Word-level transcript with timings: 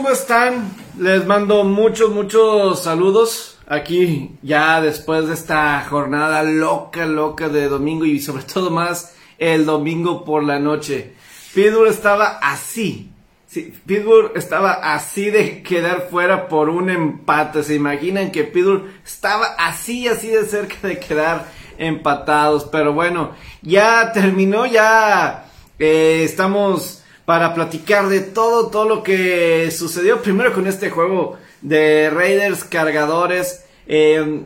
¿cómo 0.00 0.12
están? 0.14 0.74
Les 0.98 1.26
mando 1.26 1.62
muchos, 1.62 2.08
muchos 2.10 2.82
saludos 2.82 3.58
aquí 3.66 4.30
ya 4.40 4.80
después 4.80 5.28
de 5.28 5.34
esta 5.34 5.84
jornada 5.90 6.42
loca, 6.42 7.04
loca 7.04 7.50
de 7.50 7.68
domingo 7.68 8.06
y 8.06 8.18
sobre 8.18 8.44
todo 8.44 8.70
más 8.70 9.14
el 9.36 9.66
domingo 9.66 10.24
por 10.24 10.42
la 10.42 10.58
noche. 10.58 11.12
Pittsburgh 11.52 11.90
estaba 11.90 12.38
así. 12.40 13.10
Sí, 13.46 13.74
Pittsburgh 13.84 14.32
estaba 14.36 14.94
así 14.94 15.28
de 15.28 15.62
quedar 15.62 16.08
fuera 16.08 16.48
por 16.48 16.70
un 16.70 16.88
empate. 16.88 17.62
¿Se 17.62 17.74
imaginan 17.74 18.32
que 18.32 18.44
Pittsburgh 18.44 18.86
estaba 19.04 19.48
así, 19.58 20.08
así 20.08 20.28
de 20.28 20.46
cerca 20.46 20.88
de 20.88 20.98
quedar 20.98 21.44
empatados? 21.76 22.64
Pero 22.72 22.94
bueno, 22.94 23.32
ya 23.60 24.12
terminó, 24.12 24.64
ya 24.64 25.44
eh, 25.78 26.22
estamos 26.24 26.99
para 27.30 27.54
platicar 27.54 28.08
de 28.08 28.22
todo, 28.22 28.70
todo 28.70 28.86
lo 28.86 29.04
que 29.04 29.70
sucedió 29.70 30.20
primero 30.20 30.52
con 30.52 30.66
este 30.66 30.90
juego 30.90 31.38
de 31.60 32.10
Raiders 32.10 32.64
cargadores. 32.64 33.62
Eh, 33.86 34.40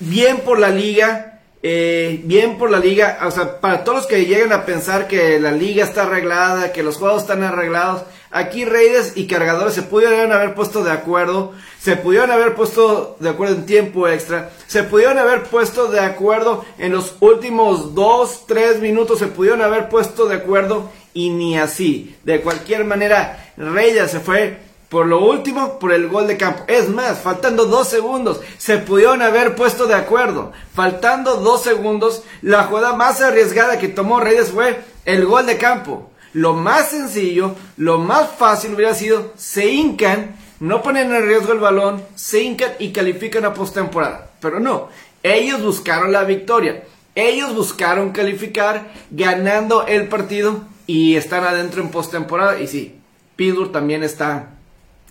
bien 0.00 0.38
por 0.38 0.58
la 0.58 0.70
liga, 0.70 1.42
eh, 1.62 2.22
bien 2.24 2.56
por 2.56 2.70
la 2.70 2.78
liga, 2.78 3.18
o 3.26 3.30
sea, 3.30 3.60
para 3.60 3.84
todos 3.84 3.98
los 3.98 4.06
que 4.06 4.24
lleguen 4.24 4.54
a 4.54 4.64
pensar 4.64 5.06
que 5.06 5.38
la 5.38 5.52
liga 5.52 5.84
está 5.84 6.04
arreglada, 6.04 6.72
que 6.72 6.82
los 6.82 6.96
juegos 6.96 7.20
están 7.20 7.42
arreglados, 7.42 8.04
aquí 8.30 8.64
Raiders 8.64 9.18
y 9.18 9.26
cargadores 9.26 9.74
se 9.74 9.82
pudieron 9.82 10.32
haber 10.32 10.54
puesto 10.54 10.82
de 10.82 10.92
acuerdo, 10.92 11.52
se 11.78 11.96
pudieron 11.96 12.30
haber 12.30 12.54
puesto 12.54 13.18
de 13.20 13.28
acuerdo 13.28 13.56
en 13.56 13.66
tiempo 13.66 14.08
extra, 14.08 14.50
se 14.66 14.82
pudieron 14.82 15.18
haber 15.18 15.42
puesto 15.42 15.88
de 15.88 16.00
acuerdo 16.00 16.64
en 16.78 16.92
los 16.92 17.16
últimos 17.20 17.94
2, 17.94 18.46
3 18.46 18.80
minutos, 18.80 19.18
se 19.18 19.26
pudieron 19.26 19.60
haber 19.60 19.90
puesto 19.90 20.24
de 20.24 20.36
acuerdo 20.36 20.90
y 21.14 21.30
ni 21.30 21.56
así. 21.56 22.16
De 22.24 22.42
cualquier 22.42 22.84
manera, 22.84 23.52
Reyes 23.56 24.10
se 24.10 24.20
fue 24.20 24.58
por 24.88 25.06
lo 25.06 25.24
último, 25.24 25.78
por 25.78 25.92
el 25.92 26.08
gol 26.08 26.26
de 26.26 26.36
campo. 26.36 26.62
Es 26.68 26.88
más, 26.88 27.18
faltando 27.18 27.66
dos 27.66 27.88
segundos, 27.88 28.40
se 28.58 28.78
pudieron 28.78 29.22
haber 29.22 29.56
puesto 29.56 29.86
de 29.86 29.94
acuerdo. 29.94 30.52
Faltando 30.72 31.36
dos 31.36 31.62
segundos, 31.62 32.22
la 32.42 32.64
jugada 32.64 32.92
más 32.92 33.20
arriesgada 33.20 33.78
que 33.78 33.88
tomó 33.88 34.20
Reyes 34.20 34.50
fue 34.50 34.80
el 35.04 35.24
gol 35.24 35.46
de 35.46 35.58
campo. 35.58 36.10
Lo 36.32 36.52
más 36.52 36.90
sencillo, 36.90 37.54
lo 37.76 37.98
más 37.98 38.30
fácil 38.38 38.74
hubiera 38.74 38.94
sido, 38.94 39.32
se 39.36 39.66
hincan, 39.66 40.36
no 40.60 40.82
ponen 40.82 41.12
en 41.12 41.26
riesgo 41.26 41.52
el 41.52 41.58
balón, 41.58 42.04
se 42.14 42.42
hincan 42.42 42.72
y 42.78 42.92
califican 42.92 43.44
a 43.44 43.54
postemporada. 43.54 44.30
Pero 44.40 44.60
no, 44.60 44.90
ellos 45.22 45.62
buscaron 45.62 46.12
la 46.12 46.24
victoria. 46.24 46.84
Ellos 47.16 47.54
buscaron 47.54 48.10
calificar 48.10 48.92
ganando 49.10 49.86
el 49.86 50.08
partido 50.08 50.62
y 50.86 51.16
están 51.16 51.44
adentro 51.44 51.82
en 51.82 51.90
postemporada. 51.90 52.60
Y 52.60 52.66
sí, 52.66 52.98
Pittsburgh 53.36 53.72
también 53.72 54.02
está 54.02 54.50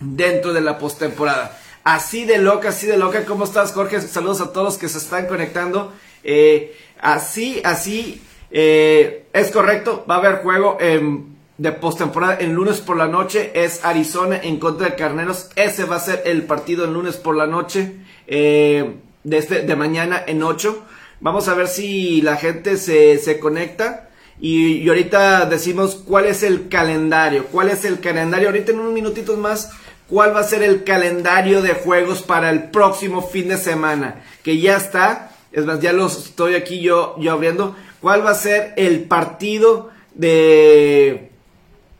dentro 0.00 0.52
de 0.52 0.60
la 0.60 0.78
postemporada. 0.78 1.58
Así 1.84 2.24
de 2.24 2.38
loca, 2.38 2.70
así 2.70 2.86
de 2.86 2.96
loca. 2.96 3.24
¿Cómo 3.24 3.44
estás, 3.44 3.72
Jorge? 3.72 4.00
Saludos 4.00 4.40
a 4.40 4.52
todos 4.52 4.64
los 4.64 4.78
que 4.78 4.88
se 4.88 4.98
están 4.98 5.26
conectando. 5.26 5.92
Eh, 6.22 6.76
así, 7.00 7.60
así, 7.64 8.22
eh, 8.50 9.26
es 9.32 9.50
correcto. 9.50 10.04
Va 10.08 10.16
a 10.16 10.18
haber 10.18 10.36
juego 10.42 10.78
de 11.56 11.72
postemporada 11.72 12.38
en 12.40 12.54
lunes 12.54 12.80
por 12.80 12.96
la 12.96 13.06
noche. 13.06 13.52
Es 13.54 13.84
Arizona 13.84 14.40
en 14.42 14.58
contra 14.58 14.88
de 14.88 14.94
Carneros. 14.96 15.50
Ese 15.56 15.84
va 15.84 15.96
a 15.96 16.00
ser 16.00 16.22
el 16.24 16.44
partido 16.44 16.84
en 16.84 16.94
lunes 16.94 17.16
por 17.16 17.36
la 17.36 17.46
noche. 17.46 17.92
Eh, 18.26 18.96
de, 19.24 19.38
este, 19.38 19.62
de 19.62 19.76
mañana 19.76 20.22
en 20.26 20.42
8. 20.42 20.84
Vamos 21.20 21.48
a 21.48 21.54
ver 21.54 21.68
si 21.68 22.20
la 22.22 22.36
gente 22.36 22.76
se, 22.76 23.18
se 23.18 23.38
conecta. 23.38 24.10
Y, 24.40 24.88
ahorita 24.88 25.46
decimos 25.46 25.94
cuál 25.94 26.26
es 26.26 26.42
el 26.42 26.68
calendario. 26.68 27.46
¿Cuál 27.46 27.70
es 27.70 27.84
el 27.84 28.00
calendario? 28.00 28.48
Ahorita 28.48 28.72
en 28.72 28.80
unos 28.80 28.92
minutitos 28.92 29.38
más, 29.38 29.70
cuál 30.08 30.34
va 30.34 30.40
a 30.40 30.44
ser 30.44 30.62
el 30.62 30.84
calendario 30.84 31.62
de 31.62 31.74
juegos 31.74 32.22
para 32.22 32.50
el 32.50 32.70
próximo 32.70 33.22
fin 33.22 33.48
de 33.48 33.56
semana. 33.56 34.24
Que 34.42 34.58
ya 34.58 34.76
está. 34.76 35.30
Es 35.52 35.64
más, 35.64 35.80
ya 35.80 35.92
los 35.92 36.26
estoy 36.26 36.54
aquí 36.54 36.80
yo, 36.80 37.16
yo 37.18 37.32
abriendo. 37.32 37.76
¿Cuál 38.00 38.26
va 38.26 38.30
a 38.30 38.34
ser 38.34 38.74
el 38.76 39.04
partido 39.04 39.90
de, 40.14 41.30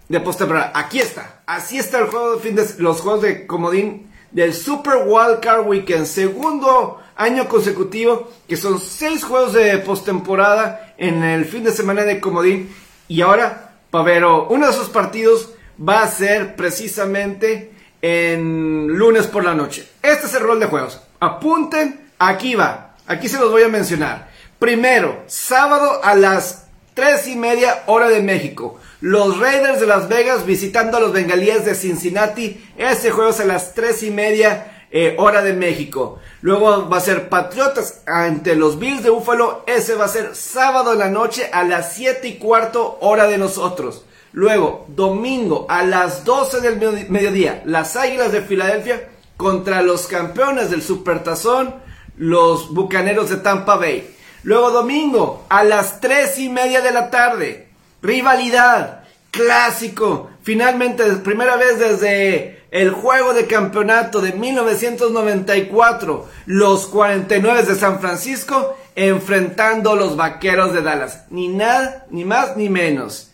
de 0.09 0.21
postemporada? 0.21 0.73
Aquí 0.75 0.99
está. 0.99 1.43
Así 1.47 1.79
está 1.79 1.99
el 1.99 2.07
juego 2.07 2.37
de 2.37 2.41
fin 2.41 2.57
de, 2.57 2.67
los 2.79 3.01
juegos 3.01 3.23
de 3.23 3.47
comodín 3.47 4.09
del 4.35 4.53
Super 4.53 5.05
Wild 5.07 5.41
Card 5.41 5.67
Weekend. 5.67 6.05
Segundo 6.05 7.01
año 7.17 7.49
consecutivo, 7.49 8.31
que 8.47 8.59
son 8.59 8.79
seis 8.79 9.25
juegos 9.25 9.55
de 9.55 9.79
postemporada 9.79 10.93
en 10.99 11.23
el 11.23 11.47
fin 11.47 11.65
de 11.65 11.73
semana 11.73 12.03
de 12.03 12.21
Comodín. 12.21 12.75
Y 13.09 13.23
ahora, 13.23 13.73
Pavero, 13.91 14.49
uno 14.51 14.67
de 14.67 14.73
esos 14.73 14.91
partidos 14.91 15.51
va 15.81 16.03
a 16.03 16.09
ser 16.09 16.57
precisamente 16.57 17.73
en 18.03 18.89
lunes 18.89 19.27
por 19.29 19.45
la 19.45 19.55
noche. 19.55 19.89
Este 20.03 20.27
es 20.27 20.35
el 20.35 20.43
rol 20.43 20.61
de 20.61 20.67
juegos. 20.67 21.01
Apunten, 21.21 22.11
aquí 22.19 22.55
va. 22.55 22.97
Aquí 23.07 23.29
se 23.29 23.39
los 23.39 23.51
voy 23.51 23.63
a 23.63 23.69
mencionar. 23.69 24.29
Primero, 24.59 25.23
sábado 25.27 26.01
a 26.03 26.15
las 26.15 26.67
tres 26.95 27.29
y 27.29 27.37
media 27.37 27.85
hora 27.87 28.09
de 28.09 28.21
México. 28.21 28.81
Los 29.05 29.39
Raiders 29.39 29.81
de 29.81 29.87
Las 29.87 30.09
Vegas 30.09 30.47
visitando 30.47 30.97
a 30.97 31.01
los 31.01 31.13
Bengalíes 31.13 31.67
de 31.67 31.75
Cincinnati. 31.75 32.59
Ese 32.79 33.11
juego 33.11 33.33
es 33.33 33.41
a 33.41 33.45
las 33.45 33.75
tres 33.75 34.03
y 34.03 34.11
media 34.11 34.87
eh, 34.91 35.15
hora 35.19 35.43
de 35.43 35.53
México. 35.53 36.21
Luego 36.41 36.89
va 36.89 36.97
a 36.97 37.01
ser 37.01 37.29
Patriotas 37.29 38.01
ante 38.07 38.57
los 38.57 38.79
Bills 38.79 39.03
de 39.03 39.11
Búfalo. 39.11 39.63
Ese 39.67 39.95
va 39.95 40.07
a 40.07 40.09
ser 40.09 40.35
sábado 40.35 40.95
en 40.95 41.01
la 41.01 41.11
noche 41.11 41.51
a 41.53 41.65
las 41.65 41.93
7 41.93 42.27
y 42.27 42.39
cuarto 42.39 42.97
hora 43.03 43.27
de 43.27 43.37
nosotros. 43.37 44.07
Luego, 44.33 44.87
domingo 44.89 45.67
a 45.69 45.83
las 45.83 46.25
12 46.25 46.63
del 46.63 47.11
mediodía, 47.11 47.61
las 47.67 47.97
Águilas 47.97 48.33
de 48.33 48.41
Filadelfia 48.41 49.11
contra 49.37 49.83
los 49.83 50.07
campeones 50.07 50.71
del 50.71 50.81
Supertazón, 50.81 51.75
los 52.17 52.73
Bucaneros 52.73 53.29
de 53.29 53.37
Tampa 53.37 53.77
Bay. 53.77 54.17
Luego, 54.45 54.71
domingo 54.71 55.45
a 55.51 55.63
las 55.63 56.01
3 56.01 56.39
y 56.39 56.49
media 56.49 56.81
de 56.81 56.91
la 56.91 57.11
tarde, 57.11 57.74
rivalidad, 58.05 59.03
clásico. 59.31 60.31
Finalmente, 60.43 61.05
primera 61.25 61.57
vez 61.57 61.81
desde 61.81 62.63
el 62.71 62.91
juego 62.91 63.33
de 63.33 63.47
campeonato 63.47 64.21
de 64.21 64.33
1994, 64.33 66.29
los 66.47 66.87
49 66.87 67.63
de 67.63 67.75
San 67.75 68.01
Francisco 68.01 68.77
enfrentando 68.95 69.97
los 69.97 70.17
vaqueros 70.17 70.73
de 70.73 70.83
Dallas. 70.83 71.25
Ni 71.31 71.49
nada, 71.49 72.07
ni 72.11 72.25
más 72.25 72.57
ni 72.57 72.69
menos. 72.69 73.31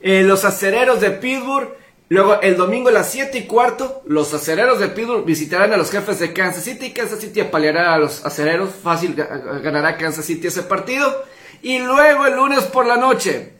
Eh, 0.00 0.22
los 0.22 0.44
acereros 0.44 1.00
de 1.00 1.10
Pittsburgh. 1.10 1.80
Luego 2.08 2.42
el 2.42 2.58
domingo 2.58 2.90
a 2.90 2.92
las 2.92 3.10
7 3.10 3.38
y 3.38 3.46
cuarto, 3.46 4.02
los 4.04 4.34
acereros 4.34 4.78
de 4.78 4.88
Pittsburgh 4.88 5.24
visitarán 5.24 5.72
a 5.72 5.78
los 5.78 5.90
jefes 5.90 6.18
de 6.18 6.34
Kansas 6.34 6.62
City. 6.62 6.92
Kansas 6.92 7.20
City 7.20 7.40
apaleará 7.40 7.94
a 7.94 7.98
los 7.98 8.22
acereros. 8.26 8.70
Fácil 8.82 9.14
ganará 9.14 9.96
Kansas 9.96 10.26
City 10.26 10.48
ese 10.48 10.62
partido. 10.62 11.24
Y 11.62 11.78
luego 11.78 12.26
el 12.26 12.34
lunes 12.34 12.64
por 12.64 12.86
la 12.86 12.96
noche, 12.96 13.52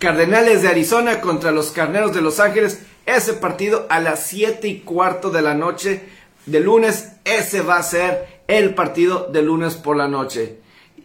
Cardenales 0.00 0.62
de 0.62 0.68
Arizona 0.68 1.20
contra 1.20 1.52
los 1.52 1.72
Carneros 1.72 2.14
de 2.14 2.22
Los 2.22 2.40
Ángeles 2.40 2.80
ese 3.04 3.34
partido 3.34 3.86
a 3.90 4.00
las 4.00 4.26
7 4.26 4.66
y 4.66 4.80
cuarto 4.80 5.30
de 5.30 5.42
la 5.42 5.52
noche 5.52 6.08
de 6.46 6.60
lunes. 6.60 7.10
Ese 7.22 7.60
va 7.60 7.76
a 7.76 7.82
ser 7.82 8.42
el 8.48 8.74
partido 8.74 9.28
de 9.30 9.42
lunes 9.42 9.74
por 9.74 9.98
la 9.98 10.08
noche. 10.08 10.58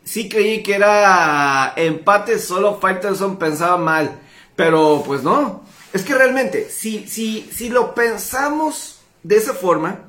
Sí 0.05 0.29
creí 0.29 0.63
que 0.63 0.75
era 0.75 1.73
empate, 1.75 2.39
solo 2.39 2.79
Faitelson 2.79 3.37
pensaba 3.37 3.75
mal. 3.75 4.17
Pero 4.55 5.03
pues 5.05 5.23
no. 5.23 5.65
Es 5.91 6.03
que 6.03 6.15
realmente, 6.15 6.69
si, 6.69 7.05
si, 7.05 7.49
si 7.53 7.67
lo 7.67 7.93
pensamos 7.93 9.01
de 9.23 9.35
esa 9.35 9.53
forma, 9.53 10.03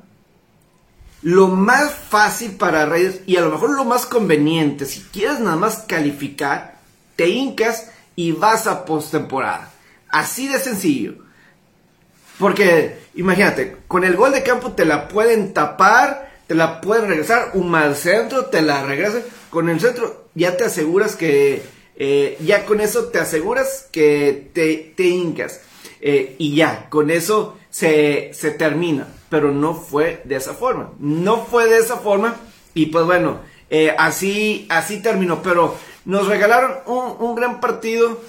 lo 1.23 1.49
más 1.49 1.93
fácil 1.93 2.51
para 2.51 2.85
Reyes 2.85 3.19
y 3.25 3.35
a 3.35 3.41
lo 3.41 3.51
mejor 3.51 3.71
lo 3.71 3.83
más 3.83 4.05
conveniente, 4.05 4.85
si 4.85 5.01
quieres 5.01 5.41
nada 5.41 5.57
más 5.57 5.79
calificar, 5.79 6.77
te 7.17 7.27
hincas 7.27 7.91
y 8.17 8.31
vas 8.31 8.65
a 8.65 8.83
postemporada. 8.83 9.71
Así 10.09 10.47
de 10.47 10.59
sencillo. 10.59 11.13
Porque, 12.39 12.97
imagínate, 13.15 13.77
con 13.87 14.03
el 14.03 14.15
gol 14.15 14.31
de 14.31 14.43
campo 14.43 14.71
te 14.71 14.85
la 14.85 15.07
pueden 15.07 15.53
tapar, 15.53 16.31
te 16.47 16.55
la 16.55 16.81
pueden 16.81 17.07
regresar, 17.07 17.51
un 17.53 17.69
mal 17.69 17.95
centro, 17.95 18.47
te 18.47 18.63
la 18.63 18.83
regresan. 18.83 19.21
Con 19.51 19.69
el 19.69 19.79
centro 19.79 20.29
ya 20.33 20.57
te 20.57 20.65
aseguras 20.65 21.15
que, 21.15 21.61
eh, 21.95 22.37
ya 22.41 22.65
con 22.65 22.81
eso 22.81 23.05
te 23.05 23.19
aseguras 23.19 23.87
que 23.91 24.49
te, 24.51 24.93
te 24.95 25.03
hincas. 25.03 25.61
Eh, 26.01 26.35
y 26.39 26.55
ya, 26.55 26.89
con 26.89 27.11
eso 27.11 27.57
se, 27.69 28.31
se 28.33 28.49
termina. 28.49 29.07
Pero 29.29 29.51
no 29.51 29.75
fue 29.75 30.21
de 30.23 30.37
esa 30.37 30.55
forma. 30.55 30.91
No 30.99 31.45
fue 31.45 31.69
de 31.69 31.77
esa 31.77 31.97
forma. 31.97 32.35
Y 32.73 32.87
pues 32.87 33.05
bueno, 33.05 33.41
eh, 33.69 33.93
así, 33.95 34.65
así 34.69 35.03
terminó. 35.03 35.43
Pero 35.43 35.75
nos 36.07 36.27
regalaron 36.27 36.77
un, 36.85 37.15
un 37.19 37.35
gran 37.35 37.59
partido. 37.59 38.19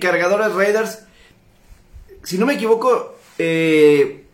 cargadores 0.00 0.54
Raiders. 0.54 1.00
Si 2.22 2.38
no 2.38 2.46
me 2.46 2.54
equivoco, 2.54 3.16
eh, 3.38 4.24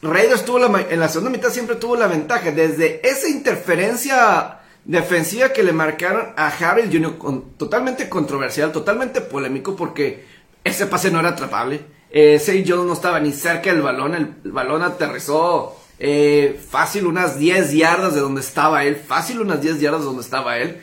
Raiders 0.00 0.44
tuvo 0.44 0.58
la, 0.58 0.80
en 0.90 0.98
la 0.98 1.08
segunda 1.08 1.30
mitad 1.30 1.50
siempre 1.50 1.76
tuvo 1.76 1.94
la 1.94 2.06
ventaja. 2.06 2.50
Desde 2.50 3.06
esa 3.06 3.28
interferencia 3.28 4.60
defensiva 4.84 5.50
que 5.50 5.62
le 5.62 5.72
marcaron 5.72 6.32
a 6.36 6.48
Harry 6.48 6.90
Jr., 6.90 7.14
totalmente 7.56 8.08
controversial, 8.08 8.72
totalmente 8.72 9.20
polémico, 9.20 9.76
porque 9.76 10.24
ese 10.64 10.86
pase 10.86 11.10
no 11.10 11.20
era 11.20 11.30
atrapable. 11.30 11.80
Eh, 12.10 12.38
Say 12.38 12.64
Jones 12.66 12.86
no 12.86 12.94
estaba 12.94 13.20
ni 13.20 13.32
cerca 13.32 13.72
del 13.72 13.82
balón, 13.82 14.14
el, 14.14 14.50
balón 14.50 14.82
aterrizó 14.82 15.76
eh, 15.98 16.60
fácil 16.70 17.06
unas 17.06 17.38
10 17.38 17.72
yardas 17.72 18.14
de 18.14 18.20
donde 18.20 18.40
estaba 18.40 18.84
él, 18.84 18.96
fácil 18.96 19.40
unas 19.40 19.60
10 19.62 19.80
yardas 19.80 20.00
de 20.00 20.06
donde 20.06 20.22
estaba 20.22 20.58
él, 20.58 20.82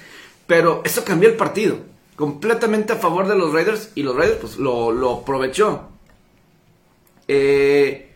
pero 0.49 0.81
eso 0.83 1.05
cambió 1.05 1.29
el 1.29 1.35
partido, 1.35 1.77
completamente 2.15 2.93
a 2.93 2.95
favor 2.95 3.27
de 3.27 3.37
los 3.37 3.53
Raiders 3.53 3.91
y 3.93 4.01
los 4.01 4.15
Raiders 4.15 4.39
pues 4.41 4.57
lo, 4.57 4.91
lo 4.91 5.19
aprovechó. 5.19 5.89
Eh, 7.27 8.11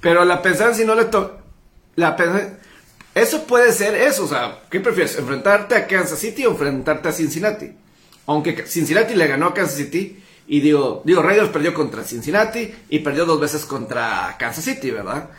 pero 0.00 0.24
la 0.24 0.42
pensar 0.42 0.74
si 0.74 0.84
no 0.84 0.96
le 0.96 1.04
to 1.04 1.38
la 1.94 2.16
eso 3.14 3.44
puede 3.44 3.72
ser 3.72 3.94
eso, 3.94 4.24
o 4.24 4.28
sea, 4.28 4.62
¿qué 4.68 4.80
prefieres? 4.80 5.16
¿Enfrentarte 5.16 5.76
a 5.76 5.86
Kansas 5.86 6.18
City 6.18 6.44
o 6.44 6.50
enfrentarte 6.50 7.08
a 7.08 7.12
Cincinnati? 7.12 7.70
Aunque 8.26 8.66
Cincinnati 8.66 9.14
le 9.14 9.28
ganó 9.28 9.46
a 9.46 9.54
Kansas 9.54 9.76
City 9.76 10.20
y 10.48 10.58
digo, 10.58 11.02
digo, 11.04 11.22
Raiders 11.22 11.50
perdió 11.50 11.72
contra 11.72 12.02
Cincinnati 12.02 12.74
y 12.88 12.98
perdió 12.98 13.26
dos 13.26 13.40
veces 13.40 13.64
contra 13.64 14.34
Kansas 14.40 14.64
City, 14.64 14.90
¿verdad? 14.90 15.30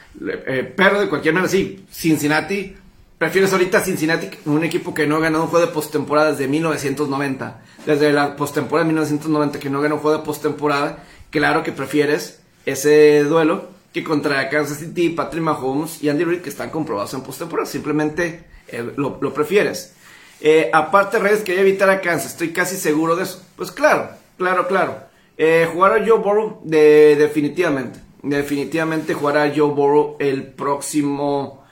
Eh, 0.48 0.74
pero 0.77 1.01
de 1.01 1.10
cualquier 1.10 1.33
manera, 1.33 1.51
sí, 1.51 1.86
Cincinnati, 1.92 2.74
prefieres 3.19 3.51
ahorita 3.51 3.81
Cincinnati, 3.81 4.30
un 4.45 4.63
equipo 4.63 4.95
que 4.95 5.06
no 5.06 5.18
ha 5.18 5.19
ganado 5.19 5.44
un 5.44 5.50
juego 5.50 5.68
de 5.68 5.71
postemporada 5.71 6.31
desde 6.31 6.48
1990, 6.48 7.62
desde 7.86 8.12
la 8.12 8.36
postemporada 8.36 8.86
de 8.86 8.94
1990 8.94 9.60
que 9.60 9.69
no 9.69 9.81
ganó 9.81 9.95
un 9.95 10.01
juego 10.01 10.18
de 10.18 10.24
postemporada, 10.24 11.04
claro 11.30 11.62
que 11.62 11.71
prefieres 11.71 12.39
ese 12.66 13.24
duelo 13.24 13.68
que 13.94 14.04
contra 14.04 14.50
Kansas 14.50 14.77
City, 14.77 15.10
Patrick 15.10 15.44
Mahomes 15.44 16.01
y 16.01 16.10
Andy 16.10 16.24
Reid 16.24 16.42
que 16.42 16.50
están 16.50 16.69
comprobados 16.69 17.13
en 17.13 17.21
postemporada. 17.21 17.68
Simplemente 17.68 18.45
eh, 18.68 18.94
lo, 18.95 19.19
prefieres. 19.33 19.94
Eh, 20.42 20.69
aparte, 20.72 21.19
Reyes 21.19 21.42
quería 21.42 21.62
evitar 21.62 21.89
a 21.89 22.01
Kansas. 22.01 22.33
Estoy 22.33 22.50
casi 22.50 22.77
seguro 22.77 23.15
de 23.15 23.24
eso. 23.24 23.44
Pues 23.56 23.72
claro, 23.72 24.10
claro, 24.38 24.68
claro. 24.68 25.00
Eh, 25.38 25.68
jugar 25.72 25.94
a 25.94 26.06
Joe 26.06 26.19
Burrow 26.19 26.62
de, 26.63 27.15
definitivamente. 27.18 28.00
Definitivamente 28.22 29.13
jugará 29.13 29.51
Joe 29.56 29.74
Burrow 29.74 30.18
el 30.19 30.44
próximo 30.44 31.63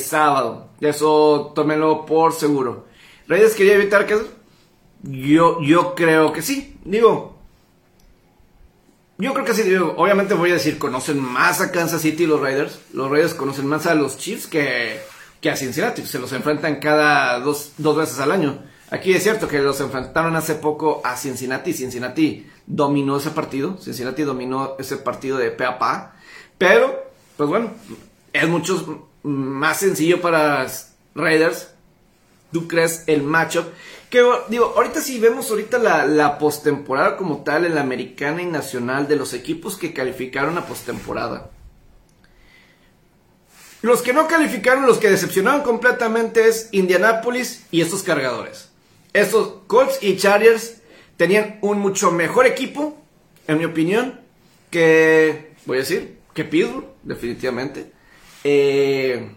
sábado. 0.00 0.68
Eso 0.80 1.52
tómenlo 1.54 2.06
por 2.06 2.32
seguro. 2.32 2.86
Reyes 3.28 3.54
quería 3.54 3.74
evitar 3.74 4.06
que 4.06 4.18
yo, 5.02 5.60
yo 5.62 5.94
creo 5.94 6.32
que 6.32 6.42
sí. 6.42 6.78
Digo, 6.84 7.36
yo 9.18 9.32
creo 9.32 9.44
que 9.44 9.54
sí, 9.54 9.74
obviamente 9.96 10.34
voy 10.34 10.50
a 10.50 10.54
decir, 10.54 10.78
conocen 10.78 11.18
más 11.18 11.60
a 11.60 11.72
Kansas 11.72 12.02
City 12.02 12.26
los 12.26 12.40
Raiders. 12.40 12.80
Los 12.92 13.10
Raiders 13.10 13.34
conocen 13.34 13.66
más 13.66 13.86
a 13.86 13.94
los 13.94 14.18
Chiefs 14.18 14.46
que, 14.46 15.00
que 15.40 15.50
a 15.50 15.56
Cincinnati. 15.56 16.02
Se 16.02 16.18
los 16.18 16.32
enfrentan 16.32 16.80
cada 16.80 17.40
dos, 17.40 17.72
dos 17.78 17.96
veces 17.96 18.18
al 18.20 18.32
año. 18.32 18.62
Aquí 18.90 19.14
es 19.14 19.22
cierto 19.22 19.48
que 19.48 19.58
los 19.60 19.80
enfrentaron 19.80 20.36
hace 20.36 20.54
poco 20.54 21.00
a 21.02 21.16
Cincinnati. 21.16 21.72
Cincinnati 21.72 22.46
dominó 22.66 23.16
ese 23.16 23.30
partido. 23.30 23.78
Cincinnati 23.78 24.22
dominó 24.22 24.76
ese 24.78 24.98
partido 24.98 25.38
de 25.38 25.50
pe 25.50 25.64
a 25.64 25.78
pa. 25.78 26.16
Pero, 26.58 27.10
pues 27.36 27.48
bueno, 27.48 27.70
es 28.32 28.48
mucho 28.48 29.08
más 29.26 29.80
sencillo 29.80 30.20
para 30.20 30.66
Raiders. 31.14 31.72
¿Tú 32.52 32.68
crees 32.68 33.04
el 33.06 33.22
matchup? 33.22 33.66
Que 34.08 34.22
digo, 34.48 34.72
ahorita 34.76 35.00
si 35.00 35.18
vemos 35.18 35.50
ahorita 35.50 35.78
la, 35.78 36.06
la 36.06 36.38
postemporada 36.38 37.16
como 37.16 37.42
tal 37.42 37.66
en 37.66 37.74
la 37.74 37.80
americana 37.80 38.40
y 38.40 38.46
nacional 38.46 39.08
de 39.08 39.16
los 39.16 39.34
equipos 39.34 39.76
que 39.76 39.92
calificaron 39.92 40.56
a 40.56 40.66
postemporada. 40.66 41.50
Los 43.82 44.02
que 44.02 44.12
no 44.12 44.26
calificaron, 44.26 44.86
los 44.86 44.98
que 44.98 45.10
decepcionaron 45.10 45.62
completamente 45.62 46.48
es 46.48 46.68
Indianapolis 46.72 47.66
y 47.70 47.80
estos 47.80 48.02
cargadores. 48.02 48.70
Estos 49.12 49.62
Colts 49.66 49.98
y 50.02 50.16
Chargers 50.16 50.76
tenían 51.16 51.58
un 51.62 51.78
mucho 51.78 52.10
mejor 52.10 52.46
equipo, 52.46 52.96
en 53.46 53.58
mi 53.58 53.64
opinión, 53.64 54.20
que, 54.70 55.54
voy 55.66 55.78
a 55.78 55.80
decir, 55.80 56.18
que 56.32 56.44
Pittsburgh, 56.44 56.86
definitivamente. 57.02 57.95
Eh, 58.48 59.28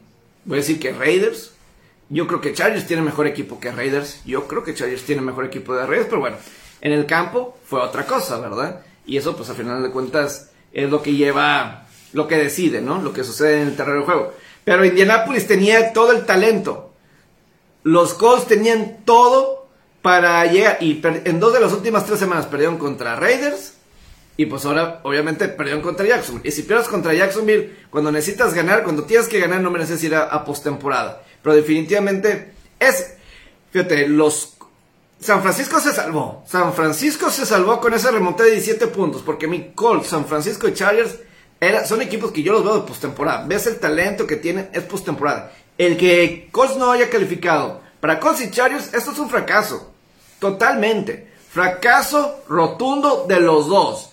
voy 0.45 0.59
a 0.59 0.61
decir 0.61 0.79
que 0.79 0.93
Raiders, 0.93 1.53
yo 2.09 2.27
creo 2.27 2.41
que 2.41 2.53
Chargers 2.53 2.85
tiene 2.85 3.01
mejor 3.01 3.25
equipo 3.25 3.59
que 3.59 3.71
Raiders. 3.71 4.21
Yo 4.23 4.47
creo 4.47 4.63
que 4.63 4.75
Chargers 4.75 5.03
tiene 5.03 5.23
mejor 5.23 5.45
equipo 5.45 5.75
de 5.75 5.87
Raiders, 5.87 6.07
pero 6.07 6.21
bueno, 6.21 6.37
en 6.79 6.91
el 6.91 7.07
campo 7.07 7.57
fue 7.65 7.81
otra 7.81 8.05
cosa, 8.05 8.39
¿verdad? 8.39 8.81
Y 9.07 9.17
eso, 9.17 9.35
pues 9.35 9.49
al 9.49 9.55
final 9.55 9.81
de 9.81 9.89
cuentas, 9.89 10.51
es 10.71 10.91
lo 10.91 11.01
que 11.01 11.15
lleva, 11.15 11.87
lo 12.13 12.27
que 12.27 12.37
decide, 12.37 12.81
¿no? 12.81 13.01
Lo 13.01 13.11
que 13.11 13.23
sucede 13.23 13.63
en 13.63 13.69
el 13.69 13.75
terreno 13.75 14.01
de 14.01 14.05
juego. 14.05 14.33
Pero 14.63 14.85
Indianapolis 14.85 15.47
tenía 15.47 15.91
todo 15.91 16.11
el 16.11 16.27
talento. 16.27 16.93
Los 17.81 18.13
Colts 18.13 18.45
tenían 18.45 18.97
todo 19.05 19.69
para 20.03 20.45
llegar. 20.45 20.77
Y 20.81 21.01
en 21.03 21.39
dos 21.39 21.51
de 21.53 21.61
las 21.61 21.73
últimas 21.73 22.05
tres 22.05 22.19
semanas 22.19 22.45
perdieron 22.45 22.77
contra 22.77 23.15
Raiders. 23.15 23.73
Y 24.39 24.45
pues 24.45 24.63
ahora, 24.63 25.01
obviamente, 25.03 25.49
perdieron 25.49 25.81
contra 25.81 26.05
Jacksonville. 26.05 26.47
Y 26.47 26.53
si 26.53 26.61
pierdes 26.61 26.87
contra 26.87 27.13
Jacksonville, 27.13 27.75
cuando 27.89 28.09
necesitas 28.09 28.53
ganar, 28.53 28.83
cuando 28.85 29.03
tienes 29.03 29.27
que 29.27 29.37
ganar, 29.37 29.59
no 29.59 29.69
mereces 29.69 30.01
ir 30.01 30.15
a, 30.15 30.45
postemporada. 30.45 31.23
Pero 31.43 31.57
definitivamente 31.57 32.53
es, 32.79 33.15
fíjate, 33.71 34.07
los 34.07 34.53
San 35.19 35.41
Francisco 35.41 35.81
se 35.81 35.91
salvó. 35.91 36.45
San 36.47 36.71
Francisco 36.71 37.29
se 37.29 37.45
salvó 37.45 37.81
con 37.81 37.93
esa 37.93 38.11
remontada 38.11 38.45
de 38.45 38.55
17 38.55 38.87
puntos. 38.87 39.23
Porque 39.23 39.45
mi 39.45 39.73
Colts, 39.73 40.07
San 40.07 40.25
Francisco 40.25 40.69
y 40.69 40.73
Chargers 40.73 41.17
son 41.85 42.01
equipos 42.01 42.31
que 42.31 42.41
yo 42.41 42.53
los 42.53 42.63
veo 42.63 42.79
de 42.79 42.87
postemporada. 42.87 43.45
Ves 43.45 43.67
el 43.67 43.77
talento 43.77 44.25
que 44.25 44.37
tienen, 44.37 44.69
es 44.71 44.83
postemporada. 44.83 45.51
El 45.77 45.97
que 45.97 46.47
Colts 46.49 46.77
no 46.77 46.93
haya 46.93 47.09
calificado 47.09 47.81
para 47.99 48.21
Colts 48.21 48.39
y 48.39 48.51
Chargers, 48.51 48.93
esto 48.93 49.11
es 49.11 49.19
un 49.19 49.29
fracaso. 49.29 49.91
Totalmente. 50.39 51.27
Fracaso 51.51 52.45
rotundo 52.47 53.25
de 53.27 53.41
los 53.41 53.67
dos. 53.67 54.08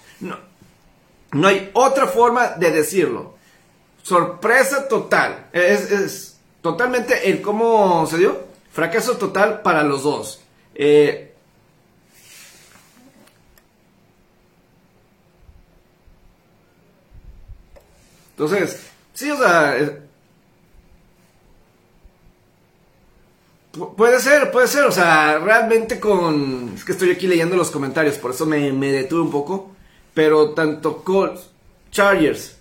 No, 1.32 1.49
hay 1.49 1.70
otra 1.75 2.06
forma 2.06 2.50
de 2.50 2.70
decirlo. 2.70 3.34
Sorpresa 4.02 4.88
total. 4.88 5.49
Es, 5.52 5.90
es, 5.90 6.37
totalmente 6.62 7.28
el 7.31 7.43
cómo 7.43 8.06
se 8.06 8.19
dio. 8.19 8.44
Fracaso 8.73 9.17
total 9.17 9.62
para 9.62 9.82
los 9.82 10.02
dos. 10.02 10.40
Eh, 10.75 11.34
entonces, 18.31 18.87
sí, 19.14 19.31
o 19.31 19.37
sea, 19.38 19.99
puede 23.96 24.20
ser, 24.20 24.50
puede 24.50 24.69
ser, 24.69 24.84
o 24.84 24.93
sea, 24.93 25.38
realmente 25.38 25.99
con... 26.00 26.73
Es 26.75 26.84
que 26.84 26.93
estoy 26.93 27.11
aquí 27.11 27.26
leyendo 27.26 27.56
los 27.56 27.70
comentarios, 27.70 28.17
por 28.17 28.32
eso 28.32 28.46
me, 28.46 28.73
me 28.73 28.93
detuve 28.93 29.23
un 29.23 29.31
poco. 29.31 29.75
Pero 30.17 30.55
tanto 30.55 31.05
Colts, 31.05 31.50
Chargers, 31.90 32.57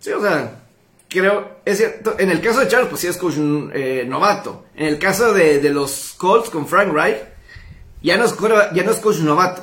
sí, 0.00 0.10
o 0.10 0.20
sea, 0.20 0.60
creo, 1.08 1.60
es 1.64 1.78
cierto, 1.78 2.14
en 2.18 2.30
el 2.30 2.42
caso 2.42 2.60
de 2.60 2.68
Charles, 2.68 2.90
pues 2.90 3.00
sí 3.00 3.06
es 3.06 3.16
coach 3.16 3.36
eh, 3.38 4.04
novato. 4.06 4.66
En 4.76 4.88
el 4.88 4.98
caso 4.98 5.32
de, 5.32 5.66
los 5.70 6.14
Colts 6.18 6.50
con 6.50 6.68
Frank 6.68 6.92
Reich, 6.92 7.16
ya 8.02 8.18
no, 8.18 8.26
es, 8.26 8.34
ya 8.74 8.82
no 8.84 8.90
es 8.90 8.98
coach 8.98 9.20
novato. 9.20 9.62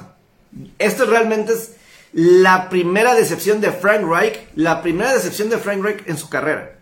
Esto 0.79 1.05
realmente 1.05 1.53
es 1.53 1.73
la 2.11 2.71
primera 2.71 3.13
decepción 3.13 3.61
de 3.61 3.71
Frank 3.71 4.01
Reich, 4.09 4.39
la 4.55 4.81
primera 4.81 5.13
decepción 5.13 5.51
de 5.51 5.59
Frank 5.59 5.83
Reich 5.83 6.01
en 6.07 6.17
su 6.17 6.27
carrera, 6.27 6.79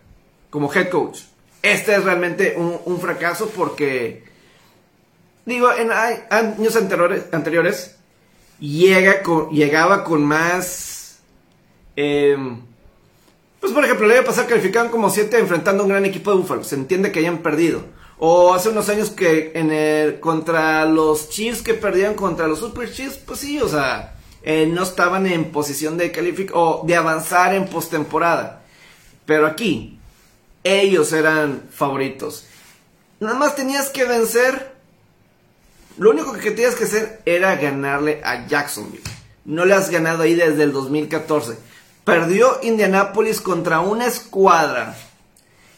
como 0.48 0.72
head 0.72 0.88
coach. 0.88 1.18
Este 1.60 1.94
es 1.94 2.02
realmente 2.02 2.56
un, 2.56 2.98
fracaso 2.98 3.50
porque, 3.54 4.24
digo, 5.44 5.70
en 5.70 5.90
años 5.92 6.76
anteriores, 6.76 7.24
anteriores 7.30 7.97
llega 8.58 9.22
con, 9.22 9.50
llegaba 9.50 10.04
con 10.04 10.24
más... 10.24 11.18
Eh, 11.96 12.36
pues 13.60 13.72
por 13.72 13.84
ejemplo, 13.84 14.06
le 14.06 14.14
iba 14.14 14.22
a 14.22 14.26
pasar 14.26 14.46
calificaban 14.46 14.90
como 14.90 15.10
7 15.10 15.38
enfrentando 15.38 15.82
a 15.82 15.86
un 15.86 15.90
gran 15.90 16.04
equipo 16.04 16.30
de 16.30 16.36
Buffalo. 16.38 16.62
Se 16.62 16.76
entiende 16.76 17.10
que 17.10 17.18
hayan 17.18 17.38
perdido. 17.38 17.82
O 18.18 18.54
hace 18.54 18.68
unos 18.68 18.88
años 18.88 19.10
que 19.10 19.52
en 19.54 19.70
el, 19.70 20.20
contra 20.20 20.84
los 20.84 21.28
Chiefs 21.30 21.62
que 21.62 21.74
perdían 21.74 22.14
contra 22.14 22.48
los 22.48 22.60
Super 22.60 22.92
Chiefs, 22.92 23.18
pues 23.18 23.40
sí, 23.40 23.60
o 23.60 23.68
sea, 23.68 24.16
eh, 24.42 24.66
no 24.66 24.82
estaban 24.82 25.26
en 25.26 25.50
posición 25.50 25.96
de 25.96 26.10
calificar 26.10 26.56
o 26.56 26.84
de 26.86 26.96
avanzar 26.96 27.54
en 27.54 27.66
postemporada. 27.66 28.62
Pero 29.26 29.46
aquí, 29.46 29.98
ellos 30.64 31.12
eran 31.12 31.62
favoritos. 31.70 32.46
Nada 33.20 33.34
más 33.34 33.56
tenías 33.56 33.90
que 33.90 34.04
vencer. 34.04 34.77
Lo 35.98 36.10
único 36.10 36.32
que 36.32 36.52
tenías 36.52 36.74
que 36.74 36.84
hacer 36.84 37.20
era 37.24 37.56
ganarle 37.56 38.20
a 38.24 38.46
Jacksonville. 38.46 39.02
No 39.44 39.64
le 39.64 39.74
has 39.74 39.90
ganado 39.90 40.22
ahí 40.22 40.34
desde 40.34 40.62
el 40.62 40.72
2014 40.72 41.68
perdió 42.08 42.58
Indianápolis 42.62 43.42
contra 43.42 43.80
una 43.80 44.06
escuadra 44.06 44.96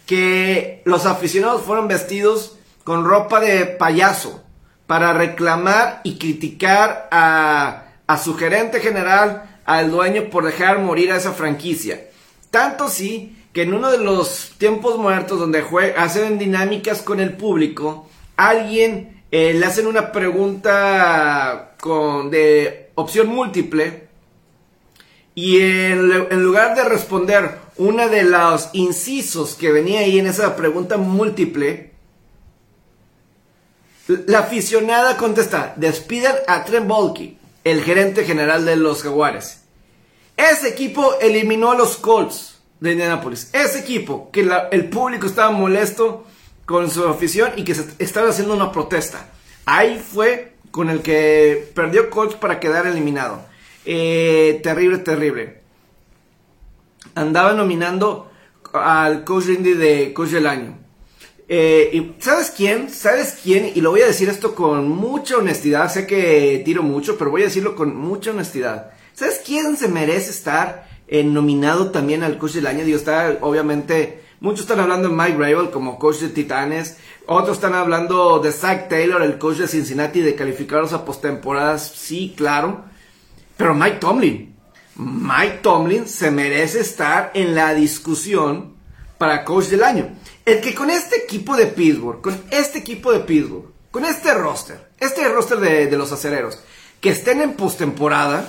que 0.06 0.80
los 0.84 1.04
aficionados 1.04 1.62
fueron 1.62 1.88
vestidos 1.88 2.56
con 2.84 3.04
ropa 3.04 3.40
de 3.40 3.66
payaso 3.66 4.40
para 4.86 5.12
reclamar 5.12 6.00
y 6.04 6.18
criticar 6.18 7.08
a, 7.10 7.82
su 8.22 8.36
gerente 8.36 8.78
general, 8.78 9.58
al 9.64 9.90
dueño, 9.90 10.30
por 10.30 10.44
dejar 10.44 10.78
morir 10.78 11.10
a 11.10 11.16
esa 11.16 11.32
franquicia. 11.32 12.00
Tanto 12.52 12.88
sí 12.88 13.36
que 13.52 13.62
en 13.62 13.74
uno 13.74 13.90
de 13.90 13.98
los 13.98 14.52
tiempos 14.56 14.98
muertos 14.98 15.40
donde 15.40 15.64
hacen 15.96 16.38
dinámicas 16.38 17.02
con 17.02 17.18
el 17.18 17.32
público, 17.32 18.08
alguien 18.36 19.19
eh, 19.30 19.54
le 19.54 19.66
hacen 19.66 19.86
una 19.86 20.12
pregunta 20.12 21.74
con, 21.80 22.30
de 22.30 22.90
opción 22.96 23.28
múltiple 23.28 24.08
y 25.34 25.60
en, 25.60 26.42
lugar 26.42 26.74
de 26.74 26.84
responder 26.84 27.58
una 27.76 28.08
de 28.08 28.24
los 28.24 28.70
incisos 28.72 29.54
que 29.54 29.70
venía 29.70 30.00
ahí 30.00 30.18
en 30.18 30.26
esa 30.26 30.56
pregunta 30.56 30.96
múltiple, 30.96 31.92
la 34.26 34.40
aficionada 34.40 35.16
contesta, 35.16 35.72
despiden 35.76 36.34
a 36.48 36.64
Trent 36.64 36.90
el 37.62 37.82
gerente 37.84 38.24
general 38.24 38.64
de 38.64 38.76
los 38.76 39.02
Jaguares. 39.02 39.62
Ese 40.36 40.68
equipo 40.68 41.14
eliminó 41.20 41.70
a 41.70 41.76
los 41.76 41.96
Colts 41.96 42.58
de 42.80 42.92
Indianapolis. 42.92 43.50
Ese 43.52 43.78
equipo 43.78 44.30
que 44.32 44.48
el 44.72 44.88
público 44.88 45.26
estaba 45.26 45.50
molesto 45.52 46.26
con 46.66 46.90
su 46.90 47.06
afición 47.06 47.52
y 47.56 47.64
que 47.64 47.74
se 47.74 47.84
estaba 47.98 48.30
haciendo 48.30 48.54
una 48.54 48.72
protesta. 48.72 49.30
Ahí 49.66 49.98
fue 49.98 50.54
con 50.70 50.90
el 50.90 51.02
que 51.02 51.70
perdió 51.74 52.10
Colts 52.10 52.34
para 52.36 52.60
quedar 52.60 52.86
eliminado. 52.86 53.42
Eh, 53.84 54.60
terrible, 54.62 54.98
terrible. 54.98 55.60
Andaba 57.14 57.52
nominando 57.52 58.30
al 58.72 59.24
coach 59.24 59.46
Lindy 59.46 59.74
de 59.74 60.12
coach 60.12 60.30
del 60.30 60.46
año. 60.46 60.78
Eh, 61.48 61.90
y 61.92 62.22
¿Sabes 62.22 62.52
quién? 62.56 62.90
¿Sabes 62.90 63.38
quién? 63.42 63.72
Y 63.74 63.80
lo 63.80 63.90
voy 63.90 64.02
a 64.02 64.06
decir 64.06 64.28
esto 64.28 64.54
con 64.54 64.88
mucha 64.88 65.36
honestidad. 65.36 65.92
Sé 65.92 66.06
que 66.06 66.62
tiro 66.64 66.82
mucho, 66.82 67.18
pero 67.18 67.30
voy 67.30 67.42
a 67.42 67.46
decirlo 67.46 67.74
con 67.74 67.96
mucha 67.96 68.30
honestidad. 68.30 68.92
¿Sabes 69.14 69.42
quién 69.44 69.76
se 69.76 69.88
merece 69.88 70.30
estar 70.30 70.88
eh, 71.08 71.24
nominado 71.24 71.90
también 71.90 72.22
al 72.22 72.38
coach 72.38 72.52
del 72.52 72.68
año? 72.68 72.84
Digo, 72.84 72.96
está 72.96 73.38
obviamente. 73.40 74.20
Muchos 74.40 74.62
están 74.62 74.80
hablando 74.80 75.10
de 75.10 75.14
Mike 75.14 75.36
Rabel 75.36 75.70
como 75.70 75.98
coach 75.98 76.16
de 76.16 76.30
Titanes. 76.30 76.96
Otros 77.26 77.58
están 77.58 77.74
hablando 77.74 78.38
de 78.38 78.52
Zach 78.52 78.88
Taylor, 78.88 79.20
el 79.20 79.36
coach 79.36 79.58
de 79.58 79.68
Cincinnati, 79.68 80.22
de 80.22 80.34
calificarlos 80.34 80.94
a 80.94 81.04
postemporadas. 81.04 81.92
Sí, 81.94 82.32
claro. 82.34 82.84
Pero 83.58 83.74
Mike 83.74 83.98
Tomlin. 83.98 84.56
Mike 84.96 85.58
Tomlin 85.62 86.08
se 86.08 86.30
merece 86.30 86.80
estar 86.80 87.32
en 87.34 87.54
la 87.54 87.74
discusión 87.74 88.76
para 89.18 89.44
coach 89.44 89.66
del 89.66 89.84
año. 89.84 90.08
El 90.46 90.62
que 90.62 90.74
con 90.74 90.88
este 90.88 91.16
equipo 91.16 91.54
de 91.54 91.66
Pittsburgh, 91.66 92.22
con 92.22 92.42
este 92.50 92.78
equipo 92.78 93.12
de 93.12 93.20
Pittsburgh, 93.20 93.66
con 93.90 94.06
este 94.06 94.32
roster, 94.32 94.90
este 94.98 95.28
roster 95.28 95.60
de, 95.60 95.96
los 95.98 96.12
acereros, 96.12 96.58
que 96.98 97.10
estén 97.10 97.42
en 97.42 97.52
postemporada, 97.52 98.48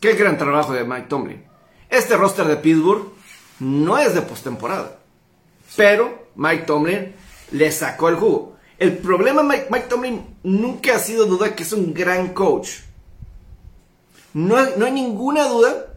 qué 0.00 0.14
gran 0.14 0.38
trabajo 0.38 0.72
de 0.72 0.84
Mike 0.84 1.06
Tomlin. 1.08 1.44
Este 1.90 2.16
roster 2.16 2.46
de 2.46 2.56
Pittsburgh 2.56 3.13
no 3.64 3.98
es 3.98 4.14
de 4.14 4.22
postemporada, 4.22 4.98
pero 5.74 6.28
Mike 6.36 6.64
Tomlin 6.64 7.14
le 7.52 7.72
sacó 7.72 8.10
el 8.10 8.16
jugo. 8.16 8.56
El 8.78 8.98
problema 8.98 9.42
Mike, 9.42 9.68
Mike 9.70 9.86
Tomlin 9.88 10.36
nunca 10.42 10.96
ha 10.96 10.98
sido 10.98 11.24
duda 11.24 11.54
que 11.54 11.62
es 11.62 11.72
un 11.72 11.94
gran 11.94 12.34
coach. 12.34 12.80
No, 14.34 14.56
no 14.76 14.84
hay 14.84 14.92
ninguna 14.92 15.48
duda 15.48 15.94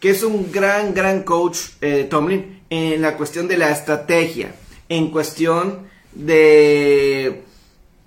que 0.00 0.10
es 0.10 0.22
un 0.22 0.50
gran, 0.50 0.94
gran 0.94 1.24
coach 1.24 1.58
eh, 1.80 2.06
Tomlin 2.08 2.62
en 2.70 3.02
la 3.02 3.16
cuestión 3.16 3.48
de 3.48 3.58
la 3.58 3.70
estrategia, 3.70 4.54
en 4.88 5.10
cuestión 5.10 5.90
de 6.12 7.44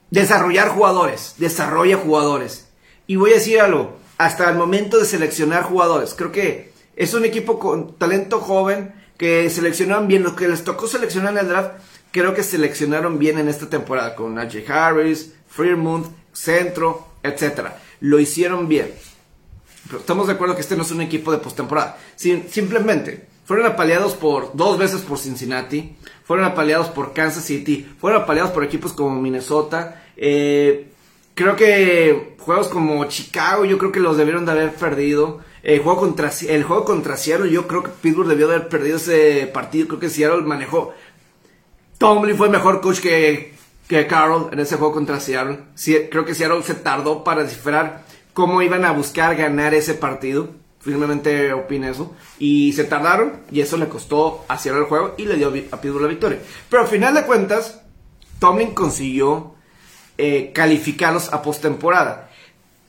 desarrollar 0.10 0.70
jugadores, 0.70 1.36
desarrolla 1.38 1.98
jugadores. 1.98 2.68
Y 3.06 3.18
voy 3.18 3.32
a 3.32 3.36
decir 3.36 3.60
algo, 3.62 3.98
hasta 4.18 4.50
el 4.50 4.58
momento 4.58 4.98
de 4.98 5.06
seleccionar 5.06 5.64
jugadores, 5.64 6.16
creo 6.16 6.32
que 6.32 6.75
es 6.96 7.14
un 7.14 7.26
equipo 7.26 7.60
con 7.60 7.96
talento 7.98 8.40
joven 8.40 8.94
que 9.18 9.50
seleccionaron 9.50 10.08
bien, 10.08 10.24
lo 10.24 10.36
que 10.36 10.48
les 10.48 10.64
tocó 10.64 10.88
seleccionar 10.88 11.34
en 11.34 11.40
el 11.40 11.48
draft, 11.48 11.72
creo 12.12 12.34
que 12.34 12.44
seleccionaron 12.44 13.18
bien 13.20 13.38
en 13.38 13.48
esta 13.48 13.70
temporada 13.70 14.16
con 14.16 14.36
Najee 14.36 14.66
Harris, 14.68 15.34
Fremont, 15.48 16.08
Centro, 16.34 17.08
etc. 17.24 17.70
Lo 18.02 18.20
hicieron 18.20 18.68
bien 18.68 18.94
estamos 19.94 20.28
de 20.28 20.34
acuerdo 20.34 20.56
que 20.56 20.62
este 20.62 20.76
no 20.76 20.84
es 20.84 20.92
un 20.92 21.02
equipo 21.02 21.32
de 21.32 21.38
postemporada. 21.38 21.98
simplemente 22.16 23.28
fueron 23.46 23.68
apaleados 23.68 24.16
por 24.16 24.56
dos 24.56 24.78
veces 24.80 25.02
por 25.02 25.20
Cincinnati, 25.20 25.96
fueron 26.24 26.46
apaleados 26.46 26.88
por 26.88 27.14
Kansas 27.14 27.44
City, 27.44 27.88
fueron 28.00 28.24
apaleados 28.24 28.52
por 28.52 28.64
equipos 28.64 28.94
como 28.94 29.22
Minnesota. 29.22 30.04
Eh, 30.18 30.92
creo 31.36 31.56
que 31.56 32.36
juegos 32.40 32.68
como 32.70 33.06
Chicago, 33.06 33.66
yo 33.66 33.78
creo 33.78 33.92
que 33.92 34.00
los 34.00 34.18
debieron 34.18 34.46
de 34.46 34.52
haber 34.54 34.74
perdido. 34.74 35.42
El 35.66 35.80
juego 35.80 36.00
contra, 36.00 36.32
el 36.48 36.64
juego 36.64 36.86
contra 36.86 37.18
Seattle, 37.18 37.50
yo 37.50 37.68
creo 37.68 37.82
que 37.82 37.90
Pittsburgh 37.90 38.28
debió 38.28 38.48
de 38.48 38.56
haber 38.56 38.70
perdido 38.70 38.98
ese 38.98 39.50
partido. 39.52 39.88
Creo 39.88 40.00
que 40.00 40.12
Seattle 40.12 40.44
manejó. 40.44 40.94
Tomlin 41.98 42.38
fue 42.38 42.50
mejor 42.50 42.82
coach 42.82 43.00
que, 43.00 43.56
que 43.88 44.06
Carroll 44.06 44.54
en 44.54 44.60
ese 44.60 44.76
juego 44.76 44.94
contra 44.94 45.20
Seattle. 45.20 45.58
creo 46.12 46.24
que 46.24 46.36
Seattle 46.36 46.62
se 46.62 46.76
tardó 46.76 47.24
para 47.24 47.42
descifrar 47.42 48.04
cómo 48.34 48.62
iban 48.62 48.86
a 48.86 48.92
buscar 48.92 49.36
ganar 49.36 49.74
ese 49.74 49.96
partido. 49.96 50.50
Firmemente 50.82 51.52
opino 51.52 51.88
eso. 51.88 52.16
Y 52.38 52.74
se 52.74 52.84
tardaron 52.84 53.34
y 53.50 53.62
eso 53.62 53.76
le 53.78 53.88
costó 53.88 54.46
hacer 54.48 54.76
el 54.76 54.84
juego 54.84 55.16
y 55.18 55.26
le 55.26 55.36
dio 55.36 55.48
a 55.48 55.82
Pittsburgh 55.82 56.04
la 56.04 56.10
victoria. 56.10 56.40
Pero 56.70 56.84
al 56.84 56.88
final 56.88 57.16
de 57.16 57.24
cuentas, 57.24 57.82
Tomlin 58.38 58.76
consiguió 58.76 59.56
eh, 60.20 60.52
calificarlos 60.54 61.34
a 61.34 61.42
postemporada. 61.42 62.30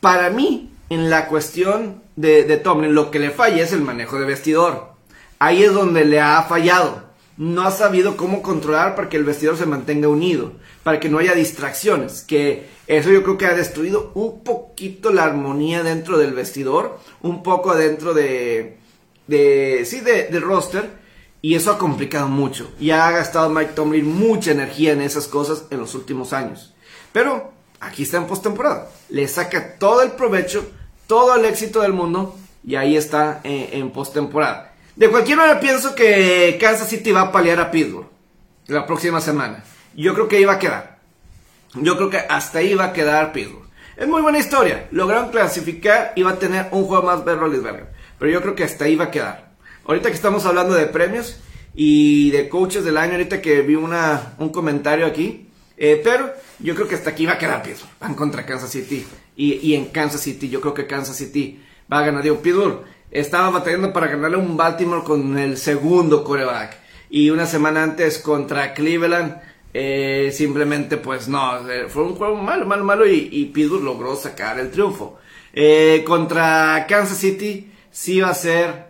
Para 0.02 0.28
mí, 0.28 0.75
en 0.88 1.10
la 1.10 1.26
cuestión 1.28 2.02
de, 2.16 2.44
de 2.44 2.56
Tomlin, 2.56 2.94
lo 2.94 3.10
que 3.10 3.18
le 3.18 3.30
falla 3.30 3.62
es 3.62 3.72
el 3.72 3.82
manejo 3.82 4.18
de 4.18 4.26
vestidor. 4.26 4.92
Ahí 5.38 5.62
es 5.62 5.72
donde 5.72 6.04
le 6.04 6.20
ha 6.20 6.42
fallado 6.42 7.06
no 7.36 7.62
ha 7.62 7.70
sabido 7.70 8.16
cómo 8.16 8.42
controlar 8.42 8.94
para 8.94 9.08
que 9.08 9.16
el 9.16 9.24
vestidor 9.24 9.56
se 9.56 9.66
mantenga 9.66 10.08
unido, 10.08 10.52
para 10.82 11.00
que 11.00 11.08
no 11.08 11.18
haya 11.18 11.34
distracciones, 11.34 12.22
que 12.22 12.66
eso 12.86 13.10
yo 13.10 13.22
creo 13.22 13.36
que 13.36 13.46
ha 13.46 13.54
destruido 13.54 14.10
un 14.14 14.42
poquito 14.42 15.12
la 15.12 15.24
armonía 15.24 15.82
dentro 15.82 16.18
del 16.18 16.32
vestidor, 16.32 16.98
un 17.20 17.42
poco 17.42 17.74
dentro 17.74 18.14
de, 18.14 18.78
de 19.26 19.82
sí, 19.84 20.00
de, 20.00 20.28
del 20.28 20.42
roster, 20.42 20.90
y 21.42 21.54
eso 21.54 21.70
ha 21.70 21.78
complicado 21.78 22.28
mucho, 22.28 22.70
y 22.80 22.90
ha 22.90 23.10
gastado 23.10 23.50
Mike 23.50 23.72
Tomlin 23.74 24.06
mucha 24.06 24.52
energía 24.52 24.92
en 24.92 25.02
esas 25.02 25.26
cosas 25.26 25.64
en 25.70 25.78
los 25.78 25.94
últimos 25.94 26.32
años. 26.32 26.74
Pero 27.12 27.52
aquí 27.86 28.02
está 28.02 28.16
en 28.18 28.26
postemporada, 28.26 28.90
le 29.08 29.26
saca 29.28 29.78
todo 29.78 30.02
el 30.02 30.12
provecho, 30.12 30.70
todo 31.06 31.34
el 31.36 31.44
éxito 31.44 31.80
del 31.82 31.92
mundo, 31.92 32.36
y 32.66 32.74
ahí 32.74 32.96
está 32.96 33.40
en, 33.44 33.80
en 33.80 33.90
postemporada. 33.90 34.72
De 34.96 35.10
cualquier 35.10 35.36
manera 35.36 35.60
pienso 35.60 35.94
que 35.94 36.56
Kansas 36.60 36.88
City 36.88 37.12
va 37.12 37.22
a 37.22 37.32
paliar 37.32 37.60
a 37.60 37.70
Pittsburgh 37.70 38.08
la 38.66 38.86
próxima 38.86 39.20
semana. 39.20 39.62
Yo 39.94 40.14
creo 40.14 40.26
que 40.28 40.36
ahí 40.36 40.44
va 40.44 40.54
a 40.54 40.58
quedar. 40.58 40.98
Yo 41.74 41.96
creo 41.96 42.10
que 42.10 42.18
hasta 42.18 42.58
ahí 42.58 42.74
va 42.74 42.86
a 42.86 42.92
quedar 42.92 43.32
Pittsburgh. 43.32 43.66
Es 43.96 44.06
muy 44.06 44.22
buena 44.22 44.38
historia. 44.38 44.88
Lograron 44.90 45.30
clasificar 45.30 46.12
y 46.16 46.22
va 46.22 46.32
a 46.32 46.38
tener 46.38 46.68
un 46.70 46.84
juego 46.84 47.02
más 47.02 47.24
de 47.24 47.34
Rollinsberger. 47.34 47.88
Pero 48.18 48.30
yo 48.30 48.42
creo 48.42 48.54
que 48.54 48.64
hasta 48.64 48.84
ahí 48.84 48.96
va 48.96 49.04
a 49.04 49.10
quedar. 49.10 49.50
Ahorita 49.86 50.08
que 50.08 50.14
estamos 50.14 50.44
hablando 50.44 50.74
de 50.74 50.86
premios 50.86 51.38
y 51.74 52.30
de 52.30 52.48
coaches 52.48 52.84
del 52.84 52.98
año, 52.98 53.12
ahorita 53.12 53.40
que 53.40 53.62
vi 53.62 53.74
una, 53.74 54.34
un 54.38 54.50
comentario 54.50 55.06
aquí. 55.06 55.48
Eh, 55.76 56.00
pero 56.02 56.32
yo 56.58 56.74
creo 56.74 56.88
que 56.88 56.94
hasta 56.94 57.10
aquí 57.10 57.26
va 57.26 57.34
a 57.34 57.38
quedar 57.38 57.62
Pittsburgh. 57.62 57.92
Van 58.00 58.14
contra 58.14 58.46
Kansas 58.46 58.70
City. 58.70 59.04
Y, 59.36 59.54
y 59.54 59.74
en 59.74 59.86
Kansas 59.86 60.20
City 60.20 60.48
yo 60.48 60.60
creo 60.60 60.74
que 60.74 60.86
Kansas 60.86 61.16
City 61.16 61.60
va 61.92 61.98
a 61.98 62.06
ganar. 62.06 62.22
Digo, 62.22 62.40
Pittsburgh 62.40 62.82
estaba 63.10 63.50
batallando 63.50 63.92
para 63.92 64.08
ganarle 64.08 64.36
un 64.36 64.56
Baltimore 64.56 65.04
con 65.04 65.38
el 65.38 65.56
segundo 65.56 66.24
coreback. 66.24 66.76
Y 67.08 67.30
una 67.30 67.46
semana 67.46 67.82
antes 67.82 68.18
contra 68.18 68.74
Cleveland, 68.74 69.40
eh, 69.72 70.30
simplemente 70.32 70.96
pues 70.96 71.28
no, 71.28 71.68
eh, 71.70 71.86
fue 71.88 72.02
un 72.04 72.14
juego 72.14 72.36
malo, 72.36 72.66
malo, 72.66 72.84
malo 72.84 73.06
y, 73.06 73.28
y 73.30 73.46
Pittsburgh 73.46 73.84
logró 73.84 74.16
sacar 74.16 74.58
el 74.58 74.70
triunfo. 74.70 75.18
Eh, 75.52 76.02
contra 76.06 76.86
Kansas 76.88 77.18
City 77.18 77.70
sí 77.90 78.20
va 78.20 78.30
a 78.30 78.34
ser 78.34 78.86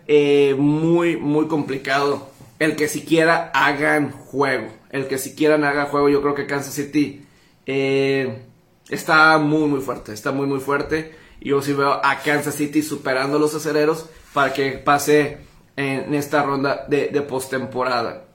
muy, 0.57 1.17
muy 1.17 1.47
complicado 1.47 2.29
el 2.59 2.75
que 2.75 2.87
siquiera 2.87 3.51
hagan 3.53 4.11
juego. 4.11 4.67
El 4.89 5.07
que 5.07 5.17
siquiera 5.17 5.55
hagan 5.55 5.87
juego, 5.87 6.09
yo 6.09 6.21
creo 6.21 6.33
que 6.33 6.47
Kansas 6.47 6.73
City 6.73 7.26
está 7.67 9.37
muy, 9.37 9.67
muy 9.67 9.81
fuerte, 9.81 10.13
está 10.13 10.31
muy, 10.31 10.47
muy 10.47 10.59
fuerte. 10.59 11.15
Yo 11.41 11.61
sí 11.61 11.73
veo 11.73 12.01
a 12.03 12.19
Kansas 12.19 12.55
City 12.55 12.81
superando 12.81 13.37
a 13.37 13.39
los 13.39 13.53
acereros 13.53 14.05
para 14.33 14.53
que 14.53 14.71
pase 14.71 15.37
en 15.75 16.13
esta 16.13 16.43
ronda 16.43 16.85
de, 16.87 17.09
de 17.09 17.21
postemporada. 17.21 18.25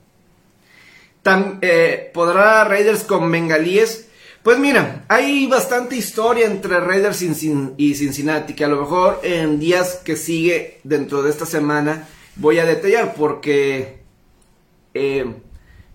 Eh, 1.60 2.10
¿Podrá 2.12 2.64
Raiders 2.64 3.04
con 3.04 3.30
Bengalíes? 3.30 4.08
Pues 4.42 4.58
mira, 4.58 5.04
hay 5.08 5.46
bastante 5.46 5.94
historia 5.94 6.46
entre 6.46 6.80
Raiders 6.80 7.22
y 7.22 7.94
Cincinnati 7.94 8.54
que 8.54 8.64
a 8.64 8.68
lo 8.68 8.80
mejor 8.80 9.20
en 9.22 9.60
días 9.60 10.00
que 10.04 10.16
sigue 10.16 10.80
dentro 10.82 11.22
de 11.22 11.30
esta 11.30 11.46
semana 11.46 12.08
voy 12.36 12.58
a 12.58 12.64
detallar 12.64 13.14
porque... 13.14 14.02
Eh, 14.94 15.32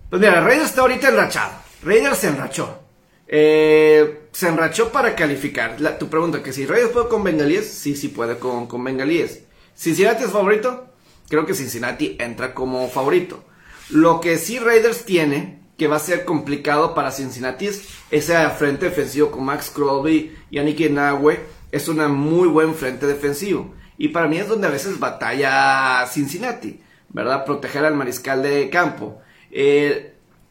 pues 0.08 0.20
mira, 0.20 0.40
Raiders 0.40 0.70
está 0.70 0.80
ahorita 0.80 1.10
enrachado. 1.10 1.52
Raiders 1.82 2.18
se 2.18 2.28
enrachó. 2.28 2.87
Eh, 3.28 4.22
se 4.32 4.48
enrachó 4.48 4.90
para 4.90 5.14
calificar. 5.14 5.76
tu 5.98 6.08
pregunta, 6.08 6.42
que 6.42 6.52
si 6.52 6.66
Raiders 6.66 6.92
puede 6.92 7.08
con 7.08 7.22
Bengalíes, 7.22 7.68
sí, 7.68 7.94
sí 7.94 8.08
puede 8.08 8.38
con, 8.38 8.66
con 8.66 8.82
Bengalíes. 8.82 9.42
¿Cincinnati 9.76 10.24
es 10.24 10.30
favorito? 10.30 10.88
Creo 11.28 11.46
que 11.46 11.54
Cincinnati 11.54 12.16
entra 12.18 12.54
como 12.54 12.88
favorito. 12.88 13.44
Lo 13.90 14.20
que 14.20 14.38
sí 14.38 14.58
Raiders 14.58 15.04
tiene, 15.04 15.60
que 15.76 15.86
va 15.86 15.96
a 15.96 16.00
ser 16.00 16.24
complicado 16.24 16.94
para 16.94 17.12
Cincinnati, 17.12 17.66
es 17.66 17.82
ese 18.10 18.48
frente 18.50 18.86
defensivo 18.86 19.30
con 19.30 19.44
Max 19.44 19.70
Crosby, 19.72 20.34
Yannick 20.50 20.80
Inagüe 20.80 21.38
es 21.70 21.88
una 21.88 22.08
muy 22.08 22.48
buen 22.48 22.74
frente 22.74 23.06
defensivo. 23.06 23.74
Y 23.96 24.08
para 24.08 24.28
mí 24.28 24.38
es 24.38 24.48
donde 24.48 24.66
a 24.66 24.70
veces 24.70 24.98
batalla 24.98 26.06
Cincinnati, 26.06 26.80
¿verdad? 27.08 27.44
Proteger 27.44 27.84
al 27.84 27.94
mariscal 27.94 28.42
de 28.42 28.70
campo. 28.70 29.20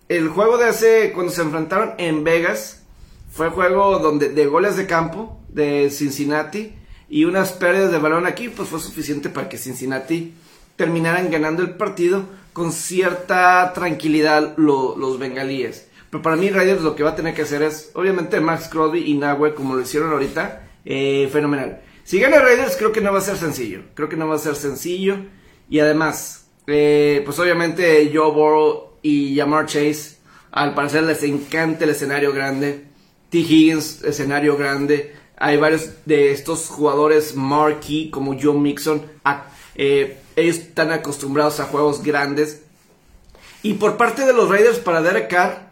El 0.10 0.30
juego 0.30 0.58
de 0.58 0.66
hace, 0.66 1.12
cuando 1.14 1.32
se 1.32 1.42
enfrentaron 1.42 1.94
en 1.98 2.24
Vegas, 2.24 2.84
fue 3.30 3.50
juego 3.50 4.00
donde, 4.00 4.30
de 4.30 4.46
goles 4.46 4.78
de 4.78 4.88
campo 4.88 5.40
de 5.50 5.90
Cincinnati 5.90 6.74
y 7.10 7.26
unas 7.26 7.52
pérdidas 7.52 7.92
de 7.92 8.00
balón 8.00 8.26
aquí, 8.26 8.50
pues 8.50 8.70
fue 8.70 8.80
suficiente 8.80 9.30
para 9.30 9.50
que 9.50 9.58
Cincinnati 9.58 10.34
terminaran 10.76 11.30
ganando 11.30 11.62
el 11.64 11.72
partido 11.72 12.24
con 12.54 12.72
cierta 12.72 13.74
tranquilidad 13.74 14.56
los 14.58 15.20
bengalíes. 15.20 15.88
Pero 16.10 16.24
para 16.24 16.36
mí 16.36 16.50
Raiders 16.50 16.82
lo 16.82 16.96
que 16.96 17.04
va 17.04 17.12
a 17.12 17.16
tener 17.16 17.34
que 17.34 17.42
hacer 17.42 17.62
es, 17.62 17.92
obviamente 17.94 18.40
Max 18.40 18.70
Crosby 18.70 19.04
y 19.06 19.16
Nahue, 19.16 19.54
como 19.54 19.76
lo 19.76 19.82
hicieron 19.82 20.12
ahorita, 20.12 20.68
eh, 20.86 21.30
fenomenal. 21.32 21.82
Si 22.04 22.20
gana 22.20 22.40
Raiders 22.40 22.78
creo 22.78 22.94
que 22.94 23.02
no 23.02 23.12
va 23.12 23.20
a 23.20 23.22
ser 23.22 23.36
sencillo, 23.36 23.82
creo 23.94 24.08
que 24.08 24.16
no 24.16 24.28
va 24.28 24.36
a 24.36 24.40
ser 24.40 24.56
sencillo. 24.56 25.18
Y 25.70 25.80
además, 25.80 26.48
eh, 26.66 27.22
pues 27.26 27.38
obviamente 27.40 28.10
Joe 28.14 28.32
Burrow 28.32 28.87
y 29.02 29.36
Jamar 29.36 29.66
Chase, 29.66 30.18
al 30.52 30.74
parecer 30.74 31.04
les 31.04 31.24
encanta 31.24 31.84
el 31.84 31.92
escenario 31.92 32.34
grande. 32.34 32.86
T. 33.30 33.40
Higgins, 33.40 34.04
escenario 34.04 34.58
grande. 34.58 35.16
Hay 35.38 35.58
varios 35.58 35.90
de 36.06 36.32
estos 36.32 36.68
jugadores 36.68 37.36
marquee 37.36 38.10
como 38.10 38.40
Joe 38.40 38.58
Mixon. 38.58 39.04
Eh, 39.76 40.18
ellos 40.36 40.58
están 40.58 40.92
acostumbrados 40.92 41.60
a 41.60 41.66
juegos 41.66 42.02
grandes. 42.02 42.64
Y 43.64 43.74
por 43.74 43.98
parte 43.98 44.26
de 44.26 44.34
los 44.34 44.50
Raiders 44.50 44.80
para 44.80 45.02
Derek 45.02 45.30
Carr, 45.30 45.72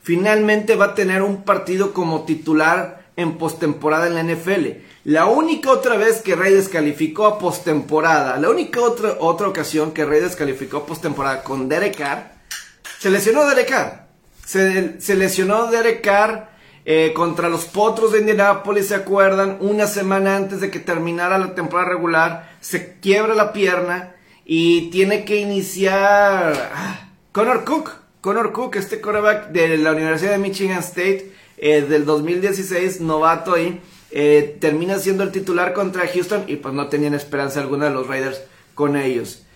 finalmente 0.00 0.74
va 0.76 0.86
a 0.86 0.94
tener 0.94 1.22
un 1.22 1.42
partido 1.44 1.92
como 1.92 2.24
titular 2.24 3.10
en 3.16 3.36
postemporada 3.36 4.06
en 4.06 4.14
la 4.14 4.22
NFL. 4.22 4.80
La 5.04 5.26
única 5.26 5.70
otra 5.70 5.96
vez 5.96 6.22
que 6.22 6.36
Raiders 6.36 6.68
calificó 6.68 7.26
a 7.26 7.38
postemporada, 7.38 8.38
la 8.38 8.48
única 8.48 8.80
otra, 8.80 9.16
otra 9.20 9.48
ocasión 9.48 9.92
que 9.92 10.04
Raiders 10.04 10.36
calificó 10.36 10.78
a 10.78 10.86
postemporada 10.86 11.42
con 11.42 11.68
Derek 11.68 11.96
Carr, 11.96 12.39
se 13.00 13.08
lesionó 13.08 13.46
Derek 13.46 13.70
Carr. 13.70 14.08
Se, 14.44 15.14
lesionó 15.14 15.70
Derek 15.70 16.02
Carr 16.02 16.50
eh, 16.84 17.12
contra 17.14 17.48
los 17.48 17.64
Potros 17.64 18.12
de 18.12 18.18
Indianapolis, 18.18 18.88
¿se 18.88 18.94
acuerdan? 18.94 19.56
Una 19.60 19.86
semana 19.86 20.36
antes 20.36 20.60
de 20.60 20.70
que 20.70 20.80
terminara 20.80 21.38
la 21.38 21.54
temporada 21.54 21.88
regular, 21.88 22.56
se 22.60 22.98
quiebra 23.00 23.34
la 23.34 23.54
pierna 23.54 24.14
y 24.44 24.90
tiene 24.90 25.24
que 25.24 25.36
iniciar 25.36 26.72
ah, 26.74 27.08
Connor 27.32 27.64
Cook. 27.64 27.90
Connor 28.20 28.52
Cook, 28.52 28.76
este 28.76 29.00
quarterback 29.00 29.48
de 29.48 29.78
la 29.78 29.92
Universidad 29.92 30.32
de 30.32 30.38
Michigan 30.38 30.80
State 30.80 31.32
eh, 31.56 31.80
del 31.80 32.04
2016, 32.04 33.00
novato 33.00 33.54
ahí, 33.54 33.80
eh, 34.10 34.58
termina 34.60 34.98
siendo 34.98 35.24
el 35.24 35.32
titular 35.32 35.72
contra 35.72 36.06
Houston 36.06 36.44
y 36.48 36.56
pues 36.56 36.74
no 36.74 36.88
tenían 36.88 37.14
esperanza 37.14 37.60
alguna 37.60 37.86
de 37.86 37.92
los 37.92 38.08
Raiders 38.08 38.42
con 38.74 38.94
ellos. 38.98 39.46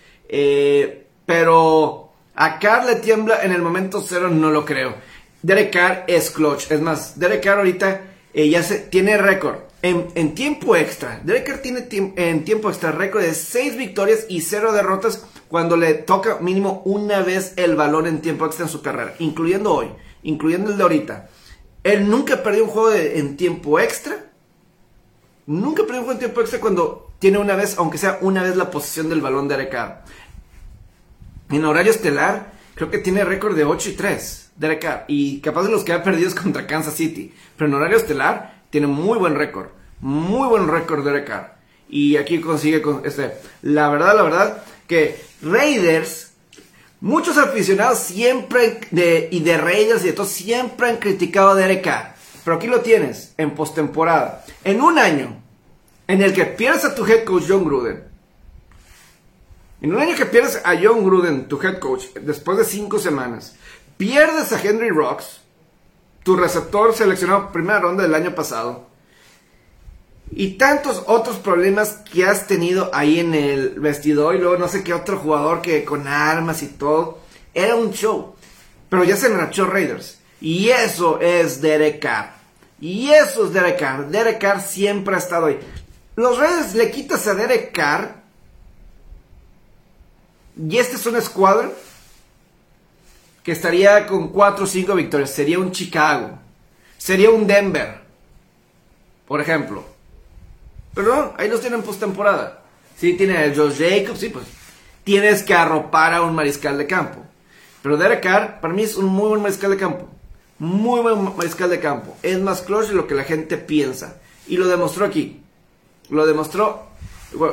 pero 1.27 2.04
a 2.35 2.59
Carr 2.59 2.85
le 2.85 2.95
tiembla 2.95 3.43
en 3.43 3.51
el 3.51 3.61
momento 3.61 4.03
cero, 4.07 4.29
no 4.29 4.51
lo 4.51 4.65
creo. 4.65 4.95
Derek 5.41 5.71
Carr 5.71 6.03
es 6.07 6.31
clutch. 6.31 6.71
Es 6.71 6.81
más, 6.81 7.19
Derek 7.19 7.43
Carr 7.43 7.59
ahorita 7.59 8.01
eh, 8.33 8.49
ya 8.49 8.63
se, 8.63 8.79
tiene 8.79 9.17
récord 9.17 9.57
en, 9.81 10.35
tiempo 10.35 10.75
extra. 10.75 11.21
Derek 11.23 11.61
tiene 11.61 11.87
en 12.15 12.43
tiempo 12.43 12.69
extra 12.69 12.91
récord 12.91 13.21
de 13.21 13.33
6 13.33 13.77
victorias 13.77 14.25
y 14.27 14.41
0 14.41 14.73
derrotas 14.73 15.23
cuando 15.47 15.77
le 15.77 15.93
toca 15.93 16.39
mínimo 16.41 16.81
una 16.85 17.21
vez 17.21 17.53
el 17.55 17.75
balón 17.75 18.07
en 18.07 18.21
tiempo 18.21 18.45
extra 18.45 18.65
en 18.65 18.71
su 18.71 18.81
carrera, 18.81 19.13
incluyendo 19.19 19.73
hoy, 19.73 19.89
incluyendo 20.23 20.71
el 20.71 20.77
de 20.77 20.83
ahorita. 20.83 21.29
Él 21.83 22.09
nunca 22.09 22.41
perdió 22.41 22.63
un 22.63 22.69
juego 22.71 22.93
en 22.93 23.37
tiempo 23.37 23.79
extra. 23.79 24.25
Nunca 25.45 25.83
perdió 25.83 25.99
un 25.99 26.05
juego 26.05 26.13
en 26.13 26.19
tiempo 26.19 26.41
extra 26.41 26.59
cuando 26.59 27.11
tiene 27.19 27.37
una 27.37 27.55
vez, 27.55 27.77
aunque 27.77 27.99
sea 27.99 28.17
una 28.21 28.41
vez, 28.41 28.55
la 28.55 28.71
posición 28.71 29.07
del 29.09 29.21
balón 29.21 29.47
de 29.47 29.55
Derek 29.55 29.71
Carr. 29.71 30.03
En 31.49 31.63
horario 31.65 31.91
estelar, 31.91 32.53
creo 32.75 32.89
que 32.89 32.97
tiene 32.97 33.23
récord 33.23 33.55
de 33.55 33.65
8 33.65 33.89
y 33.89 33.93
3. 33.93 34.45
Derek 34.55 34.81
Carr. 34.81 35.05
Y 35.07 35.39
capaz 35.41 35.63
de 35.63 35.71
los 35.71 35.83
que 35.83 35.93
ha 35.93 36.03
perdido 36.03 36.27
es 36.27 36.35
contra 36.35 36.67
Kansas 36.67 36.95
City. 36.95 37.33
Pero 37.57 37.67
en 37.67 37.75
horario 37.75 37.97
estelar 37.97 38.63
tiene 38.69 38.87
muy 38.87 39.17
buen 39.17 39.35
récord. 39.35 39.67
Muy 40.01 40.47
buen 40.47 40.67
récord 40.67 41.05
Derek 41.05 41.27
Carr. 41.27 41.55
Y 41.89 42.17
aquí 42.17 42.39
consigue 42.39 42.81
con 42.81 43.01
este. 43.05 43.33
La 43.61 43.89
verdad, 43.89 44.15
la 44.15 44.23
verdad, 44.23 44.63
que 44.87 45.19
Raiders. 45.41 46.31
Muchos 47.01 47.37
aficionados 47.37 47.99
siempre 47.99 48.79
de, 48.89 49.27
y 49.31 49.41
de 49.41 49.57
Raiders 49.57 50.03
y 50.03 50.07
de 50.07 50.13
todos 50.13 50.29
siempre 50.29 50.89
han 50.89 50.97
criticado 50.97 51.49
a 51.49 51.55
Derek. 51.55 51.87
Pero 52.43 52.57
aquí 52.57 52.67
lo 52.67 52.81
tienes, 52.81 53.33
en 53.37 53.51
postemporada. 53.51 54.43
En 54.63 54.81
un 54.81 54.97
año 54.97 55.41
en 56.07 56.21
el 56.21 56.33
que 56.33 56.45
pierdes 56.45 56.85
a 56.85 56.95
tu 56.95 57.05
head 57.05 57.23
coach 57.23 57.43
John 57.47 57.65
Gruden. 57.65 58.04
En 59.81 59.93
un 59.93 60.01
año 60.01 60.15
que 60.15 60.25
pierdes 60.25 60.61
a 60.63 60.75
John 60.81 61.03
Gruden, 61.03 61.47
tu 61.47 61.61
head 61.61 61.79
coach, 61.79 62.05
después 62.21 62.57
de 62.57 62.63
cinco 62.63 62.99
semanas. 62.99 63.55
Pierdes 63.97 64.51
a 64.51 64.61
Henry 64.61 64.89
Rocks, 64.89 65.41
tu 66.23 66.35
receptor 66.35 66.93
seleccionado 66.93 67.51
primera 67.51 67.79
ronda 67.79 68.03
del 68.03 68.15
año 68.15 68.33
pasado. 68.33 68.87
Y 70.31 70.57
tantos 70.57 71.03
otros 71.07 71.37
problemas 71.37 71.99
que 72.11 72.25
has 72.25 72.47
tenido 72.47 72.89
ahí 72.93 73.19
en 73.19 73.35
el 73.35 73.79
vestidor 73.79 74.35
y 74.35 74.39
luego 74.39 74.57
no 74.57 74.67
sé 74.67 74.83
qué 74.83 74.93
otro 74.93 75.19
jugador 75.19 75.61
que 75.61 75.85
con 75.85 76.07
armas 76.07 76.63
y 76.63 76.67
todo. 76.67 77.19
Era 77.53 77.75
un 77.75 77.91
show. 77.91 78.35
Pero 78.89 79.03
ya 79.03 79.15
se 79.15 79.27
enrachó 79.27 79.65
Raiders. 79.65 80.19
Y 80.41 80.69
eso 80.69 81.19
es 81.21 81.61
Derek 81.61 82.01
Carr. 82.01 82.33
Y 82.81 83.11
eso 83.11 83.45
es 83.45 83.53
Derek 83.53 83.79
Carr. 83.79 84.09
Derek 84.09 84.39
Carr 84.39 84.61
siempre 84.61 85.15
ha 85.15 85.19
estado 85.19 85.45
ahí. 85.47 85.59
Los 86.15 86.37
Raiders 86.37 86.75
le 86.75 86.91
quitas 86.91 87.27
a 87.27 87.35
Derek 87.35 87.71
Carr. 87.71 88.24
Y 90.57 90.77
este 90.77 90.95
es 90.95 91.05
un 91.05 91.15
escuadrón 91.15 91.71
que 93.43 93.51
estaría 93.51 94.07
con 94.07 94.29
4 94.29 94.63
o 94.63 94.67
5 94.67 94.95
victorias. 94.95 95.31
Sería 95.31 95.59
un 95.59 95.71
Chicago. 95.71 96.39
Sería 96.97 97.29
un 97.29 97.45
Denver. 97.45 97.99
Por 99.27 99.41
ejemplo. 99.41 99.83
Pero 100.93 101.15
no, 101.15 101.33
ahí 101.37 101.49
los 101.49 101.61
tienen 101.61 101.83
postemporada. 101.83 102.61
Sí, 102.97 103.13
tiene 103.13 103.37
a 103.37 103.53
Josh 103.53 103.77
Jacobs, 103.77 104.19
sí, 104.19 104.29
pues 104.29 104.45
tienes 105.03 105.43
que 105.43 105.53
arropar 105.53 106.13
a 106.13 106.23
un 106.23 106.33
mariscal 106.33 106.77
de 106.77 106.87
campo. 106.87 107.19
Pero 107.83 107.97
Derek 107.97 108.23
Carr, 108.23 108.59
para 108.61 108.73
mí 108.73 108.81
es 108.81 108.95
un 108.95 109.05
muy 109.05 109.29
buen 109.29 109.41
mariscal 109.41 109.69
de 109.69 109.77
campo. 109.77 110.07
Muy 110.57 111.01
buen 111.01 111.35
mariscal 111.35 111.69
de 111.69 111.79
campo. 111.79 112.17
Es 112.23 112.39
más 112.39 112.61
close 112.61 112.89
de 112.89 112.95
lo 112.95 113.05
que 113.05 113.13
la 113.13 113.23
gente 113.23 113.57
piensa. 113.57 114.17
Y 114.47 114.57
lo 114.57 114.67
demostró 114.67 115.05
aquí. 115.05 115.41
Lo 116.09 116.25
demostró. 116.25 116.87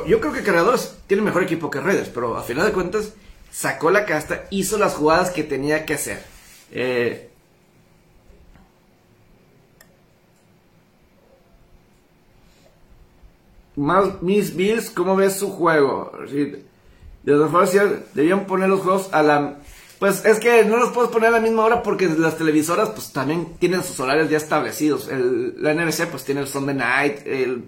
Yo 0.07 0.19
creo 0.19 0.33
que 0.33 0.43
Cargadores 0.43 0.95
tiene 1.07 1.23
mejor 1.23 1.43
equipo 1.43 1.69
que 1.69 1.79
Redes, 1.79 2.09
pero 2.09 2.37
a 2.37 2.43
final 2.43 2.65
de 2.65 2.73
cuentas 2.73 3.13
sacó 3.51 3.91
la 3.91 4.05
casta, 4.05 4.45
hizo 4.49 4.77
las 4.77 4.95
jugadas 4.95 5.29
que 5.29 5.43
tenía 5.43 5.85
que 5.85 5.93
hacer. 5.93 6.23
Eh, 6.71 7.29
más 13.75 14.21
Miss 14.21 14.55
Bills, 14.55 14.89
¿cómo 14.89 15.15
ves 15.15 15.37
su 15.37 15.51
juego? 15.51 16.11
De 16.27 16.63
todas 17.23 17.71
debían 18.13 18.45
poner 18.45 18.69
los 18.69 18.81
juegos 18.81 19.09
a 19.11 19.23
la... 19.23 19.59
Pues 19.99 20.25
es 20.25 20.39
que 20.39 20.65
no 20.65 20.77
los 20.77 20.89
puedes 20.89 21.11
poner 21.11 21.29
a 21.29 21.33
la 21.33 21.39
misma 21.39 21.63
hora 21.63 21.81
porque 21.81 22.09
las 22.09 22.37
televisoras 22.37 22.89
pues 22.89 23.13
también 23.13 23.55
tienen 23.59 23.83
sus 23.83 23.97
horarios 24.01 24.29
ya 24.29 24.35
establecidos. 24.35 25.07
La 25.09 25.73
NBC 25.73 26.07
pues 26.07 26.25
tiene 26.25 26.41
el 26.41 26.47
Sunday 26.47 26.75
Night, 26.75 27.25
el 27.25 27.63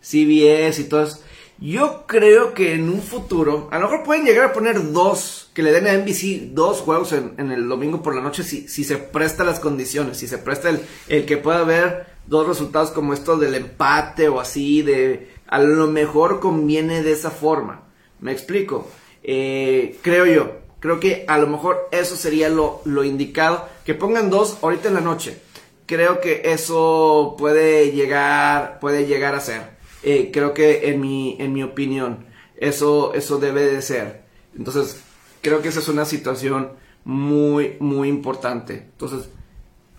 CBS 0.00 0.80
y 0.80 0.84
todo 0.88 1.04
eso. 1.04 1.20
Yo 1.58 2.04
creo 2.06 2.52
que 2.52 2.74
en 2.74 2.90
un 2.90 3.00
futuro, 3.00 3.68
a 3.70 3.78
lo 3.78 3.88
mejor 3.88 4.04
pueden 4.04 4.26
llegar 4.26 4.44
a 4.44 4.52
poner 4.52 4.92
dos, 4.92 5.50
que 5.54 5.62
le 5.62 5.72
den 5.72 5.86
a 5.86 5.94
NBC 5.94 6.52
dos 6.52 6.80
juegos 6.80 7.12
en, 7.12 7.50
el 7.50 7.66
domingo 7.66 8.02
por 8.02 8.14
la 8.14 8.20
noche 8.20 8.42
si, 8.42 8.68
si, 8.68 8.84
se 8.84 8.98
presta 8.98 9.42
las 9.42 9.58
condiciones, 9.58 10.18
si 10.18 10.28
se 10.28 10.36
presta 10.36 10.68
el, 10.68 10.80
el 11.08 11.24
que 11.24 11.38
pueda 11.38 11.60
haber 11.60 12.06
dos 12.26 12.46
resultados 12.46 12.90
como 12.90 13.14
esto 13.14 13.38
del 13.38 13.54
empate 13.54 14.28
o 14.28 14.38
así, 14.38 14.82
de 14.82 15.30
a 15.46 15.58
lo 15.58 15.86
mejor 15.86 16.40
conviene 16.40 17.02
de 17.02 17.12
esa 17.12 17.30
forma. 17.30 17.84
¿Me 18.20 18.32
explico? 18.32 18.88
Eh, 19.22 19.98
creo 20.02 20.26
yo, 20.26 20.52
creo 20.80 21.00
que 21.00 21.24
a 21.26 21.38
lo 21.38 21.46
mejor 21.46 21.88
eso 21.90 22.16
sería 22.16 22.48
lo, 22.48 22.82
lo 22.84 23.02
indicado, 23.02 23.66
que 23.84 23.94
pongan 23.94 24.28
dos 24.28 24.58
ahorita 24.62 24.88
en 24.88 24.94
la 24.94 25.00
noche. 25.00 25.40
Creo 25.86 26.20
que 26.20 26.42
eso 26.44 27.34
puede 27.38 27.92
llegar, 27.92 28.78
puede 28.80 29.06
llegar 29.06 29.34
a 29.34 29.40
ser. 29.40 29.75
Eh, 30.02 30.30
creo 30.32 30.54
que 30.54 30.90
en 30.90 31.00
mi, 31.00 31.36
en 31.40 31.52
mi 31.52 31.62
opinión 31.62 32.26
eso, 32.56 33.14
eso 33.14 33.38
debe 33.38 33.66
de 33.66 33.82
ser. 33.82 34.22
Entonces, 34.56 35.00
creo 35.42 35.62
que 35.62 35.68
esa 35.68 35.80
es 35.80 35.88
una 35.88 36.04
situación 36.04 36.72
muy, 37.04 37.76
muy 37.80 38.08
importante. 38.08 38.74
Entonces, 38.74 39.28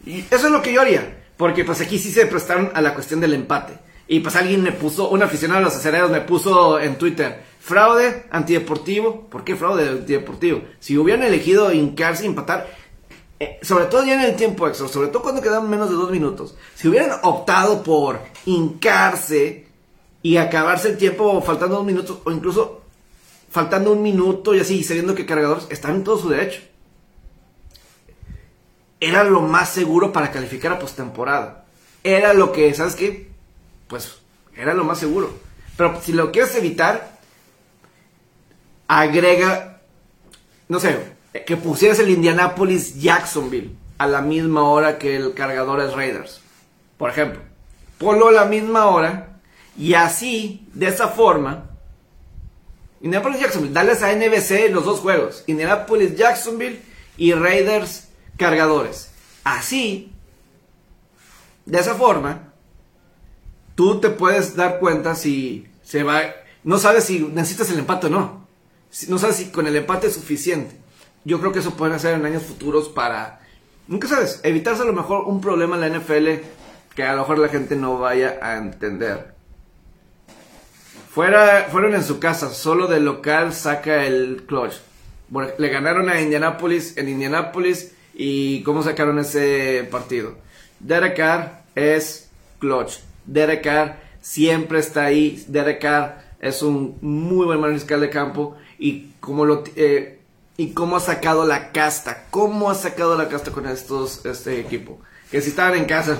eso 0.05 0.47
es 0.47 0.51
lo 0.51 0.61
que 0.61 0.73
yo 0.73 0.81
haría. 0.81 1.25
Porque 1.37 1.63
pues 1.63 1.81
aquí 1.81 1.99
sí 1.99 2.11
se 2.11 2.25
prestaron 2.25 2.71
a 2.73 2.81
la 2.81 2.93
cuestión 2.93 3.19
del 3.19 3.33
empate. 3.33 3.73
Y 4.07 4.21
pues 4.21 4.35
alguien 4.35 4.63
me 4.63 4.71
puso, 4.71 5.09
un 5.09 5.21
aficionado 5.21 5.59
a 5.59 5.63
los 5.63 5.75
acereros 5.75 6.09
me 6.09 6.21
puso 6.21 6.79
en 6.79 6.97
Twitter, 6.97 7.43
fraude 7.59 8.25
antideportivo. 8.31 9.27
¿Por 9.29 9.43
qué 9.43 9.55
fraude 9.55 9.87
antideportivo? 9.87 10.61
Si 10.79 10.97
hubieran 10.97 11.23
elegido 11.23 11.71
hincarse 11.71 12.25
empatar, 12.25 12.67
eh, 13.39 13.59
sobre 13.61 13.85
todo 13.85 14.03
ya 14.05 14.15
en 14.15 14.21
el 14.21 14.35
tiempo 14.35 14.67
extra, 14.67 14.87
sobre 14.87 15.09
todo 15.09 15.21
cuando 15.21 15.41
quedan 15.41 15.69
menos 15.69 15.89
de 15.89 15.95
dos 15.95 16.09
minutos, 16.09 16.55
si 16.73 16.87
hubieran 16.87 17.19
optado 17.23 17.83
por 17.83 18.19
hincarse 18.45 19.66
y 20.27 20.35
acabarse 20.35 20.89
el 20.89 20.97
tiempo 20.97 21.41
faltando 21.41 21.77
dos 21.77 21.85
minutos, 21.85 22.19
o 22.25 22.31
incluso 22.31 22.81
faltando 23.49 23.93
un 23.93 24.01
minuto 24.01 24.53
y 24.53 24.59
así, 24.59 24.83
sabiendo 24.83 25.15
que 25.15 25.25
cargadores 25.25 25.67
están 25.69 25.95
en 25.95 26.03
todo 26.03 26.17
su 26.17 26.27
derecho. 26.27 26.59
Era 28.99 29.23
lo 29.23 29.39
más 29.39 29.69
seguro 29.69 30.11
para 30.11 30.29
calificar 30.29 30.73
a 30.73 30.79
postemporada. 30.79 31.63
Era 32.03 32.33
lo 32.33 32.51
que, 32.51 32.73
¿sabes 32.73 32.95
qué? 32.95 33.29
Pues 33.87 34.17
era 34.53 34.73
lo 34.73 34.83
más 34.83 34.99
seguro. 34.99 35.31
Pero 35.77 35.97
si 36.01 36.11
lo 36.11 36.29
quieres 36.33 36.53
evitar, 36.57 37.17
agrega, 38.89 39.79
no 40.67 40.81
sé, 40.81 40.99
que 41.45 41.55
pusieras 41.55 41.99
el 41.99 42.09
Indianapolis 42.09 42.99
Jacksonville 42.99 43.71
a 43.97 44.07
la 44.07 44.19
misma 44.19 44.63
hora 44.63 44.97
que 44.97 45.15
el 45.15 45.33
Cargadores 45.33 45.93
Raiders. 45.93 46.41
Por 46.97 47.11
ejemplo, 47.11 47.39
ponlo 47.97 48.27
a 48.27 48.33
la 48.33 48.43
misma 48.43 48.87
hora 48.87 49.26
y 49.77 49.93
así, 49.93 50.67
de 50.73 50.87
esa 50.87 51.09
forma, 51.09 51.69
Indianapolis 53.01 53.39
Jacksonville, 53.39 53.73
dales 53.73 54.01
a 54.01 54.13
NBC 54.13 54.71
los 54.71 54.85
dos 54.85 54.99
juegos, 54.99 55.43
Indianapolis 55.45 56.15
Jacksonville 56.15 56.81
y 57.15 57.33
Raiders 57.33 58.07
Cargadores. 58.37 59.11
Así, 59.43 60.11
de 61.65 61.79
esa 61.79 61.95
forma, 61.95 62.53
tú 63.75 63.99
te 63.99 64.09
puedes 64.09 64.55
dar 64.55 64.79
cuenta 64.79 65.13
si 65.13 65.67
se 65.83 66.03
va, 66.03 66.21
no 66.63 66.79
sabes 66.79 67.03
si 67.03 67.19
necesitas 67.19 67.69
el 67.69 67.79
empate 67.79 68.07
o 68.07 68.09
no. 68.09 68.47
No 69.07 69.19
sabes 69.19 69.35
si 69.35 69.45
con 69.51 69.67
el 69.67 69.75
empate 69.75 70.07
es 70.07 70.13
suficiente. 70.13 70.75
Yo 71.23 71.39
creo 71.39 71.51
que 71.51 71.59
eso 71.59 71.75
puede 71.75 71.93
hacer 71.93 72.15
en 72.15 72.25
años 72.25 72.43
futuros 72.43 72.89
para, 72.89 73.41
nunca 73.87 74.07
sabes, 74.07 74.39
evitarse 74.43 74.81
a 74.81 74.85
lo 74.85 74.93
mejor 74.93 75.25
un 75.25 75.39
problema 75.39 75.75
en 75.75 75.81
la 75.81 75.99
NFL 75.99 76.27
que 76.95 77.03
a 77.03 77.13
lo 77.13 77.21
mejor 77.21 77.37
la 77.37 77.49
gente 77.49 77.75
no 77.75 77.99
vaya 77.99 78.39
a 78.41 78.57
entender. 78.57 79.36
Fuera, 81.17 81.67
fueron 81.71 81.95
en 81.95 82.03
su 82.03 82.19
casa, 82.19 82.53
solo 82.53 82.85
del 82.85 83.03
local 83.03 83.51
saca 83.51 84.05
el 84.05 84.43
clutch. 84.45 84.73
le 85.57 85.69
ganaron 85.69 86.09
a 86.09 86.21
Indianapolis 86.21 86.95
en 86.95 87.09
Indianapolis 87.09 87.95
y 88.13 88.61
cómo 88.61 88.83
sacaron 88.83 89.17
ese 89.17 89.87
partido. 89.89 90.35
Derek 90.79 91.17
Carr 91.17 91.63
es 91.73 92.29
clutch. 92.59 92.99
Derek 93.25 93.63
Carr 93.63 93.97
siempre 94.21 94.77
está 94.77 95.05
ahí. 95.05 95.43
Derek 95.47 95.81
Carr 95.81 96.21
es 96.39 96.61
un 96.61 96.99
muy 97.01 97.47
buen 97.47 97.61
mariscal 97.61 97.99
de 97.99 98.11
campo 98.11 98.55
y 98.77 99.13
como 99.19 99.43
lo 99.43 99.63
eh, 99.75 100.19
y 100.55 100.73
cómo 100.73 100.97
ha 100.97 100.99
sacado 100.99 101.47
la 101.47 101.71
casta, 101.71 102.27
cómo 102.29 102.69
ha 102.69 102.75
sacado 102.75 103.17
la 103.17 103.27
casta 103.27 103.49
con 103.49 103.65
estos 103.65 104.23
este 104.23 104.59
equipo. 104.59 104.99
Que 105.31 105.41
si 105.41 105.49
estaban 105.49 105.79
en 105.79 105.85
casa, 105.85 106.15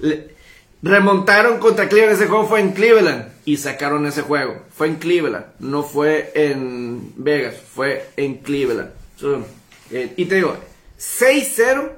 remontaron 0.84 1.58
contra 1.60 1.88
Cleveland, 1.88 2.20
ese 2.20 2.28
juego 2.28 2.46
fue 2.46 2.60
en 2.60 2.72
Cleveland 2.72 3.32
y 3.46 3.56
sacaron 3.56 4.04
ese 4.06 4.20
juego. 4.20 4.62
Fue 4.70 4.86
en 4.86 4.96
Cleveland, 4.96 5.46
no 5.58 5.82
fue 5.82 6.30
en 6.34 7.12
Vegas, 7.16 7.54
fue 7.74 8.10
en 8.16 8.36
Cleveland. 8.36 8.90
Eh, 9.90 10.12
y 10.16 10.26
te 10.26 10.34
digo, 10.34 10.56
6-0 10.98 11.90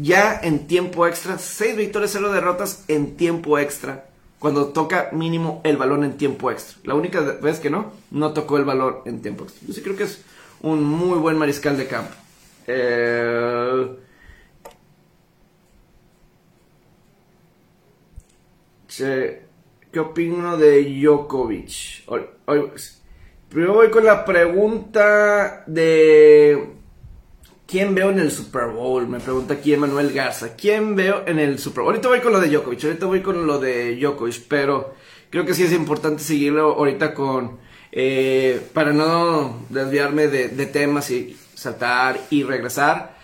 ya 0.00 0.40
en 0.42 0.66
tiempo 0.66 1.06
extra, 1.06 1.38
6 1.38 1.76
victorias, 1.76 2.12
0 2.14 2.32
derrotas 2.32 2.84
en 2.88 3.16
tiempo 3.16 3.58
extra. 3.58 4.06
Cuando 4.38 4.68
toca 4.68 5.10
mínimo 5.12 5.60
el 5.64 5.76
balón 5.76 6.02
en 6.02 6.16
tiempo 6.16 6.50
extra. 6.50 6.78
La 6.84 6.94
única 6.94 7.20
vez 7.20 7.60
que 7.60 7.68
no, 7.68 7.92
no 8.10 8.32
tocó 8.32 8.56
el 8.56 8.64
balón 8.64 9.00
en 9.04 9.20
tiempo 9.20 9.44
extra. 9.44 9.68
Yo 9.68 9.74
sí 9.74 9.82
creo 9.82 9.96
que 9.96 10.04
es 10.04 10.22
un 10.62 10.82
muy 10.82 11.18
buen 11.18 11.36
mariscal 11.36 11.76
de 11.76 11.86
campo. 11.86 12.14
Eh, 12.66 13.86
¿Qué 18.96 20.00
opino 20.00 20.56
de 20.56 20.82
Djokovic? 20.82 22.04
primero 23.48 23.74
voy 23.74 23.90
con 23.90 24.04
la 24.04 24.24
pregunta 24.24 25.64
de 25.66 26.80
¿Quién 27.70 27.94
veo 27.94 28.10
en 28.10 28.18
el 28.18 28.32
Super 28.32 28.66
Bowl? 28.66 29.06
Me 29.06 29.20
pregunta 29.20 29.54
aquí 29.54 29.72
Emanuel 29.72 30.12
Garza. 30.12 30.56
¿Quién 30.56 30.96
veo 30.96 31.22
en 31.24 31.38
el 31.38 31.60
Super 31.60 31.84
Bowl? 31.84 31.92
Ahorita 31.92 32.08
voy 32.08 32.20
con 32.20 32.32
lo 32.32 32.40
de 32.40 32.48
Djokovic, 32.48 32.82
ahorita 32.82 33.06
voy 33.06 33.22
con 33.22 33.46
lo 33.46 33.60
de 33.60 33.94
Djokovic, 33.94 34.42
pero 34.48 34.96
creo 35.30 35.44
que 35.44 35.54
sí 35.54 35.62
es 35.62 35.72
importante 35.72 36.20
seguirlo 36.24 36.72
ahorita 36.72 37.14
con 37.14 37.60
eh, 37.92 38.60
para 38.72 38.92
no 38.92 39.66
desviarme 39.68 40.26
de, 40.26 40.66
temas 40.66 41.12
y 41.12 41.38
saltar 41.54 42.18
y 42.30 42.42
regresar. 42.42 43.16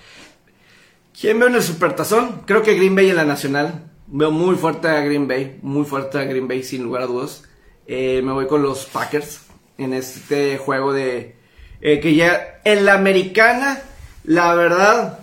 ¿Quién 1.21 1.41
veo 1.41 1.49
en 1.49 1.57
el 1.57 1.63
Supertazón? 1.63 2.43
Creo 2.47 2.63
que 2.63 2.77
Green 2.77 2.95
Bay 2.95 3.11
en 3.11 3.17
la 3.17 3.25
Nacional. 3.25 3.91
Veo 4.09 4.31
muy 4.31 4.57
fuerte 4.57 4.89
a 4.89 5.01
Green 5.01 5.27
Bay, 5.27 5.59
muy 5.63 5.85
fuerte 5.85 6.19
a 6.19 6.25
Green 6.25 6.47
Bay 6.47 6.63
sin 6.63 6.85
lugar 6.85 7.03
a 7.03 7.07
dudas. 7.07 7.45
Eh, 7.87 8.21
me 8.23 8.33
voy 8.33 8.47
con 8.47 8.63
los 8.63 8.87
Packers 8.87 9.41
en 9.79 9.93
este 9.93 10.59
juego 10.59 10.93
de 10.93 11.37
eh, 11.81 12.01
que 12.01 12.15
ya 12.15 12.61
en 12.65 12.85
la 12.85 12.95
americana, 12.95 13.81
la 14.25 14.55
verdad, 14.55 15.21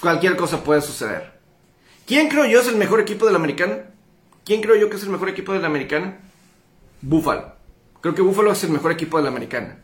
cualquier 0.00 0.36
cosa 0.36 0.62
puede 0.62 0.80
suceder. 0.80 1.34
¿Quién 2.06 2.28
creo 2.28 2.44
yo 2.46 2.60
es 2.60 2.68
el 2.68 2.76
mejor 2.76 3.00
equipo 3.00 3.26
de 3.26 3.32
la 3.32 3.38
americana? 3.38 3.90
¿Quién 4.44 4.60
creo 4.60 4.76
yo 4.76 4.90
que 4.90 4.96
es 4.96 5.02
el 5.02 5.08
mejor 5.08 5.28
equipo 5.28 5.52
de 5.52 5.60
la 5.60 5.66
americana? 5.66 6.18
Buffalo. 7.00 7.54
Creo 8.00 8.14
que 8.14 8.22
Buffalo 8.22 8.52
es 8.52 8.62
el 8.64 8.70
mejor 8.70 8.92
equipo 8.92 9.16
de 9.16 9.24
la 9.24 9.30
americana. 9.30 9.78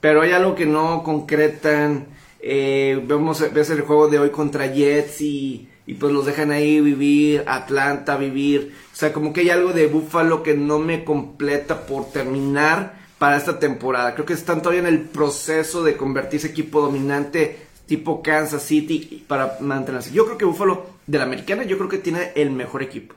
Pero 0.00 0.20
hay 0.20 0.32
algo 0.32 0.54
que 0.54 0.66
no 0.66 1.02
concretan. 1.02 2.08
Eh, 2.42 3.00
vemos, 3.06 3.44
ves 3.52 3.70
el 3.70 3.82
juego 3.82 4.08
de 4.08 4.18
hoy 4.18 4.30
contra 4.30 4.66
Jets 4.66 5.20
y, 5.20 5.68
y, 5.86 5.94
pues 5.94 6.12
los 6.12 6.26
dejan 6.26 6.50
ahí 6.50 6.80
vivir, 6.80 7.44
Atlanta 7.46 8.16
vivir. 8.16 8.74
O 8.92 8.96
sea, 8.96 9.12
como 9.12 9.32
que 9.32 9.42
hay 9.42 9.50
algo 9.50 9.72
de 9.72 9.86
Buffalo 9.86 10.42
que 10.42 10.54
no 10.54 10.78
me 10.78 11.04
completa 11.04 11.86
por 11.86 12.10
terminar 12.10 13.00
para 13.18 13.36
esta 13.36 13.58
temporada. 13.58 14.14
Creo 14.14 14.26
que 14.26 14.32
están 14.32 14.60
todavía 14.60 14.80
en 14.80 14.88
el 14.88 15.00
proceso 15.00 15.84
de 15.84 15.96
convertirse 15.96 16.48
equipo 16.48 16.80
dominante 16.80 17.66
tipo 17.86 18.22
Kansas 18.22 18.62
City 18.62 19.24
para 19.28 19.58
mantenerse. 19.60 20.12
Yo 20.12 20.24
creo 20.24 20.38
que 20.38 20.44
Buffalo 20.44 20.86
de 21.06 21.18
la 21.18 21.24
americana, 21.24 21.62
yo 21.62 21.78
creo 21.78 21.88
que 21.88 21.98
tiene 21.98 22.32
el 22.34 22.50
mejor 22.50 22.82
equipo. 22.82 23.14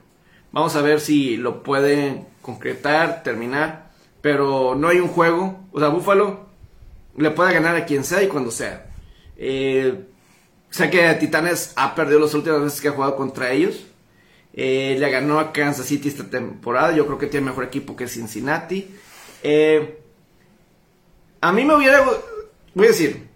Vamos 0.55 0.73
a 0.77 0.81
ver 0.81 1.01
si 1.01 1.35
lo 1.35 1.63
pueden 1.63 2.27
concretar, 2.41 3.23
terminar. 3.23 3.91
Pero 4.21 4.73
no 4.73 4.87
hay 4.87 5.01
un 5.01 5.09
juego. 5.09 5.59
O 5.73 5.79
sea, 5.81 5.89
Búfalo 5.89 6.45
le 7.17 7.29
puede 7.31 7.53
ganar 7.53 7.75
a 7.75 7.85
quien 7.85 8.05
sea 8.05 8.23
y 8.23 8.27
cuando 8.27 8.51
sea. 8.51 8.85
Eh, 9.37 10.05
sé 10.69 10.89
que 10.89 11.13
Titanes 11.15 11.73
ha 11.75 11.95
perdido 11.95 12.19
las 12.19 12.33
últimas 12.33 12.61
veces 12.61 12.81
que 12.81 12.89
ha 12.89 12.91
jugado 12.91 13.15
contra 13.15 13.51
ellos. 13.51 13.85
Eh, 14.53 14.95
le 14.97 15.09
ganó 15.09 15.39
a 15.39 15.51
Kansas 15.51 15.85
City 15.85 16.07
esta 16.07 16.29
temporada. 16.29 16.95
Yo 16.95 17.05
creo 17.05 17.17
que 17.17 17.27
tiene 17.27 17.47
mejor 17.47 17.65
equipo 17.65 17.95
que 17.95 18.07
Cincinnati. 18.07 18.95
Eh, 19.43 19.99
a 21.41 21.51
mí 21.51 21.65
me 21.65 21.75
hubiera... 21.75 22.03
Voy 22.73 22.85
a 22.85 22.89
decir. 22.89 23.27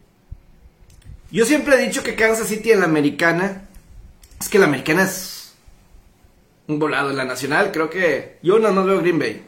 Yo 1.32 1.46
siempre 1.46 1.76
he 1.76 1.86
dicho 1.86 2.04
que 2.04 2.16
Kansas 2.16 2.48
City 2.48 2.72
en 2.72 2.80
la 2.80 2.86
americana... 2.86 3.68
Es 4.40 4.48
que 4.48 4.58
la 4.58 4.66
americana 4.66 5.04
es 5.04 5.54
un 6.68 6.80
volado 6.80 7.10
en 7.10 7.18
la 7.18 7.26
nacional. 7.26 7.72
Creo 7.74 7.90
que 7.90 8.38
yo 8.42 8.58
no, 8.58 8.72
no 8.72 8.86
veo 8.86 9.02
Green 9.02 9.20
Bay. 9.20 9.44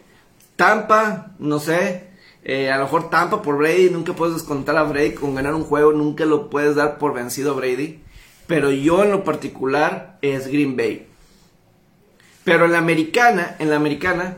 Tampa, 0.57 1.31
no 1.39 1.59
sé. 1.59 2.10
Eh, 2.43 2.71
a 2.71 2.77
lo 2.77 2.85
mejor 2.85 3.09
Tampa 3.09 3.41
por 3.41 3.57
Brady. 3.57 3.89
Nunca 3.89 4.13
puedes 4.13 4.35
descontar 4.35 4.77
a 4.77 4.83
Brady 4.83 5.13
con 5.13 5.35
ganar 5.35 5.53
un 5.53 5.63
juego. 5.63 5.91
Nunca 5.93 6.25
lo 6.25 6.49
puedes 6.49 6.75
dar 6.75 6.97
por 6.97 7.13
vencido 7.13 7.51
a 7.51 7.55
Brady. 7.55 8.01
Pero 8.47 8.71
yo 8.71 9.03
en 9.03 9.11
lo 9.11 9.23
particular 9.23 10.17
es 10.21 10.47
Green 10.47 10.75
Bay. 10.75 11.07
Pero 12.43 12.65
en 12.65 12.71
la 12.71 12.79
americana, 12.79 13.55
en 13.59 13.69
la 13.69 13.75
americana, 13.75 14.37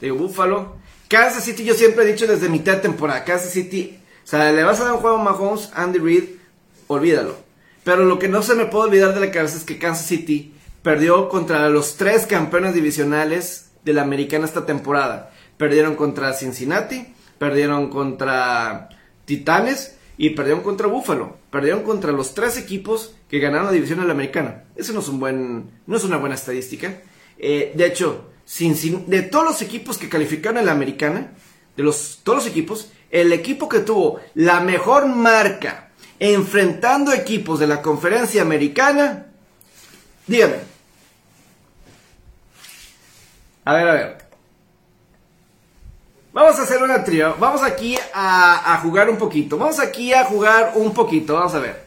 de 0.00 0.10
Buffalo, 0.10 0.76
Kansas 1.08 1.44
City, 1.44 1.64
yo 1.64 1.74
siempre 1.74 2.04
he 2.04 2.12
dicho 2.12 2.26
desde 2.26 2.48
mitad 2.48 2.74
de 2.74 2.80
temporada, 2.80 3.24
Kansas 3.24 3.52
City, 3.52 3.98
o 4.22 4.26
sea, 4.26 4.52
le 4.52 4.64
vas 4.64 4.80
a 4.80 4.84
dar 4.84 4.94
un 4.94 5.00
juego 5.00 5.16
a 5.16 5.22
Mahomes, 5.22 5.70
Andy 5.74 5.98
Reid, 5.98 6.24
olvídalo. 6.88 7.36
Pero 7.84 8.04
lo 8.04 8.18
que 8.18 8.28
no 8.28 8.42
se 8.42 8.54
me 8.54 8.66
puede 8.66 8.86
olvidar 8.86 9.14
de 9.14 9.20
la 9.20 9.30
cabeza 9.30 9.56
es 9.56 9.64
que 9.64 9.78
Kansas 9.78 10.06
City 10.06 10.54
perdió 10.82 11.28
contra 11.28 11.68
los 11.68 11.96
tres 11.96 12.26
campeones 12.26 12.74
divisionales 12.74 13.70
de 13.84 13.92
la 13.92 14.02
americana 14.02 14.46
esta 14.46 14.66
temporada. 14.66 15.32
Perdieron 15.56 15.94
contra 15.94 16.32
Cincinnati, 16.32 17.13
perdieron 17.44 17.90
contra 17.90 18.88
Titanes 19.26 19.98
y 20.16 20.30
perdieron 20.30 20.62
contra 20.62 20.86
Buffalo. 20.86 21.36
Perdieron 21.50 21.82
contra 21.82 22.10
los 22.10 22.32
tres 22.32 22.56
equipos 22.56 23.14
que 23.28 23.38
ganaron 23.38 23.66
la 23.66 23.72
división 23.72 24.00
de 24.00 24.06
la 24.06 24.14
americana. 24.14 24.64
Eso 24.74 24.94
no 24.94 25.00
es, 25.00 25.08
un 25.08 25.20
buen, 25.20 25.70
no 25.86 25.94
es 25.94 26.04
una 26.04 26.16
buena 26.16 26.36
estadística. 26.36 27.02
Eh, 27.36 27.72
de 27.74 27.86
hecho, 27.86 28.30
de 29.08 29.22
todos 29.30 29.44
los 29.44 29.60
equipos 29.60 29.98
que 29.98 30.08
calificaron 30.08 30.56
en 30.56 30.64
la 30.64 30.72
americana, 30.72 31.34
de 31.76 31.82
los, 31.82 32.20
todos 32.22 32.38
los 32.38 32.46
equipos, 32.46 32.90
el 33.10 33.30
equipo 33.34 33.68
que 33.68 33.80
tuvo 33.80 34.20
la 34.32 34.60
mejor 34.60 35.06
marca 35.06 35.90
enfrentando 36.18 37.12
equipos 37.12 37.60
de 37.60 37.66
la 37.66 37.82
conferencia 37.82 38.40
americana, 38.40 39.26
dígame, 40.26 40.56
A 43.66 43.74
ver, 43.74 43.88
a 43.88 43.92
ver. 43.92 44.23
Vamos 46.34 46.58
a 46.58 46.64
hacer 46.64 46.82
una 46.82 47.04
trío. 47.04 47.36
Vamos 47.38 47.62
aquí 47.62 47.96
a, 48.12 48.80
jugar 48.82 49.08
un 49.08 49.16
poquito. 49.16 49.56
Vamos 49.56 49.78
aquí 49.78 50.12
a 50.12 50.24
jugar 50.24 50.72
un 50.74 50.92
poquito. 50.92 51.34
Vamos 51.34 51.54
a 51.54 51.60
ver. 51.60 51.84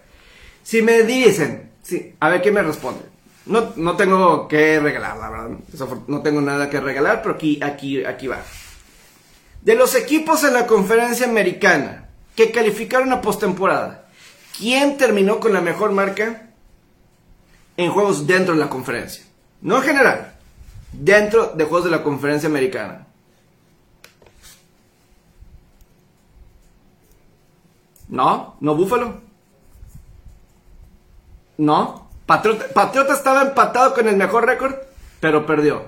Si 0.63 0.81
me 0.81 1.03
dicen, 1.03 1.69
sí, 1.83 2.15
a 2.17 2.29
ver 2.29 2.41
qué 2.41 2.49
me 2.49 2.63
responde. 2.63 3.01
No, 3.45 3.73
no 3.75 3.97
tengo 3.97 4.47
que 4.47 4.79
regalar, 4.79 5.17
la 5.17 5.29
verdad. 5.29 5.49
No 6.07 6.21
tengo 6.21 6.39
nada 6.39 6.69
que 6.69 6.79
regalar, 6.79 7.21
pero 7.21 7.35
aquí, 7.35 7.59
aquí, 7.61 8.05
aquí 8.05 8.27
va. 8.27 8.41
De 9.61 9.75
los 9.75 9.95
equipos 9.95 10.45
en 10.45 10.53
la 10.53 10.65
conferencia 10.65 11.27
americana 11.27 12.07
que 12.33 12.49
calificaron 12.49 13.11
a 13.11 13.19
postemporada, 13.19 14.07
¿quién 14.57 14.95
terminó 14.95 15.41
con 15.41 15.51
la 15.51 15.59
mejor 15.59 15.91
marca 15.91 16.51
en 17.75 17.91
juegos 17.91 18.25
dentro 18.25 18.53
de 18.53 18.61
la 18.61 18.69
conferencia? 18.69 19.25
No 19.61 19.75
en 19.77 19.83
general, 19.83 20.35
dentro 20.93 21.47
de 21.47 21.65
juegos 21.65 21.83
de 21.83 21.91
la 21.91 22.03
conferencia 22.03 22.47
americana. 22.47 23.07
No, 28.09 28.55
no 28.59 28.75
Búfalo. 28.75 29.21
No. 31.57 32.07
Patriota, 32.25 33.13
estaba 33.13 33.41
empatado 33.41 33.93
con 33.93 34.07
el 34.07 34.17
mejor 34.17 34.45
récord, 34.45 34.75
pero 35.21 35.45
perdió. 35.45 35.83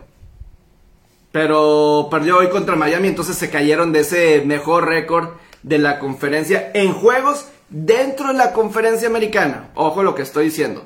Pero 1.32 2.08
perdió 2.10 2.38
hoy 2.38 2.50
contra 2.50 2.78
Miami, 2.78 3.10
entonces 3.10 3.36
se 3.36 3.50
cayeron 3.50 3.92
de 3.92 4.00
ese 4.00 4.42
mejor 4.46 4.88
récord 4.88 5.32
de 5.64 5.78
la 5.78 6.00
conferencia 6.00 6.72
en 6.74 6.94
juegos 6.94 7.48
dentro 7.70 8.30
de 8.30 8.36
la 8.36 8.54
conferencia 8.54 9.08
americana. 9.08 9.70
Ojo 9.76 10.02
lo 10.02 10.16
que 10.16 10.22
estoy 10.22 10.46
diciendo. 10.46 10.86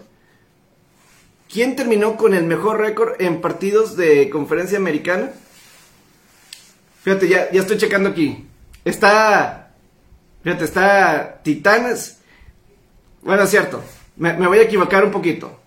¿Quién 1.52 1.76
terminó 1.76 2.17
con 2.17 2.34
el 2.34 2.46
mejor 2.46 2.80
récord 2.80 3.22
en 3.22 3.39
partidos 3.39 3.96
de 3.96 4.32
conferencia 4.32 4.80
americana? 4.80 5.32
Fíjate, 7.04 7.28
ya, 7.28 7.52
ya 7.52 7.62
estoy 7.62 7.78
checando 7.78 8.10
aquí. 8.10 8.48
Está. 8.84 9.62
Fíjate, 10.43 10.65
está 10.65 11.39
Titanes. 11.41 12.19
Bueno, 13.21 13.43
es 13.43 13.49
cierto. 13.49 13.82
Me, 14.17 14.34
voy 14.34 14.60
a 14.60 14.63
equivocar 14.63 15.03
un 15.03 15.12
poquito. 15.12 15.60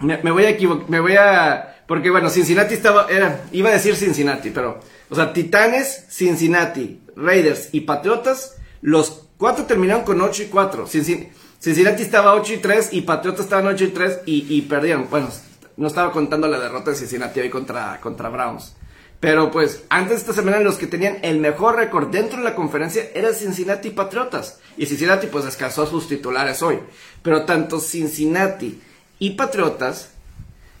Me, 0.00 0.16
voy 0.30 0.44
a 0.44 0.50
equivocar. 0.50 0.90
Me 0.90 1.00
voy 1.00 1.16
a. 1.16 1.76
Porque 1.86 2.10
bueno, 2.10 2.28
Cincinnati 2.28 2.74
estaba. 2.74 3.06
Era, 3.08 3.44
iba 3.52 3.70
a 3.70 3.72
decir 3.72 3.94
Cincinnati, 3.94 4.50
pero. 4.50 4.80
O 5.08 5.14
sea, 5.14 5.32
Titanes, 5.32 6.06
Cincinnati, 6.10 7.00
Raiders 7.16 7.68
y 7.72 7.82
Patriotas. 7.82 8.56
Los 8.80 9.28
cuatro 9.36 9.64
terminaron 9.64 10.04
con 10.04 10.20
8 10.20 10.44
y 10.44 10.46
4. 10.46 10.86
Cincinnati 10.86 12.02
estaba 12.02 12.34
8 12.34 12.54
y 12.54 12.56
3 12.58 12.88
y 12.92 13.02
Patriotas 13.02 13.44
estaban 13.44 13.66
8 13.68 13.84
y 13.84 13.88
3 13.88 14.20
y, 14.26 14.62
perdieron. 14.62 15.08
Bueno, 15.08 15.28
no 15.76 15.86
estaba 15.86 16.10
contando 16.10 16.48
la 16.48 16.58
derrota 16.58 16.90
de 16.90 16.96
Cincinnati 16.96 17.38
hoy 17.38 17.50
contra, 17.50 18.00
contra 18.00 18.28
Browns. 18.28 18.74
Pero 19.22 19.52
pues 19.52 19.84
antes 19.88 20.10
de 20.10 20.16
esta 20.16 20.32
semana 20.32 20.58
los 20.58 20.78
que 20.78 20.88
tenían 20.88 21.18
el 21.22 21.38
mejor 21.38 21.76
récord 21.76 22.08
dentro 22.08 22.38
de 22.38 22.42
la 22.42 22.56
conferencia 22.56 23.08
eran 23.14 23.32
Cincinnati 23.32 23.86
y 23.86 23.92
Patriotas. 23.92 24.58
Y 24.76 24.86
Cincinnati 24.86 25.28
pues 25.28 25.44
descansó 25.44 25.84
a 25.84 25.86
sus 25.86 26.08
titulares 26.08 26.60
hoy. 26.60 26.80
Pero 27.22 27.44
tanto 27.44 27.78
Cincinnati 27.78 28.82
y 29.20 29.30
Patriotas... 29.30 30.10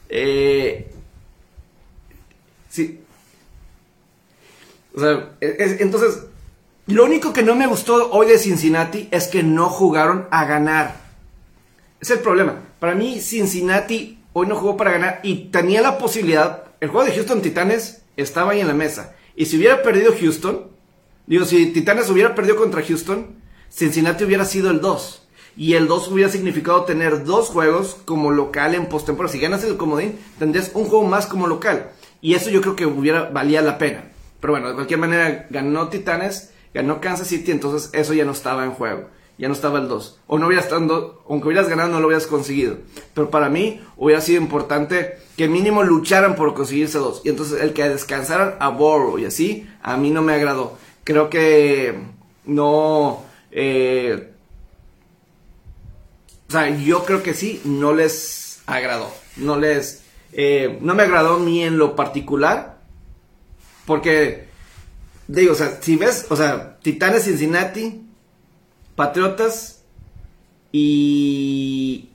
Eh, 0.08 0.90
sí. 2.68 3.00
O 4.92 4.98
sea, 4.98 5.36
entonces 5.40 6.24
lo 6.86 7.04
único 7.04 7.32
que 7.32 7.44
no 7.44 7.54
me 7.54 7.68
gustó 7.68 8.10
hoy 8.10 8.26
de 8.26 8.38
Cincinnati 8.38 9.06
es 9.12 9.28
que 9.28 9.44
no 9.44 9.68
jugaron 9.68 10.26
a 10.32 10.46
ganar. 10.46 10.96
Es 12.00 12.10
el 12.10 12.18
problema. 12.18 12.56
Para 12.80 12.96
mí, 12.96 13.20
Cincinnati 13.20 14.18
hoy 14.32 14.48
no 14.48 14.56
jugó 14.56 14.76
para 14.76 14.90
ganar 14.90 15.20
y 15.22 15.44
tenía 15.52 15.80
la 15.80 15.96
posibilidad. 15.96 16.64
El 16.80 16.88
juego 16.88 17.06
de 17.06 17.14
Houston 17.14 17.40
Titanes 17.40 18.01
estaba 18.16 18.52
ahí 18.52 18.60
en 18.60 18.68
la 18.68 18.74
mesa. 18.74 19.14
Y 19.36 19.46
si 19.46 19.56
hubiera 19.56 19.82
perdido 19.82 20.12
Houston, 20.18 20.68
digo, 21.26 21.44
si 21.44 21.66
Titanes 21.66 22.10
hubiera 22.10 22.34
perdido 22.34 22.56
contra 22.56 22.82
Houston, 22.82 23.36
Cincinnati 23.70 24.24
hubiera 24.24 24.44
sido 24.44 24.70
el 24.70 24.80
2. 24.80 25.28
Y 25.56 25.74
el 25.74 25.86
2 25.86 26.08
hubiera 26.08 26.30
significado 26.30 26.84
tener 26.84 27.24
dos 27.24 27.48
juegos 27.48 27.96
como 28.04 28.30
local 28.30 28.74
en 28.74 28.86
postemporada. 28.86 29.32
Si 29.32 29.38
ganas 29.38 29.64
el 29.64 29.76
comodín, 29.76 30.18
tendrías 30.38 30.70
un 30.74 30.84
juego 30.84 31.04
más 31.04 31.26
como 31.26 31.46
local. 31.46 31.90
Y 32.20 32.34
eso 32.34 32.50
yo 32.50 32.60
creo 32.60 32.76
que 32.76 32.86
hubiera 32.86 33.30
valía 33.30 33.60
la 33.62 33.78
pena. 33.78 34.04
Pero 34.40 34.54
bueno, 34.54 34.68
de 34.68 34.74
cualquier 34.74 34.98
manera, 34.98 35.46
ganó 35.50 35.88
Titanes 35.88 36.52
ganó 36.74 37.00
Kansas 37.00 37.28
City, 37.28 37.50
entonces 37.50 37.90
eso 37.92 38.14
ya 38.14 38.24
no 38.24 38.32
estaba 38.32 38.64
en 38.64 38.72
juego. 38.72 39.08
Ya 39.42 39.48
no 39.48 39.54
estaba 39.54 39.80
el 39.80 39.88
2. 39.88 40.20
O 40.28 40.38
no 40.38 40.46
hubiera 40.46 40.62
estado, 40.62 41.20
aunque 41.28 41.48
hubieras 41.48 41.68
ganado, 41.68 41.88
no 41.88 41.98
lo 41.98 42.06
hubieras 42.06 42.28
conseguido. 42.28 42.76
Pero 43.12 43.28
para 43.28 43.48
mí 43.48 43.80
hubiera 43.96 44.20
sido 44.20 44.40
importante 44.40 45.18
que 45.36 45.48
mínimo 45.48 45.82
lucharan 45.82 46.36
por 46.36 46.54
conseguir 46.54 46.84
ese 46.84 46.98
2. 46.98 47.22
Y 47.24 47.30
entonces 47.30 47.60
el 47.60 47.72
que 47.72 47.88
descansaran 47.88 48.54
a 48.60 48.68
Borrow 48.68 49.18
y 49.18 49.24
así, 49.24 49.68
a 49.82 49.96
mí 49.96 50.10
no 50.10 50.22
me 50.22 50.34
agradó. 50.34 50.78
Creo 51.02 51.28
que 51.28 51.98
no... 52.44 53.24
Eh, 53.50 54.30
o 56.48 56.52
sea, 56.52 56.68
yo 56.76 57.04
creo 57.04 57.24
que 57.24 57.34
sí, 57.34 57.60
no 57.64 57.94
les 57.94 58.62
agradó. 58.66 59.12
No 59.38 59.58
les... 59.58 60.04
Eh, 60.34 60.78
no 60.82 60.94
me 60.94 61.02
agradó 61.02 61.40
ni 61.40 61.64
en 61.64 61.78
lo 61.78 61.96
particular. 61.96 62.78
Porque 63.86 64.46
digo, 65.26 65.54
o 65.54 65.56
sea, 65.56 65.80
si 65.82 65.96
ves, 65.96 66.26
o 66.28 66.36
sea, 66.36 66.78
Titanes 66.78 67.24
Cincinnati, 67.24 68.06
Patriotas 68.96 69.82
y, 70.70 72.10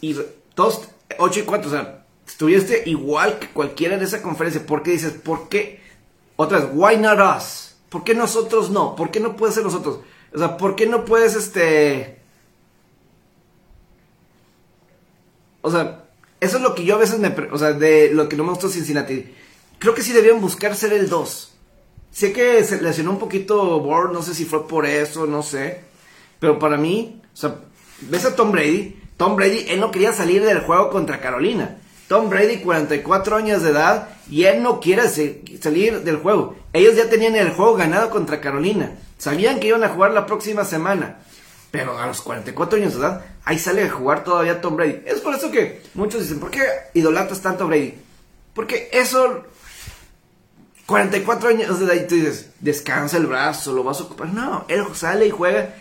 y 0.00 0.16
todos 0.54 0.88
8 1.18 1.40
y 1.40 1.42
4, 1.42 1.68
o 1.68 1.72
sea, 1.72 2.04
estuviste 2.26 2.82
igual 2.86 3.38
que 3.38 3.48
cualquiera 3.48 3.96
en 3.96 4.02
esa 4.02 4.22
conferencia. 4.22 4.64
¿Por 4.64 4.82
qué 4.82 4.92
dices, 4.92 5.12
por 5.12 5.48
qué? 5.48 5.80
Otra 6.36 6.58
vez, 6.58 6.68
why 6.72 6.96
not 6.96 7.18
us? 7.36 7.76
¿Por 7.88 8.04
qué 8.04 8.14
nosotros 8.14 8.70
no? 8.70 8.94
¿Por 8.94 9.10
qué 9.10 9.20
no 9.20 9.36
puede 9.36 9.52
ser 9.52 9.64
nosotros? 9.64 10.00
O 10.32 10.38
sea, 10.38 10.56
¿por 10.56 10.76
qué 10.76 10.86
no 10.86 11.04
puedes, 11.04 11.34
este... 11.34 12.18
O 15.62 15.70
sea, 15.70 16.04
eso 16.40 16.56
es 16.58 16.62
lo 16.62 16.74
que 16.74 16.84
yo 16.84 16.94
a 16.94 16.98
veces 16.98 17.18
me... 17.18 17.34
O 17.50 17.58
sea, 17.58 17.72
de 17.72 18.12
lo 18.12 18.28
que 18.28 18.36
no 18.36 18.44
me 18.44 18.50
gustó 18.50 18.68
Cincinnati. 18.68 19.34
Creo 19.78 19.94
que 19.94 20.02
sí 20.02 20.12
debían 20.12 20.40
buscar 20.40 20.76
ser 20.76 20.92
el 20.92 21.08
2. 21.08 21.54
Sé 22.10 22.32
que 22.32 22.62
se 22.64 22.80
lesionó 22.80 23.12
un 23.12 23.18
poquito 23.18 23.78
Ward, 23.78 24.12
no 24.12 24.22
sé 24.22 24.34
si 24.34 24.44
fue 24.44 24.66
por 24.68 24.86
eso, 24.86 25.26
no 25.26 25.42
sé. 25.42 25.87
Pero 26.40 26.58
para 26.58 26.76
mí, 26.76 27.20
o 27.32 27.36
sea, 27.36 27.56
ves 28.02 28.24
a 28.24 28.36
Tom 28.36 28.52
Brady. 28.52 29.00
Tom 29.16 29.36
Brady, 29.36 29.66
él 29.68 29.80
no 29.80 29.90
quería 29.90 30.12
salir 30.12 30.44
del 30.44 30.60
juego 30.60 30.90
contra 30.90 31.20
Carolina. 31.20 31.78
Tom 32.06 32.30
Brady, 32.30 32.58
44 32.58 33.36
años 33.36 33.62
de 33.62 33.70
edad, 33.70 34.08
y 34.30 34.44
él 34.44 34.62
no 34.62 34.80
quiere 34.80 35.02
salir 35.60 36.02
del 36.02 36.16
juego. 36.16 36.56
Ellos 36.72 36.96
ya 36.96 37.10
tenían 37.10 37.36
el 37.36 37.50
juego 37.50 37.74
ganado 37.74 38.10
contra 38.10 38.40
Carolina. 38.40 38.92
Sabían 39.18 39.60
que 39.60 39.68
iban 39.68 39.84
a 39.84 39.90
jugar 39.90 40.12
la 40.12 40.24
próxima 40.24 40.64
semana. 40.64 41.18
Pero 41.70 41.98
a 41.98 42.06
los 42.06 42.22
44 42.22 42.78
años 42.78 42.94
de 42.94 43.00
edad, 43.00 43.26
ahí 43.44 43.58
sale 43.58 43.82
a 43.82 43.90
jugar 43.90 44.24
todavía 44.24 44.60
Tom 44.60 44.76
Brady. 44.76 45.02
Es 45.04 45.20
por 45.20 45.34
eso 45.34 45.50
que 45.50 45.82
muchos 45.94 46.22
dicen, 46.22 46.40
¿por 46.40 46.50
qué 46.50 46.62
idolatras 46.94 47.42
tanto 47.42 47.64
a 47.64 47.66
Brady? 47.66 47.94
Porque 48.54 48.88
eso 48.90 49.44
44 50.86 51.50
años 51.50 51.78
de 51.78 51.84
edad 51.84 51.94
y 52.02 52.06
tú 52.06 52.14
dices, 52.14 52.48
descansa 52.60 53.18
el 53.18 53.26
brazo, 53.26 53.74
lo 53.74 53.84
vas 53.84 54.00
a 54.00 54.04
ocupar. 54.04 54.28
No, 54.28 54.64
él 54.68 54.82
sale 54.94 55.26
y 55.26 55.30
juega. 55.30 55.74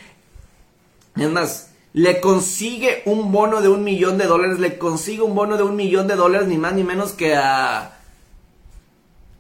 Es 1.18 1.30
más, 1.30 1.72
le 1.94 2.22
consigue 2.22 3.02
un 3.06 3.32
bono 3.32 3.62
de 3.62 3.70
un 3.70 3.84
millón 3.84 4.18
de 4.18 4.26
dólares, 4.26 4.60
le 4.60 4.78
consigue 4.78 5.22
un 5.22 5.36
bono 5.36 5.58
de 5.58 5.64
un 5.64 5.76
millón 5.76 6.08
de 6.08 6.16
dólares, 6.16 6.48
ni 6.48 6.58
más 6.58 6.74
ni 6.74 6.84
menos 6.84 7.14
que 7.14 7.36
a, 7.36 7.98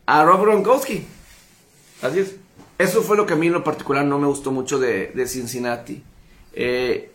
a 0.05 0.23
Rob 0.23 0.41
Gronkowski. 0.41 1.05
Así 2.01 2.19
es. 2.19 2.35
Eso 2.77 3.01
fue 3.01 3.17
lo 3.17 3.25
que 3.25 3.33
a 3.33 3.37
mí 3.37 3.47
en 3.47 3.53
lo 3.53 3.63
particular 3.63 4.05
no 4.05 4.19
me 4.19 4.27
gustó 4.27 4.51
mucho 4.51 4.79
de, 4.79 5.27
Cincinnati. 5.27 6.03
Eh, 6.53 7.11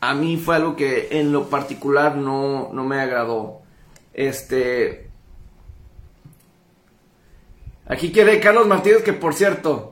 a 0.00 0.14
mí 0.14 0.36
fue 0.36 0.56
algo 0.56 0.76
que 0.76 1.08
en 1.12 1.32
lo 1.32 1.48
particular 1.48 2.16
no, 2.16 2.70
no 2.72 2.84
me 2.84 3.00
agradó. 3.00 3.60
Este, 4.14 5.12
Aquí 7.86 8.12
quiere 8.12 8.40
Carlos 8.40 8.66
Martínez, 8.66 9.02
que 9.02 9.12
por 9.12 9.34
cierto, 9.34 9.91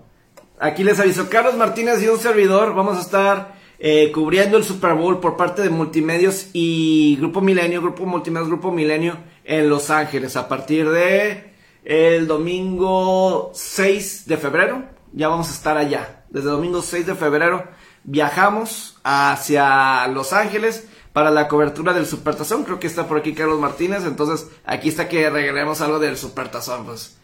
aquí 0.61 0.85
les 0.85 1.01
aviso, 1.01 1.29
Carlos 1.29 1.57
Martínez 1.57 2.03
y 2.03 2.09
un 2.09 2.19
servidor 2.19 2.75
vamos 2.75 2.99
a 2.99 3.01
estar 3.01 3.61
eh, 3.79 4.13
cubriendo 4.13 4.59
el 4.59 4.65
Super 4.65 4.95
Bowl 4.95 5.19
por 5.21 5.37
parte 5.37 5.63
de 5.63 5.71
Multimedios 5.71 6.49
y 6.53 7.17
Grupo 7.17 7.41
Milenio, 7.41 7.81
Grupo 7.81 8.05
Multimedios, 8.05 8.49
Grupo 8.49 8.71
Milenio 8.71 9.17
en 9.45 9.71
Los 9.71 9.91
Ángeles 9.91 10.37
a 10.37 10.49
partir 10.49 10.89
de 10.91 11.55
el 11.85 12.27
domingo 12.27 13.51
6 13.55 14.27
de 14.27 14.37
febrero. 14.37 14.85
Ya 15.13 15.29
vamos 15.29 15.49
a 15.49 15.53
estar 15.55 15.77
allá. 15.79 16.25
Desde 16.29 16.51
el 16.51 16.57
domingo 16.57 16.83
6 16.83 17.07
de 17.07 17.15
febrero 17.15 17.65
viajamos 18.05 18.99
hacia 19.03 20.07
Los 20.09 20.33
Ángeles 20.33 20.87
para 21.13 21.31
la 21.31 21.49
cobertura 21.49 21.93
del 21.93 22.07
Supertazón. 22.07 22.65
Creo 22.65 22.79
que 22.79 22.87
está 22.87 23.09
por 23.09 23.19
aquí 23.19 23.33
Carlos 23.33 23.61
Martínez. 23.61 24.05
Entonces, 24.05 24.49
aquí 24.65 24.91
está 24.91 25.09
que 25.09 25.29
regalemos 25.31 25.81
algo 25.81 25.99
del 25.99 26.17
Supertazón. 26.17 26.85
Pues 26.85 27.19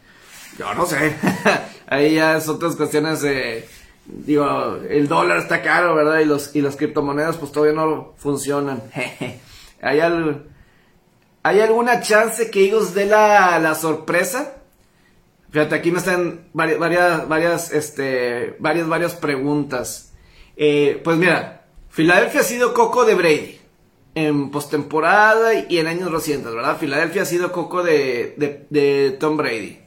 yo 0.57 0.73
no 0.73 0.85
sé. 0.85 1.15
Ahí 1.87 2.15
ya 2.15 2.37
es 2.37 2.47
otras 2.47 2.75
cuestiones 2.75 3.21
de. 3.21 3.67
Digo, 4.05 4.77
el 4.89 5.07
dólar 5.07 5.37
está 5.37 5.61
caro, 5.61 5.93
¿verdad? 5.95 6.19
Y, 6.19 6.25
los, 6.25 6.55
y 6.55 6.61
las 6.61 6.77
criptomonedas, 6.77 7.37
pues 7.37 7.51
todavía 7.51 7.75
no 7.75 8.13
funcionan. 8.17 8.83
¿Hay, 9.81 9.99
¿Hay 11.43 11.59
alguna 11.59 12.01
chance 12.01 12.49
que 12.49 12.61
ellos 12.61 12.93
dé 12.93 13.05
la, 13.05 13.59
la 13.59 13.75
sorpresa? 13.75 14.57
Fíjate, 15.49 15.75
aquí 15.75 15.91
me 15.91 15.99
están 15.99 16.47
varias, 16.53 17.27
varias, 17.27 17.71
este, 17.71 18.55
varias, 18.59 18.87
varias 18.87 19.13
preguntas. 19.13 20.13
Eh, 20.55 21.01
pues 21.03 21.17
mira, 21.17 21.65
Filadelfia 21.89 22.41
ha 22.41 22.43
sido 22.43 22.73
coco 22.73 23.05
de 23.05 23.15
Brady 23.15 23.59
en 24.15 24.51
postemporada 24.51 25.53
y 25.69 25.77
en 25.77 25.87
años 25.87 26.11
recientes, 26.11 26.53
¿verdad? 26.53 26.77
Filadelfia 26.77 27.21
ha 27.21 27.25
sido 27.25 27.51
coco 27.51 27.83
de, 27.83 28.35
de 28.69 29.17
Tom 29.19 29.37
Brady. 29.37 29.86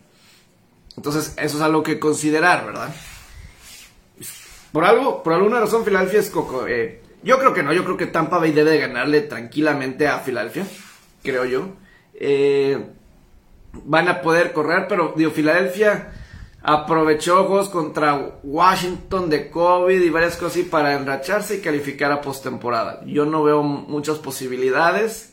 Entonces, 1.00 1.32
eso 1.38 1.56
es 1.56 1.62
algo 1.62 1.82
que 1.82 1.98
considerar, 1.98 2.66
¿verdad? 2.66 2.94
Por 4.70 4.84
algo, 4.84 5.22
por 5.22 5.32
alguna 5.32 5.58
razón, 5.58 5.82
Filadelfia 5.82 6.20
es 6.20 6.28
coco. 6.28 6.66
Eh, 6.66 7.00
yo 7.22 7.38
creo 7.38 7.54
que 7.54 7.62
no, 7.62 7.72
yo 7.72 7.84
creo 7.84 7.96
que 7.96 8.06
Tampa 8.06 8.36
Bay 8.36 8.52
debe 8.52 8.76
ganarle 8.76 9.22
tranquilamente 9.22 10.08
a 10.08 10.18
Filadelfia, 10.18 10.66
creo 11.22 11.46
yo. 11.46 11.68
Eh, 12.12 12.84
van 13.72 14.08
a 14.08 14.20
poder 14.20 14.52
correr, 14.52 14.88
pero 14.88 15.14
digo, 15.16 15.30
Filadelfia 15.30 16.12
aprovechó 16.62 17.46
juegos 17.46 17.70
contra 17.70 18.32
Washington 18.42 19.30
de 19.30 19.48
COVID 19.48 20.02
y 20.02 20.10
varias 20.10 20.36
cosas 20.36 20.52
así 20.52 20.64
para 20.64 20.92
enracharse 20.92 21.56
y 21.56 21.60
calificar 21.62 22.12
a 22.12 22.20
postemporada. 22.20 23.00
Yo 23.06 23.24
no 23.24 23.42
veo 23.42 23.62
muchas 23.62 24.18
posibilidades. 24.18 25.29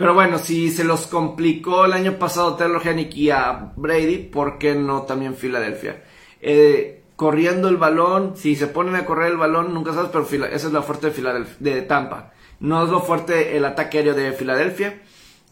Pero 0.00 0.14
bueno, 0.14 0.38
si 0.38 0.70
se 0.70 0.82
los 0.82 1.06
complicó 1.06 1.84
el 1.84 1.92
año 1.92 2.18
pasado 2.18 2.56
Taylor 2.56 2.80
Hennick 2.82 3.14
y 3.16 3.28
a 3.28 3.74
Brady, 3.76 4.16
¿por 4.16 4.56
qué 4.56 4.74
no 4.74 5.02
también 5.02 5.34
Filadelfia? 5.34 6.02
Eh, 6.40 7.02
corriendo 7.16 7.68
el 7.68 7.76
balón, 7.76 8.34
si 8.34 8.56
se 8.56 8.66
ponen 8.66 8.96
a 8.96 9.04
correr 9.04 9.30
el 9.30 9.36
balón, 9.36 9.74
nunca 9.74 9.92
sabes, 9.92 10.08
pero 10.10 10.24
esa 10.46 10.66
es 10.66 10.72
la 10.72 10.80
fuerte 10.80 11.10
de, 11.10 11.44
de 11.58 11.82
Tampa. 11.82 12.32
No 12.60 12.82
es 12.82 12.88
lo 12.88 13.02
fuerte 13.02 13.58
el 13.58 13.64
ataque 13.66 13.98
aéreo 13.98 14.14
de 14.14 14.32
Filadelfia. 14.32 15.02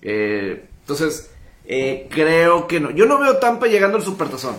Eh, 0.00 0.66
entonces, 0.80 1.30
eh, 1.66 2.08
creo 2.08 2.66
que 2.66 2.80
no. 2.80 2.90
Yo 2.90 3.04
no 3.04 3.18
veo 3.18 3.36
Tampa 3.36 3.66
llegando 3.66 3.98
al 3.98 4.02
Supertazón. 4.02 4.56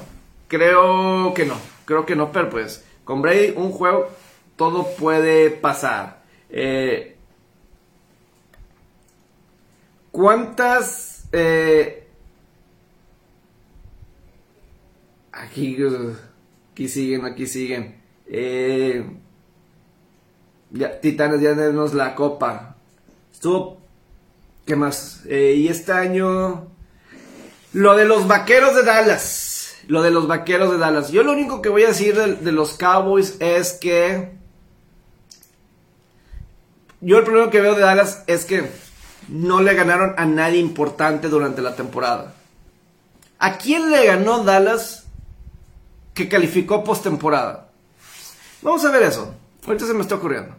Creo 0.47 1.33
que 1.33 1.47
no. 1.47 1.55
Creo 1.85 2.05
que 2.05 2.15
no, 2.15 2.31
pero 2.31 2.47
pues, 2.51 2.85
con 3.03 3.23
Brady, 3.23 3.53
un 3.55 3.71
juego, 3.71 4.07
todo 4.55 4.85
puede 4.99 5.49
pasar. 5.49 6.21
Eh, 6.51 7.17
¿Cuántas... 10.19 11.29
aquí... 15.31 15.77
Aquí 16.73 16.89
siguen, 16.89 17.23
aquí 17.23 17.47
siguen. 17.47 18.01
Eh, 18.27 19.09
Titanes, 21.01 21.39
ya 21.39 21.55
tenemos 21.55 21.93
la 21.93 22.15
copa. 22.15 22.75
Estuvo. 23.31 23.77
¿Qué 24.65 24.75
más? 24.75 25.21
Eh, 25.25 25.53
y 25.55 25.69
este 25.69 25.93
año. 25.93 26.67
Lo 27.71 27.95
de 27.95 28.03
los 28.03 28.27
vaqueros 28.27 28.75
de 28.75 28.83
Dallas. 28.83 29.77
Lo 29.87 30.01
de 30.01 30.11
los 30.11 30.27
vaqueros 30.27 30.69
de 30.69 30.79
Dallas. 30.79 31.13
Yo 31.13 31.23
lo 31.23 31.31
único 31.31 31.61
que 31.61 31.69
voy 31.69 31.83
a 31.83 31.87
decir 31.87 32.17
de, 32.17 32.51
los 32.51 32.73
Cowboys 32.73 33.37
es 33.39 33.71
que. 33.71 34.33
Yo 36.99 37.19
el 37.19 37.23
primero 37.23 37.49
que 37.49 37.61
veo 37.61 37.75
de 37.75 37.83
Dallas 37.83 38.25
es 38.27 38.43
que 38.43 38.88
no 39.29 39.61
le 39.61 39.73
ganaron 39.73 40.15
a 40.17 40.25
nadie 40.25 40.59
importante 40.59 41.29
durante 41.29 41.61
la 41.61 41.75
temporada. 41.75 42.33
¿A 43.39 43.57
quién 43.57 43.91
le 43.91 44.05
ganó 44.05 44.43
Dallas 44.43 45.05
que 46.19 46.27
calificó 46.27 46.83
postemporada. 46.83 47.69
Vamos 48.61 48.83
a 48.83 48.91
ver 48.91 49.03
eso. 49.03 49.33
Ahorita 49.65 49.85
se 49.85 49.93
me 49.93 50.01
está 50.01 50.15
ocurriendo. 50.15 50.53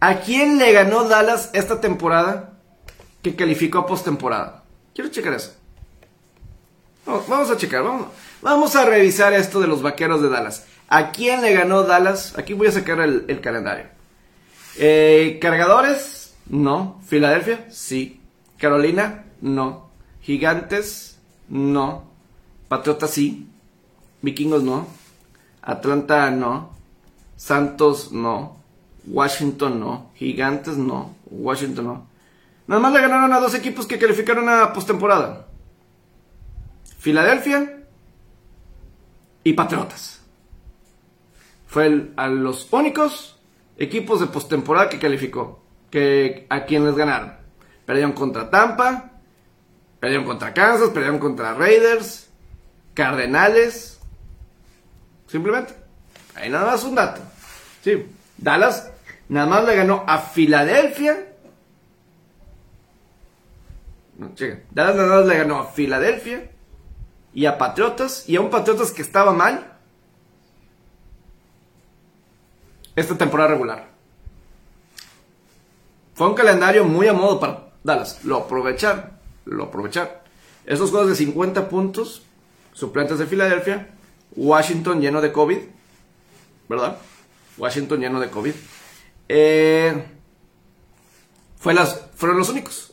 ¿A 0.00 0.20
quién 0.20 0.56
le 0.56 0.72
ganó 0.72 1.04
Dallas 1.04 1.50
esta 1.52 1.78
temporada 1.78 2.54
que 3.22 3.36
calificó 3.36 3.84
postemporada? 3.84 4.64
Quiero 4.94 5.10
checar 5.10 5.34
eso. 5.34 5.54
Vamos 7.04 7.50
a 7.50 7.58
checar, 7.58 7.82
vamos, 7.82 8.06
vamos 8.40 8.74
a 8.76 8.86
revisar 8.86 9.34
esto 9.34 9.60
de 9.60 9.66
los 9.66 9.82
vaqueros 9.82 10.22
de 10.22 10.30
Dallas. 10.30 10.64
¿A 10.88 11.10
quién 11.10 11.42
le 11.42 11.52
ganó 11.52 11.82
Dallas? 11.82 12.32
Aquí 12.38 12.54
voy 12.54 12.68
a 12.68 12.72
sacar 12.72 12.98
el, 13.00 13.40
calendario. 13.42 13.88
Eh, 14.78 15.38
¿Cargadores? 15.38 16.19
No. 16.50 17.00
¿Filadelfia? 17.06 17.70
Sí. 17.70 18.20
¿Carolina? 18.58 19.24
No. 19.40 19.88
¿Gigantes? 20.20 21.20
No. 21.48 22.10
¿Patriotas? 22.68 23.10
Sí. 23.12 23.48
Vikingos 24.20 24.64
no. 24.64 24.86
Atlanta 25.62 26.30
no. 26.32 26.72
Santos 27.36 28.10
no. 28.10 28.56
Washington 29.06 29.78
no. 29.78 30.10
Gigantes 30.16 30.76
no. 30.76 31.14
Washington 31.30 31.86
no. 31.86 32.06
Nada 32.66 32.80
más 32.80 32.92
le 32.92 33.00
ganaron 33.00 33.32
a 33.32 33.40
dos 33.40 33.54
equipos 33.54 33.86
que 33.86 33.98
calificaron 33.98 34.48
a 34.48 34.72
postemporada. 34.72 35.46
Filadelfia 36.98 37.84
y 39.44 39.52
Patriotas. 39.52 40.20
Fue 41.68 42.10
a 42.16 42.26
los 42.26 42.72
únicos 42.72 43.38
equipos 43.78 44.18
de 44.18 44.26
postemporada 44.26 44.88
que 44.88 44.98
calificó. 44.98 45.60
Que 45.90 46.46
a 46.48 46.64
quienes 46.64 46.94
ganaron. 46.94 47.34
Perdieron 47.86 48.12
contra 48.12 48.50
Tampa. 48.50 49.10
Perdieron 49.98 50.24
contra 50.24 50.54
Kansas. 50.54 50.90
Perdieron 50.90 51.18
contra 51.18 51.54
Raiders. 51.54 52.28
Cardenales. 52.94 54.00
Simplemente. 55.26 55.74
Ahí 56.34 56.50
nada 56.50 56.66
más 56.66 56.84
un 56.84 56.94
dato. 56.94 57.20
Sí. 57.82 58.06
Dallas 58.36 58.90
nada 59.28 59.46
más 59.46 59.64
le 59.64 59.76
ganó 59.76 60.04
a 60.06 60.18
Filadelfia. 60.18 61.26
No, 64.16 64.32
Dallas 64.70 64.96
nada 64.96 65.16
más 65.16 65.26
le 65.26 65.38
ganó 65.38 65.58
a 65.60 65.66
Filadelfia 65.66 66.50
y 67.32 67.46
a 67.46 67.58
Patriotas 67.58 68.28
y 68.28 68.36
a 68.36 68.40
un 68.40 68.50
Patriotas 68.50 68.92
que 68.92 69.02
estaba 69.02 69.32
mal 69.32 69.72
esta 72.96 73.16
temporada 73.16 73.50
regular. 73.50 73.89
Fue 76.20 76.28
un 76.28 76.34
calendario 76.34 76.84
muy 76.84 77.08
a 77.08 77.14
modo 77.14 77.40
para 77.40 77.70
Dallas. 77.82 78.22
Lo 78.24 78.36
aprovecharon. 78.36 79.06
Lo 79.46 79.64
aprovecharon. 79.64 80.10
Esos 80.66 80.90
juegos 80.90 81.08
de 81.08 81.14
50 81.14 81.70
puntos, 81.70 82.20
suplentes 82.74 83.18
de 83.18 83.26
Filadelfia, 83.26 83.88
Washington 84.36 85.00
lleno 85.00 85.22
de 85.22 85.32
COVID, 85.32 85.56
¿verdad? 86.68 86.98
Washington 87.56 88.00
lleno 88.00 88.20
de 88.20 88.28
COVID. 88.28 88.52
Eh, 89.30 90.04
fueron 91.56 92.36
los 92.36 92.50
únicos. 92.50 92.92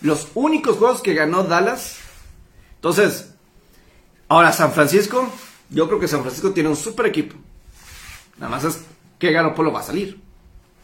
Los 0.00 0.28
únicos 0.32 0.78
juegos 0.78 1.02
que 1.02 1.12
ganó 1.12 1.44
Dallas. 1.44 1.98
Entonces, 2.76 3.34
ahora 4.28 4.50
San 4.50 4.72
Francisco, 4.72 5.30
yo 5.68 5.88
creo 5.88 6.00
que 6.00 6.08
San 6.08 6.22
Francisco 6.22 6.52
tiene 6.52 6.70
un 6.70 6.76
super 6.76 7.04
equipo. 7.04 7.36
Nada 8.38 8.50
más 8.50 8.64
es 8.64 8.82
que 9.18 9.30
Garoppolo 9.30 9.70
va 9.72 9.80
a 9.80 9.82
salir. 9.82 10.31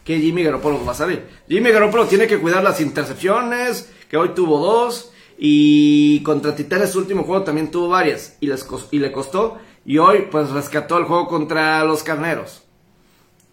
Que 0.09 0.19
Jimmy 0.19 0.43
Garoppolo 0.43 0.83
va 0.87 0.93
a 0.93 0.95
salir. 0.95 1.23
Jimmy 1.51 1.71
Garoppolo 1.71 2.07
tiene 2.07 2.27
que 2.27 2.39
cuidar 2.39 2.65
las 2.65 2.81
intercepciones, 2.81 3.93
que 4.09 4.17
hoy 4.17 4.31
tuvo 4.31 4.59
dos. 4.59 5.13
Y 5.37 6.23
contra 6.23 6.57
Titanes 6.57 6.93
su 6.93 7.01
último 7.01 7.25
juego 7.25 7.45
también 7.45 7.71
tuvo 7.71 7.91
varias. 7.91 8.39
Y, 8.41 8.47
les, 8.47 8.67
y 8.91 9.01
le 9.01 9.13
costó. 9.13 9.59
Y 9.85 9.99
hoy, 9.99 10.27
pues 10.31 10.49
rescató 10.49 10.97
el 10.97 11.05
juego 11.05 11.29
contra 11.29 11.85
los 11.85 12.03
carneros. 12.05 12.63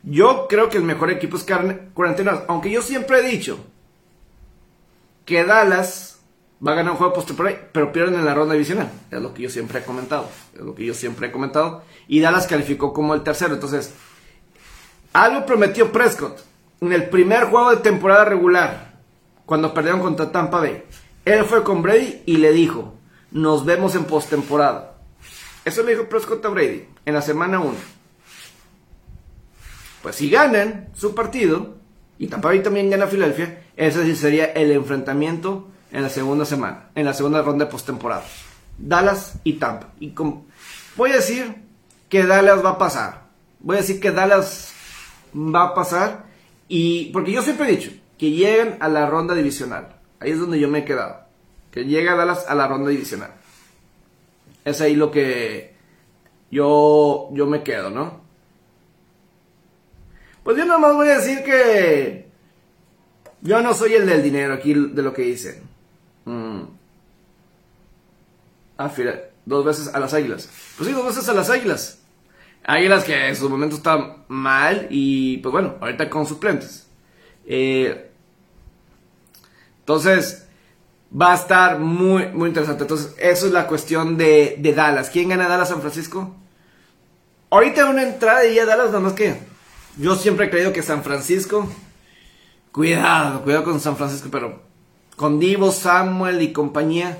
Yo 0.03 0.47
creo 0.47 0.69
que 0.69 0.77
el 0.77 0.83
mejor 0.83 1.11
equipo 1.11 1.35
es 1.35 1.43
carne, 1.43 1.89
Aunque 2.47 2.71
yo 2.71 2.81
siempre 2.81 3.19
he 3.19 3.29
dicho 3.29 3.59
que 5.25 5.43
Dallas 5.43 6.21
va 6.65 6.71
a 6.71 6.75
ganar 6.75 6.93
un 6.93 6.97
juego 6.97 7.11
postemporada, 7.11 7.67
pero 7.73 7.91
pierden 7.91 8.15
en 8.15 8.23
la 8.23 8.33
ronda 8.33 8.53
divisional. 8.53 8.89
Es 9.11 9.21
lo 9.21 9.33
que 9.33 9.41
yo 9.41 9.49
siempre 9.49 9.79
he 9.79 9.83
comentado. 9.83 10.29
Es 10.53 10.61
lo 10.61 10.73
que 10.73 10.85
yo 10.85 10.93
siempre 10.93 11.27
he 11.27 11.31
comentado. 11.33 11.83
Y 12.07 12.21
Dallas 12.21 12.47
calificó 12.47 12.93
como 12.93 13.13
el 13.13 13.23
tercero. 13.23 13.55
Entonces, 13.55 13.93
algo 15.15 15.45
prometió 15.45 15.93
Prescott 15.93 16.41
en 16.81 16.91
el 16.91 17.09
primer 17.09 17.45
juego 17.45 17.71
de 17.71 17.77
temporada 17.77 18.25
regular, 18.25 18.95
cuando 19.45 19.73
perdieron 19.73 20.01
contra 20.01 20.29
Tampa 20.29 20.59
Bay. 20.59 20.83
Él 21.23 21.45
fue 21.45 21.63
con 21.63 21.81
Brady 21.81 22.23
y 22.25 22.37
le 22.37 22.51
dijo: 22.51 22.95
Nos 23.31 23.63
vemos 23.63 23.95
en 23.95 24.03
postemporada. 24.03 24.97
Eso 25.63 25.83
le 25.83 25.93
dijo 25.93 26.09
Prescott 26.09 26.45
a 26.45 26.49
Brady 26.49 26.85
en 27.05 27.13
la 27.13 27.21
semana 27.21 27.61
1. 27.61 27.73
Pues 30.03 30.17
si 30.17 30.29
ganan 30.29 30.89
su 30.93 31.15
partido, 31.15 31.77
y 32.19 32.27
Tampa 32.27 32.49
Bay 32.49 32.61
también 32.61 32.89
gana 32.89 33.07
Filadelfia, 33.07 33.63
ese 33.77 34.03
sí 34.03 34.15
sería 34.17 34.45
el 34.47 34.69
enfrentamiento 34.71 35.69
en 35.91 36.03
la 36.03 36.09
segunda 36.09 36.43
semana, 36.43 36.89
en 36.93 37.05
la 37.05 37.13
segunda 37.13 37.41
ronda 37.41 37.65
de 37.65 37.71
postemporada. 37.71 38.25
Dallas 38.77 39.35
y 39.45 39.53
Tampa. 39.53 39.93
Y 39.97 40.13
voy 40.97 41.11
a 41.11 41.15
decir 41.15 41.55
que 42.09 42.25
Dallas 42.25 42.63
va 42.63 42.71
a 42.71 42.77
pasar. 42.77 43.25
Voy 43.61 43.77
a 43.77 43.79
decir 43.79 44.01
que 44.01 44.11
Dallas 44.11 44.74
va 45.35 45.63
a 45.63 45.73
pasar. 45.73 46.25
Y 46.67 47.11
porque 47.11 47.31
yo 47.31 47.41
siempre 47.41 47.67
he 47.67 47.75
dicho 47.75 47.91
que 48.17 48.31
lleguen 48.31 48.77
a 48.79 48.87
la 48.87 49.05
ronda 49.05 49.35
divisional. 49.35 49.95
Ahí 50.19 50.31
es 50.31 50.39
donde 50.39 50.59
yo 50.59 50.67
me 50.69 50.79
he 50.79 50.85
quedado. 50.85 51.25
Que 51.71 51.85
llega 51.85 52.15
Dallas 52.15 52.45
a 52.47 52.55
la 52.55 52.67
ronda 52.67 52.89
divisional. 52.89 53.31
Es 54.63 54.81
ahí 54.81 54.95
lo 54.95 55.11
que 55.11 55.75
yo, 56.49 57.29
yo 57.33 57.45
me 57.45 57.63
quedo, 57.63 57.89
¿no? 57.89 58.21
Pues 60.43 60.57
yo 60.57 60.65
nomás 60.65 60.95
voy 60.95 61.09
a 61.09 61.17
decir 61.17 61.43
que 61.43 62.29
yo 63.41 63.61
no 63.61 63.73
soy 63.73 63.93
el 63.93 64.05
del 64.05 64.23
dinero 64.23 64.53
aquí 64.53 64.73
de 64.73 65.01
lo 65.01 65.13
que 65.13 65.23
dicen. 65.23 65.61
Mm. 66.25 66.61
Ah, 68.77 68.91
dos 69.45 69.65
veces 69.65 69.93
a 69.93 69.99
las 69.99 70.13
Águilas. 70.13 70.49
Pues 70.77 70.89
sí, 70.89 70.95
dos 70.95 71.05
veces 71.05 71.27
a 71.29 71.33
las 71.33 71.49
Águilas. 71.49 71.99
Águilas 72.67 73.03
que 73.03 73.27
en 73.27 73.35
su 73.35 73.49
momento 73.49 73.75
estaban 73.75 74.25
mal 74.27 74.87
y 74.89 75.37
pues 75.37 75.51
bueno, 75.51 75.75
ahorita 75.79 76.09
con 76.09 76.25
suplentes. 76.25 76.87
Eh, 77.45 78.11
entonces, 79.79 80.47
va 81.15 81.33
a 81.33 81.35
estar 81.35 81.79
muy, 81.79 82.27
muy 82.29 82.49
interesante. 82.49 82.83
Entonces, 82.83 83.13
eso 83.19 83.45
es 83.45 83.51
la 83.51 83.67
cuestión 83.67 84.17
de, 84.17 84.55
de 84.57 84.73
Dallas. 84.73 85.11
¿Quién 85.11 85.29
gana 85.29 85.47
Dallas 85.47 85.69
San 85.69 85.81
Francisco? 85.81 86.35
Ahorita 87.51 87.85
una 87.85 88.03
entrada 88.03 88.45
y 88.45 88.55
ya 88.55 88.65
Dallas, 88.65 88.87
nada 88.87 88.99
más 88.99 89.13
que 89.13 89.37
yo 89.97 90.15
siempre 90.15 90.47
he 90.47 90.49
creído 90.49 90.73
que 90.73 90.81
San 90.81 91.03
Francisco, 91.03 91.69
cuidado, 92.71 93.43
cuidado 93.43 93.63
con 93.63 93.79
San 93.79 93.95
Francisco, 93.95 94.29
pero 94.31 94.61
con 95.15 95.39
Divo, 95.39 95.71
Samuel 95.71 96.41
y 96.41 96.51
compañía. 96.51 97.17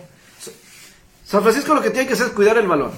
San 1.24 1.41
Francisco 1.41 1.74
lo 1.74 1.82
que 1.82 1.91
tiene 1.91 2.08
que 2.08 2.14
hacer 2.14 2.28
es 2.28 2.34
cuidar 2.34 2.58
el 2.58 2.68
balón. 2.68 2.91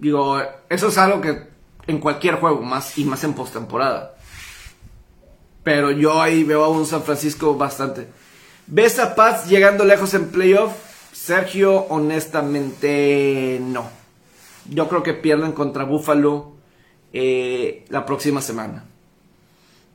Digo, 0.00 0.40
eso 0.70 0.88
es 0.88 0.98
algo 0.98 1.20
que 1.20 1.46
en 1.86 1.98
cualquier 1.98 2.36
juego, 2.36 2.62
más 2.62 2.96
y 2.96 3.04
más 3.04 3.22
en 3.22 3.34
postemporada. 3.34 4.16
Pero 5.62 5.90
yo 5.90 6.22
ahí 6.22 6.42
veo 6.42 6.64
a 6.64 6.68
un 6.68 6.86
San 6.86 7.02
Francisco 7.02 7.54
bastante. 7.54 8.08
¿Ves 8.66 8.98
a 8.98 9.14
Paz 9.14 9.48
llegando 9.48 9.84
lejos 9.84 10.14
en 10.14 10.30
playoff? 10.30 10.72
Sergio, 11.12 11.86
honestamente, 11.88 13.60
no. 13.62 13.90
Yo 14.70 14.88
creo 14.88 15.02
que 15.02 15.12
pierden 15.12 15.52
contra 15.52 15.84
Buffalo 15.84 16.52
eh, 17.12 17.84
la 17.90 18.06
próxima 18.06 18.40
semana. 18.40 18.86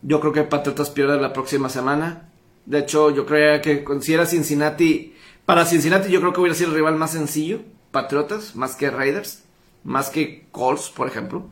Yo 0.03 0.19
creo 0.19 0.33
que 0.33 0.43
Patriotas 0.43 0.91
pierden 0.91 1.21
la 1.21 1.33
próxima 1.33 1.69
semana. 1.69 2.29
De 2.67 2.79
hecho, 2.79 3.09
yo 3.09 3.25
creo 3.25 3.59
que 3.61 3.83
si 4.01 4.13
era 4.13 4.27
Cincinnati, 4.27 5.15
para 5.45 5.65
Cincinnati 5.65 6.11
yo 6.11 6.19
creo 6.19 6.33
que 6.33 6.41
hubiera 6.41 6.55
sido 6.55 6.69
el 6.69 6.75
rival 6.75 6.95
más 6.95 7.11
sencillo, 7.11 7.61
Patriotas, 7.91 8.55
más 8.55 8.75
que 8.75 8.91
Raiders, 8.91 9.44
más 9.85 10.09
que 10.09 10.47
Colts, 10.51 10.89
por 10.89 11.07
ejemplo. 11.07 11.49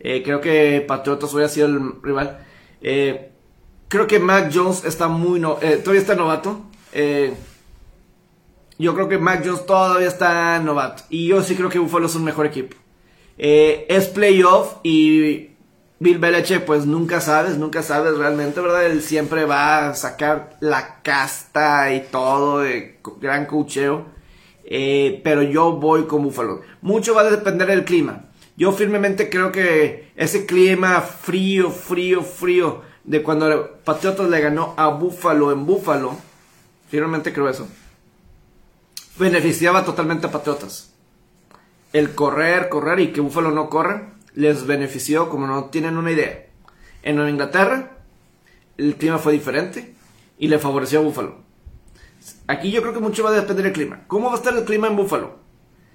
Eh, 0.00 0.22
creo 0.22 0.40
que 0.40 0.82
Patriotas 0.86 1.34
hubiera 1.34 1.50
sido 1.50 1.66
el 1.66 2.02
rival. 2.02 2.38
Eh, 2.80 3.32
creo 3.88 4.06
que 4.06 4.18
Mac 4.18 4.50
Jones 4.52 4.86
está 4.86 5.08
muy... 5.08 5.38
No, 5.40 5.56
todavía 5.56 6.00
está 6.00 6.14
novato. 6.14 6.62
yo 8.78 8.94
creo 8.94 9.08
que 9.08 9.18
Mac 9.18 9.42
Jones 9.44 9.66
todavía 9.66 10.08
está 10.08 10.58
novato. 10.60 11.02
Y 11.10 11.28
yo 11.28 11.42
sí 11.42 11.54
creo 11.54 11.68
que 11.68 11.78
Buffalo 11.78 12.06
es 12.06 12.14
un 12.14 12.24
mejor 12.24 12.46
equipo. 12.46 12.76
Eh, 13.36 13.86
es 13.88 14.06
playoff 14.06 14.76
y 14.82 15.50
Bill 15.98 16.18
Belichick 16.18 16.64
pues 16.64 16.86
nunca 16.86 17.20
sabes, 17.20 17.58
nunca 17.58 17.82
sabes 17.82 18.16
realmente, 18.16 18.60
¿verdad? 18.60 18.86
Él 18.86 19.02
siempre 19.02 19.44
va 19.44 19.88
a 19.88 19.94
sacar 19.94 20.56
la 20.60 21.02
casta 21.02 21.92
y 21.92 22.00
todo 22.10 22.60
de 22.60 23.00
gran 23.20 23.46
cocheo. 23.46 24.06
Eh, 24.64 25.20
pero 25.22 25.42
yo 25.42 25.72
voy 25.72 26.04
con 26.04 26.22
Buffalo. 26.22 26.62
Mucho 26.82 27.14
va 27.14 27.22
a 27.22 27.30
depender 27.30 27.68
del 27.68 27.84
clima. 27.84 28.24
Yo 28.56 28.72
firmemente 28.72 29.28
creo 29.28 29.52
que 29.52 30.10
ese 30.16 30.46
clima 30.46 31.00
frío, 31.00 31.70
frío, 31.70 32.22
frío 32.22 32.82
de 33.04 33.22
cuando 33.22 33.78
Patriotas 33.84 34.30
le 34.30 34.40
ganó 34.40 34.74
a 34.76 34.88
Buffalo 34.88 35.52
en 35.52 35.66
Buffalo, 35.66 36.16
firmemente 36.88 37.32
creo 37.32 37.48
eso, 37.48 37.68
beneficiaba 39.18 39.84
totalmente 39.84 40.26
a 40.26 40.30
Patriotas 40.30 40.94
el 41.94 42.12
correr, 42.16 42.68
correr 42.68 42.98
y 42.98 43.12
que 43.12 43.20
Buffalo 43.20 43.52
no 43.52 43.70
corra 43.70 44.14
les 44.34 44.66
benefició 44.66 45.30
como 45.30 45.46
no 45.46 45.66
tienen 45.66 45.96
una 45.96 46.10
idea. 46.10 46.46
En 47.04 47.26
Inglaterra 47.26 47.92
el 48.76 48.96
clima 48.96 49.18
fue 49.18 49.32
diferente 49.32 49.94
y 50.36 50.48
le 50.48 50.58
favoreció 50.58 50.98
a 50.98 51.02
Buffalo. 51.02 51.43
Aquí 52.46 52.70
yo 52.70 52.82
creo 52.82 52.94
que 52.94 53.00
mucho 53.00 53.22
va 53.24 53.30
a 53.30 53.34
depender 53.34 53.64
del 53.64 53.72
clima. 53.72 54.00
¿Cómo 54.06 54.28
va 54.28 54.34
a 54.34 54.36
estar 54.36 54.56
el 54.56 54.64
clima 54.64 54.88
en 54.88 54.96
Buffalo? 54.96 55.36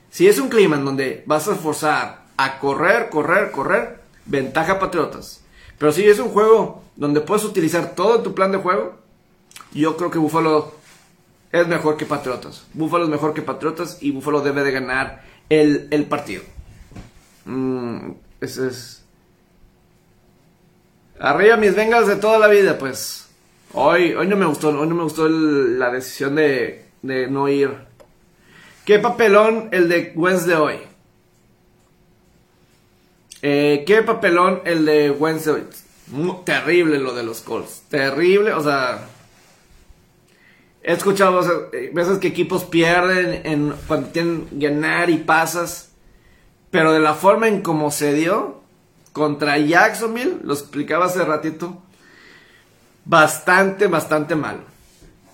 Si 0.09 0.27
es 0.27 0.39
un 0.39 0.49
clima 0.49 0.75
en 0.75 0.85
donde 0.85 1.23
vas 1.25 1.47
a 1.47 1.55
forzar 1.55 2.25
a 2.37 2.59
correr, 2.59 3.09
correr, 3.09 3.51
correr, 3.51 4.01
ventaja 4.25 4.79
Patriotas. 4.79 5.41
Pero 5.77 5.91
si 5.91 6.07
es 6.07 6.19
un 6.19 6.29
juego 6.29 6.83
donde 6.95 7.21
puedes 7.21 7.45
utilizar 7.45 7.95
todo 7.95 8.21
tu 8.21 8.33
plan 8.33 8.51
de 8.51 8.57
juego, 8.57 8.97
yo 9.71 9.97
creo 9.97 10.11
que 10.11 10.17
Buffalo 10.17 10.73
es 11.51 11.67
mejor 11.67 11.97
que 11.97 12.05
Patriotas. 12.05 12.65
Buffalo 12.73 13.05
es 13.05 13.09
mejor 13.09 13.33
que 13.33 13.41
Patriotas 13.41 13.97
y 14.01 14.11
Buffalo 14.11 14.41
debe 14.41 14.63
de 14.63 14.71
ganar 14.71 15.23
el, 15.49 16.05
partido. 16.09 16.43
Mm, 17.45 18.11
ese 18.41 18.67
es. 18.67 19.03
Arriba 21.19 21.57
mis 21.57 21.75
vengas 21.75 22.07
de 22.07 22.15
toda 22.15 22.39
la 22.39 22.47
vida, 22.47 22.77
pues. 22.77 23.28
Hoy, 23.73 24.13
hoy 24.13 24.27
no 24.27 24.35
me 24.35 24.45
gustó, 24.45 24.69
hoy 24.69 24.87
no 24.87 24.95
me 24.95 25.03
gustó 25.03 25.29
la 25.29 25.91
decisión 25.91 26.35
de, 26.35 26.85
de 27.01 27.27
no 27.27 27.47
ir. 27.47 27.71
¿Qué 28.85 28.99
papelón 28.99 29.69
el 29.71 29.87
de 29.89 30.13
Wednesday 30.15 30.55
hoy? 30.55 30.79
Eh, 33.41 33.83
¿Qué 33.85 34.01
papelón 34.01 34.61
el 34.65 34.85
de 34.85 35.11
Wednesday 35.11 35.63
terrible 36.43 36.99
lo 36.99 37.13
de 37.13 37.23
los 37.23 37.41
Colts. 37.41 37.83
Terrible, 37.89 38.53
o 38.53 38.63
sea. 38.63 39.07
He 40.81 40.93
escuchado 40.93 41.69
veces 41.93 42.17
que 42.19 42.29
equipos 42.29 42.63
pierden 42.63 43.41
en, 43.45 43.73
cuando 43.87 44.07
tienen 44.09 44.47
ganar 44.51 45.09
y 45.09 45.17
pasas. 45.17 45.91
Pero 46.71 46.93
de 46.93 46.99
la 46.99 47.13
forma 47.13 47.47
en 47.47 47.61
cómo 47.61 47.91
se 47.91 48.13
dio 48.13 48.61
contra 49.11 49.57
Jacksonville, 49.57 50.37
lo 50.43 50.53
explicaba 50.53 51.05
hace 51.05 51.25
ratito, 51.25 51.81
bastante, 53.09 53.87
bastante 53.87 54.35
malo. 54.35 54.61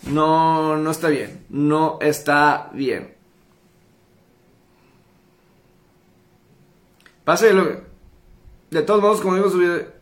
No, 0.04 0.78
no 0.78 0.92
está 0.92 1.10
bien. 1.10 1.46
No 1.50 1.98
está 2.00 2.70
bien. 2.74 3.14
Pase 7.26 7.54
de 8.72 8.82
todos 8.84 9.02
modos, 9.02 9.22
como 9.22 9.36
digo, 9.36 9.50
su 9.50 9.58
video, 9.58 9.94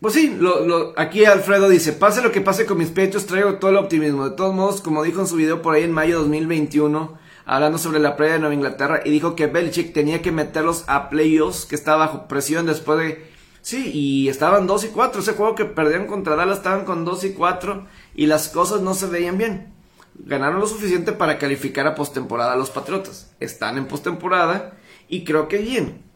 Pues 0.00 0.14
sí, 0.14 0.36
lo, 0.38 0.92
aquí 0.96 1.24
Alfredo 1.24 1.68
dice, 1.68 1.92
pase 1.92 2.22
lo 2.22 2.30
que 2.30 2.40
pase 2.40 2.66
con 2.66 2.78
mis 2.78 2.90
pechos, 2.90 3.26
traigo 3.26 3.54
todo 3.54 3.72
el 3.72 3.76
optimismo. 3.78 4.28
De 4.28 4.36
todos 4.36 4.54
modos, 4.54 4.80
como 4.80 5.02
dijo 5.02 5.20
en 5.20 5.26
su 5.26 5.34
video 5.36 5.60
por 5.60 5.74
ahí 5.74 5.82
en 5.82 5.92
mayo 5.92 6.16
de 6.16 6.22
2021, 6.22 7.17
hablando 7.48 7.78
sobre 7.78 7.98
la 7.98 8.14
playa 8.14 8.34
de 8.34 8.38
Nueva 8.40 8.54
Inglaterra, 8.54 9.00
y 9.04 9.10
dijo 9.10 9.34
que 9.34 9.46
Belichick 9.46 9.92
tenía 9.92 10.22
que 10.22 10.30
meterlos 10.30 10.84
a 10.86 11.08
playoffs, 11.08 11.64
que 11.64 11.74
estaba 11.74 12.06
bajo 12.06 12.28
presión 12.28 12.66
después 12.66 12.98
de... 12.98 13.38
Sí, 13.62 13.90
y 13.92 14.28
estaban 14.28 14.66
2 14.66 14.84
y 14.84 14.88
4, 14.88 15.20
ese 15.20 15.32
juego 15.32 15.54
que 15.54 15.64
perdieron 15.64 16.06
contra 16.06 16.36
Dallas 16.36 16.58
estaban 16.58 16.84
con 16.84 17.04
2 17.04 17.24
y 17.24 17.32
4, 17.32 17.86
y 18.14 18.26
las 18.26 18.48
cosas 18.48 18.82
no 18.82 18.94
se 18.94 19.06
veían 19.06 19.38
bien. 19.38 19.72
Ganaron 20.14 20.60
lo 20.60 20.66
suficiente 20.66 21.12
para 21.12 21.38
calificar 21.38 21.86
a 21.86 21.94
postemporada 21.94 22.52
a 22.52 22.56
los 22.56 22.70
Patriotas. 22.70 23.32
Están 23.40 23.78
en 23.78 23.86
postemporada, 23.86 24.74
y 25.08 25.24
creo 25.24 25.48
que 25.48 25.58
bien 25.58 26.08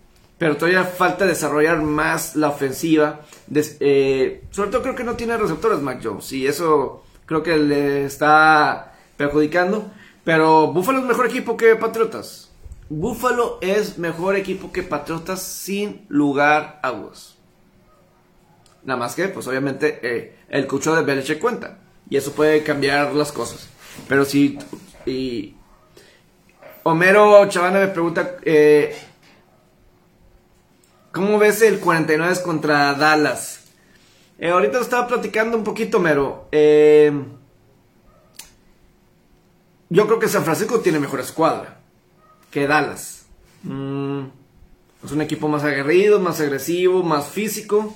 pero 0.42 0.56
todavía 0.56 0.82
falta 0.82 1.24
desarrollar 1.24 1.82
más 1.82 2.34
la 2.34 2.48
ofensiva. 2.48 3.20
Eh, 3.54 4.42
sobre 4.50 4.70
todo 4.70 4.82
creo 4.82 4.96
que 4.96 5.04
no 5.04 5.14
tiene 5.14 5.36
receptores 5.36 5.78
Mac 5.78 6.00
Jones 6.02 6.32
y 6.32 6.48
eso 6.48 7.04
creo 7.26 7.44
que 7.44 7.56
le 7.56 8.06
está 8.06 8.92
perjudicando. 9.16 9.92
Pero 10.24 10.72
Buffalo 10.72 11.00
es 11.00 11.04
mejor 11.04 11.26
equipo 11.26 11.56
que 11.56 11.76
Patriotas. 11.76 12.50
Buffalo 12.88 13.58
es 13.60 13.98
mejor 13.98 14.36
equipo 14.36 14.70
que 14.70 14.82
Patriotas 14.82 15.42
sin 15.42 16.04
lugar 16.08 16.78
a 16.82 16.90
dudas. 16.92 17.36
Nada 18.84 18.98
más 18.98 19.14
que, 19.14 19.28
pues 19.28 19.46
obviamente, 19.46 20.00
eh, 20.02 20.36
el 20.48 20.66
cucho 20.66 20.94
de 20.94 21.02
Belichick 21.02 21.38
cuenta. 21.38 21.78
Y 22.08 22.16
eso 22.16 22.32
puede 22.32 22.62
cambiar 22.62 23.14
las 23.14 23.32
cosas. 23.32 23.68
Pero 24.08 24.24
si... 24.24 24.58
Y 25.06 25.54
Homero 26.82 27.48
Chavana 27.48 27.80
me 27.80 27.88
pregunta... 27.88 28.36
Eh, 28.42 28.96
¿Cómo 31.12 31.38
ves 31.38 31.60
el 31.60 31.78
49 31.78 32.36
contra 32.42 32.94
Dallas? 32.94 33.64
Eh, 34.38 34.48
ahorita 34.48 34.80
estaba 34.80 35.06
platicando 35.06 35.58
un 35.58 35.62
poquito, 35.62 36.00
Mero. 36.00 36.48
Eh, 36.50 37.12
yo 39.92 40.06
creo 40.06 40.18
que 40.18 40.28
San 40.28 40.44
Francisco 40.44 40.80
tiene 40.80 40.98
mejor 40.98 41.20
escuadra 41.20 41.80
que 42.50 42.66
Dallas. 42.66 43.26
Mm, 43.62 44.22
es 45.04 45.12
un 45.12 45.20
equipo 45.20 45.48
más 45.48 45.64
aguerrido, 45.64 46.18
más 46.18 46.40
agresivo, 46.40 47.02
más 47.02 47.28
físico. 47.28 47.94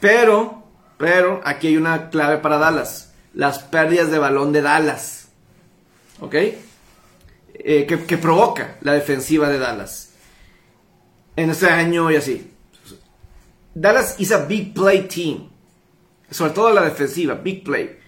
Pero, 0.00 0.64
pero, 0.98 1.40
aquí 1.44 1.68
hay 1.68 1.76
una 1.78 2.10
clave 2.10 2.38
para 2.38 2.58
Dallas. 2.58 3.14
Las 3.32 3.58
pérdidas 3.58 4.10
de 4.10 4.18
balón 4.18 4.52
de 4.52 4.60
Dallas. 4.60 5.28
¿Ok? 6.20 6.34
Eh, 6.34 7.86
que, 7.86 8.04
que 8.04 8.18
provoca 8.18 8.76
la 8.82 8.92
defensiva 8.92 9.48
de 9.48 9.58
Dallas 9.58 10.12
en 11.36 11.48
este 11.48 11.70
año 11.70 12.10
y 12.10 12.16
así. 12.16 12.50
Dallas 13.74 14.16
is 14.18 14.30
a 14.30 14.44
big 14.44 14.74
play 14.74 15.08
team. 15.08 15.48
Sobre 16.30 16.52
todo 16.52 16.70
la 16.70 16.82
defensiva, 16.82 17.34
big 17.34 17.64
play. 17.64 18.03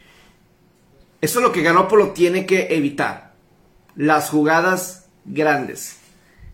Eso 1.27 1.41
es 1.41 1.43
lo 1.43 1.51
que 1.51 1.63
Garoppolo 1.63 2.13
tiene 2.13 2.47
que 2.47 2.69
evitar. 2.77 3.33
Las 3.97 4.31
jugadas 4.31 5.07
grandes. 5.25 5.97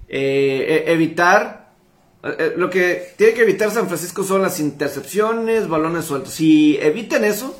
Eh, 0.08 0.86
e, 0.86 0.92
evitar. 0.94 1.74
Eh, 2.22 2.54
lo 2.56 2.70
que 2.70 3.12
tiene 3.18 3.34
que 3.34 3.42
evitar 3.42 3.70
San 3.70 3.86
Francisco 3.86 4.24
son 4.24 4.40
las 4.40 4.60
intercepciones, 4.60 5.68
balones 5.68 6.06
sueltos. 6.06 6.32
Si 6.32 6.78
eviten 6.78 7.22
eso, 7.22 7.54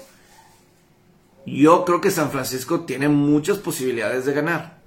yo 1.45 1.85
creo 1.85 2.01
que 2.01 2.11
San 2.11 2.31
Francisco 2.31 2.87
tiene 2.87 3.11
muchas 3.11 3.59
posibilidades 3.59 4.25
de 4.25 4.33
ganar. 4.33 4.79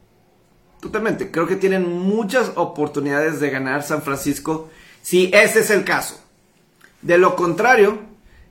Totalmente, 0.81 1.29
creo 1.29 1.45
que 1.45 1.57
tienen 1.57 1.87
muchas 1.87 2.53
oportunidades 2.55 3.39
de 3.39 3.51
ganar 3.51 3.83
San 3.83 4.01
Francisco 4.01 4.71
si 5.03 5.29
ese 5.31 5.59
es 5.59 5.69
el 5.69 5.83
caso. 5.83 6.19
De 7.03 7.19
lo 7.19 7.35
contrario, 7.35 7.99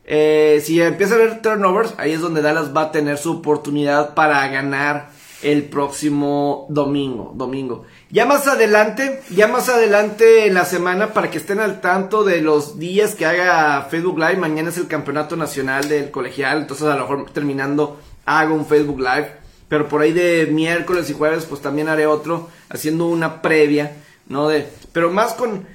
eh, 0.06 0.62
si 0.64 0.80
empieza 0.80 1.14
a 1.14 1.16
haber 1.16 1.40
turnovers, 1.40 1.94
ahí 1.96 2.12
es 2.12 2.20
donde 2.20 2.42
Dallas 2.42 2.76
va 2.76 2.82
a 2.82 2.92
tener 2.92 3.18
su 3.18 3.38
oportunidad 3.38 4.14
para 4.14 4.46
ganar 4.48 5.10
el 5.42 5.64
próximo 5.64 6.66
domingo, 6.70 7.32
domingo. 7.34 7.84
Ya 8.10 8.24
más 8.26 8.46
adelante, 8.46 9.20
ya 9.30 9.46
más 9.46 9.68
adelante 9.68 10.46
en 10.46 10.54
la 10.54 10.64
semana, 10.64 11.12
para 11.12 11.30
que 11.30 11.38
estén 11.38 11.60
al 11.60 11.80
tanto 11.80 12.24
de 12.24 12.40
los 12.40 12.78
días 12.78 13.14
que 13.14 13.26
haga 13.26 13.82
Facebook 13.90 14.18
Live, 14.18 14.36
mañana 14.36 14.70
es 14.70 14.78
el 14.78 14.88
campeonato 14.88 15.36
nacional 15.36 15.88
del 15.88 16.10
colegial, 16.10 16.62
entonces 16.62 16.86
a 16.86 16.96
lo 16.96 17.02
mejor 17.02 17.30
terminando 17.30 18.00
hago 18.24 18.54
un 18.54 18.66
Facebook 18.66 19.00
Live, 19.00 19.32
pero 19.68 19.88
por 19.88 20.00
ahí 20.00 20.12
de 20.12 20.48
miércoles 20.50 21.10
y 21.10 21.14
jueves 21.14 21.44
pues 21.44 21.60
también 21.60 21.88
haré 21.88 22.06
otro, 22.06 22.48
haciendo 22.70 23.06
una 23.06 23.42
previa, 23.42 23.96
¿no? 24.26 24.48
De, 24.48 24.66
pero 24.92 25.10
más 25.10 25.34
con 25.34 25.66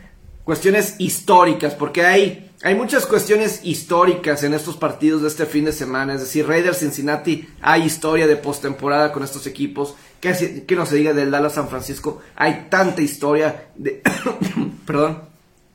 cuestiones 0.44 0.96
históricas, 0.98 1.76
porque 1.76 2.06
hay 2.06 2.49
hay 2.62 2.76
muchas 2.76 3.06
cuestiones 3.06 3.62
históricas 3.64 4.44
en 4.44 4.54
estos 4.54 4.76
partidos 4.76 5.22
de 5.22 5.30
este 5.30 5.46
fin 5.46 5.64
de 5.64 5.72
semana. 5.72 6.16
Es 6.16 6.22
decir, 6.22 6.46
Raiders 6.46 6.80
Cincinnati, 6.80 7.48
hay 7.62 7.84
historia 7.84 8.28
de 8.28 8.36
postemporada 8.36 9.14
con 9.14 9.24
estos 9.24 9.48
equipos. 9.48 9.96
Que, 10.20 10.66
que 10.68 10.76
no 10.76 10.86
se 10.86 10.98
diga 10.98 11.14
del 11.14 11.32
Dallas 11.32 11.54
San 11.54 11.70
Francisco. 11.70 12.22
Hay 12.36 12.68
tanta 12.70 13.02
historia 13.02 13.70
de, 13.76 14.02
perdón, 14.86 15.22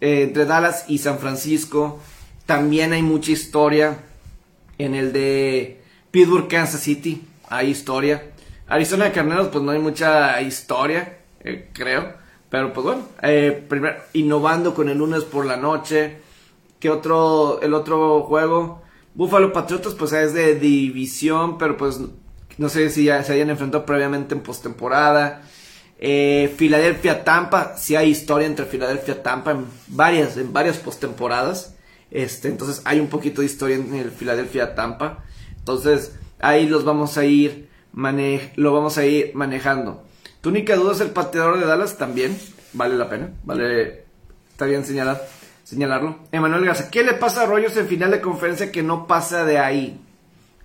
eh, 0.02 0.24
entre 0.24 0.44
Dallas 0.44 0.84
y 0.86 0.98
San 0.98 1.18
Francisco. 1.18 2.00
También 2.44 2.92
hay 2.92 3.00
mucha 3.00 3.32
historia 3.32 3.96
en 4.76 4.94
el 4.94 5.14
de 5.14 5.80
Pittsburgh, 6.10 6.48
Kansas 6.48 6.82
City. 6.82 7.22
Hay 7.48 7.70
historia. 7.70 8.32
Arizona 8.66 9.10
Carneros, 9.10 9.48
pues 9.48 9.64
no 9.64 9.70
hay 9.70 9.78
mucha 9.78 10.38
historia, 10.42 11.20
eh, 11.40 11.70
creo. 11.72 12.12
Pero 12.50 12.74
pues 12.74 12.84
bueno, 12.84 13.08
eh, 13.22 13.64
primero, 13.66 13.96
innovando 14.12 14.74
con 14.74 14.90
el 14.90 14.98
lunes 14.98 15.24
por 15.24 15.46
la 15.46 15.56
noche 15.56 16.23
que 16.84 16.90
otro, 16.90 17.62
el 17.62 17.72
otro 17.72 18.24
juego. 18.24 18.82
Buffalo 19.14 19.54
Patriotas, 19.54 19.94
pues 19.94 20.12
es 20.12 20.34
de 20.34 20.54
división, 20.56 21.56
pero 21.56 21.78
pues 21.78 21.98
no 22.58 22.68
sé 22.68 22.90
si 22.90 23.04
ya 23.04 23.24
se 23.24 23.32
hayan 23.32 23.48
enfrentado 23.48 23.86
previamente 23.86 24.34
en 24.34 24.42
postemporada. 24.42 25.40
Eh, 25.98 26.52
Filadelfia 26.58 27.24
Tampa, 27.24 27.78
si 27.78 27.96
hay 27.96 28.10
historia 28.10 28.46
entre 28.46 28.66
Filadelfia 28.66 29.22
Tampa 29.22 29.52
en 29.52 29.64
varias, 29.86 30.36
en 30.36 30.52
varias 30.52 30.76
postemporadas. 30.76 31.74
Este, 32.10 32.48
entonces 32.48 32.82
hay 32.84 33.00
un 33.00 33.06
poquito 33.06 33.40
de 33.40 33.46
historia 33.46 33.76
en 33.76 33.94
el 33.94 34.10
Filadelfia 34.10 34.74
Tampa. 34.74 35.24
Entonces, 35.56 36.14
ahí 36.38 36.68
los 36.68 36.84
vamos 36.84 37.16
a 37.16 37.24
ir 37.24 37.70
lo 38.56 38.74
vamos 38.74 38.98
a 38.98 39.06
ir 39.06 39.30
manejando. 39.34 40.04
Tu 40.42 40.50
única 40.50 40.76
duda 40.76 40.92
es 40.92 41.00
el 41.00 41.12
pateador 41.12 41.58
de 41.58 41.64
Dallas 41.64 41.96
también. 41.96 42.38
Vale 42.74 42.94
la 42.94 43.08
pena. 43.08 43.30
Vale. 43.42 44.04
Está 44.52 44.66
bien 44.66 44.84
señalado 44.84 45.18
señalarlo. 45.64 46.18
Emanuel 46.30 46.66
Garza, 46.66 46.90
¿qué 46.90 47.02
le 47.02 47.14
pasa 47.14 47.42
a 47.42 47.46
Rogers 47.46 47.76
en 47.76 47.88
final 47.88 48.10
de 48.10 48.20
conferencia 48.20 48.70
que 48.70 48.82
no 48.82 49.06
pasa 49.06 49.44
de 49.44 49.58
ahí? 49.58 50.00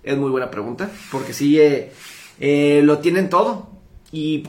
Es 0.02 0.16
muy 0.16 0.30
buena 0.30 0.50
pregunta, 0.50 0.90
porque 1.10 1.32
sí 1.32 1.60
eh, 1.60 1.92
eh, 2.38 2.82
lo 2.84 2.98
tienen 3.00 3.28
todo. 3.28 3.68
Y 4.12 4.44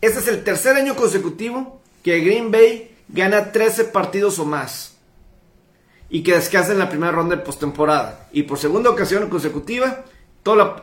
este 0.00 0.20
es 0.20 0.28
el 0.28 0.44
tercer 0.44 0.76
año 0.76 0.96
consecutivo 0.96 1.80
que 2.02 2.20
Green 2.20 2.50
Bay 2.50 2.96
gana 3.08 3.52
13 3.52 3.84
partidos 3.84 4.38
o 4.38 4.44
más. 4.44 4.96
Y 6.08 6.22
que 6.22 6.34
descansa 6.34 6.72
en 6.72 6.78
la 6.78 6.88
primera 6.88 7.12
ronda 7.12 7.36
de 7.36 7.42
postemporada. 7.42 8.28
Y 8.32 8.42
por 8.42 8.58
segunda 8.58 8.90
ocasión 8.90 9.28
consecutiva, 9.28 10.04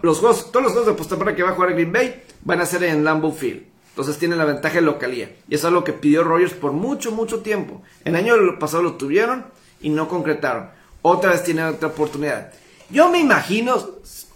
los 0.02 0.20
juegos, 0.20 0.52
todos 0.52 0.64
los 0.64 0.72
juegos 0.72 0.88
de 0.88 0.98
postemporada 0.98 1.36
que 1.36 1.44
va 1.44 1.50
a 1.50 1.54
jugar 1.54 1.74
Green 1.74 1.92
Bay 1.92 2.24
van 2.42 2.62
a 2.62 2.66
ser 2.66 2.84
en 2.84 3.04
Lambeau 3.04 3.32
Field. 3.32 3.69
Entonces 4.00 4.18
tiene 4.18 4.38
la 4.38 4.46
ventaja 4.46 4.76
de 4.76 4.82
localía. 4.82 5.36
Y 5.50 5.56
eso 5.56 5.68
es 5.68 5.74
lo 5.74 5.84
que 5.84 5.92
pidió 5.92 6.24
Rogers 6.24 6.54
por 6.54 6.72
mucho, 6.72 7.12
mucho 7.12 7.42
tiempo. 7.42 7.82
El 8.06 8.16
año 8.16 8.34
pasado 8.58 8.82
lo 8.82 8.94
tuvieron 8.94 9.44
y 9.82 9.90
no 9.90 10.08
concretaron. 10.08 10.70
Otra 11.02 11.32
vez 11.32 11.44
tiene 11.44 11.66
otra 11.66 11.90
oportunidad. 11.90 12.54
Yo 12.90 13.12
me 13.12 13.20
imagino, 13.20 13.76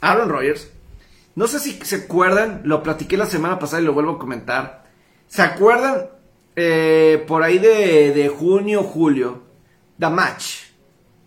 Aaron 0.01 0.27
Rodgers, 0.27 0.69
no 1.35 1.47
sé 1.47 1.61
si 1.61 1.79
se 1.81 1.95
acuerdan, 1.95 2.63
lo 2.65 2.83
platiqué 2.83 3.15
la 3.15 3.25
semana 3.25 3.57
pasada 3.57 3.81
y 3.81 3.85
lo 3.85 3.93
vuelvo 3.93 4.11
a 4.11 4.19
comentar. 4.19 4.83
¿Se 5.29 5.41
acuerdan 5.41 6.07
eh, 6.57 7.23
por 7.25 7.41
ahí 7.41 7.57
de, 7.57 8.11
de 8.11 8.27
junio, 8.27 8.83
julio? 8.83 9.43
The 9.97 10.09
Match, 10.09 10.55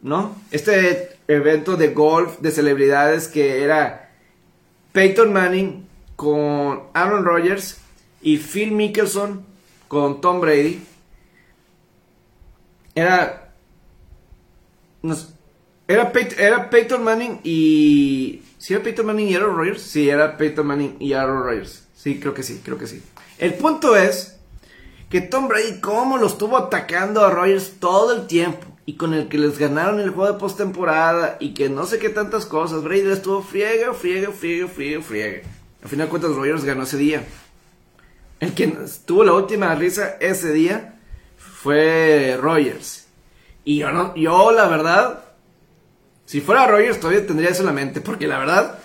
¿no? 0.03 0.37
Este 0.51 1.21
evento 1.27 1.79
de 1.79 1.89
golf 1.95 2.41
de 2.41 2.51
celebridades 2.51 3.29
que 3.29 3.65
era 3.65 4.11
Peyton 4.93 5.33
Manning 5.33 5.89
con 6.17 6.83
Aaron 6.93 7.25
Rodgers 7.25 7.79
y 8.27 8.39
Phil 8.39 8.73
Mickelson 8.73 9.47
con 9.87 10.21
Tom 10.21 10.41
Brady 10.41 10.83
era 12.93 13.53
era, 15.87 16.13
era 16.37 16.69
Peyton 16.69 17.05
Manning 17.05 17.39
y 17.45 18.43
¿Sí 18.59 18.75
era 18.75 18.83
Peyton 18.83 19.07
Manning 19.07 19.29
y 19.29 19.35
Aaron 19.37 19.57
Rodgers? 19.57 19.81
Sí, 19.81 20.11
era 20.11 20.37
Peyton 20.37 20.67
Manning 20.67 20.97
y 20.99 21.13
Aaron 21.13 21.45
Rodgers. 21.45 21.85
Sí, 21.95 22.19
creo 22.19 22.35
que 22.35 22.43
sí, 22.43 22.61
creo 22.65 22.77
que 22.77 22.89
sí. 22.89 23.01
El 23.39 23.55
punto 23.55 23.95
es 23.95 24.39
que 25.09 25.21
Tom 25.21 25.47
Brady, 25.47 25.81
cómo 25.81 26.19
lo 26.19 26.27
estuvo 26.27 26.57
atacando 26.57 27.25
a 27.25 27.31
Rodgers 27.31 27.75
todo 27.79 28.13
el 28.13 28.27
tiempo 28.27 28.67
y 28.87 28.97
con 28.97 29.15
el 29.15 29.29
que 29.29 29.39
les 29.39 29.57
ganaron 29.57 30.01
el 30.01 30.11
juego 30.11 30.33
de 30.33 30.41
postemporada 30.41 31.37
y 31.39 31.55
que 31.55 31.69
no 31.69 31.87
sé 31.87 32.01
qué 32.01 32.09
tantas 32.09 32.45
cosas. 32.45 32.83
Brady 32.83 33.09
estuvo 33.09 33.41
friega, 33.41 33.95
friega, 33.95 34.33
friega, 34.33 34.67
friega, 34.67 35.01
friega. 35.01 35.43
Al 35.81 35.89
final 35.89 36.09
de 36.09 36.11
cuentas, 36.11 36.33
Rodgers 36.33 36.65
ganó 36.65 36.83
ese 36.83 36.97
día. 36.97 37.25
El 38.41 38.55
que 38.55 38.67
tuvo 39.05 39.25
la 39.25 39.33
última 39.33 39.75
risa 39.75 40.17
ese 40.21 40.53
día 40.53 40.99
fue 41.37 42.39
Rogers. 42.41 43.07
Y 43.65 43.79
yo, 43.79 43.91
no, 43.91 44.15
yo 44.15 44.53
la 44.53 44.69
verdad, 44.69 45.25
si 46.25 46.41
fuera 46.41 46.67
Rogers 46.67 47.01
todavía 47.01 47.27
tendría 47.27 47.51
eso 47.51 47.61
en 47.63 47.67
la 47.67 47.73
mente, 47.73 48.01
porque 48.01 48.27
la 48.27 48.39
verdad, 48.39 48.79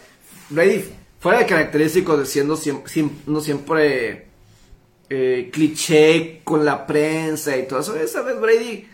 Brady, 0.50 0.86
fuera 1.20 1.46
característico 1.46 2.18
de 2.18 2.26
siendo 2.26 2.56
siempre, 2.56 2.92
no 3.28 3.42
siempre 3.42 4.28
eh, 5.10 5.50
cliché 5.52 6.42
con 6.44 6.66
la 6.66 6.88
prensa 6.88 7.56
y 7.58 7.68
todo 7.68 7.80
eso, 7.82 7.96
esa 7.96 8.22
vez 8.22 8.40
Brady 8.40 8.88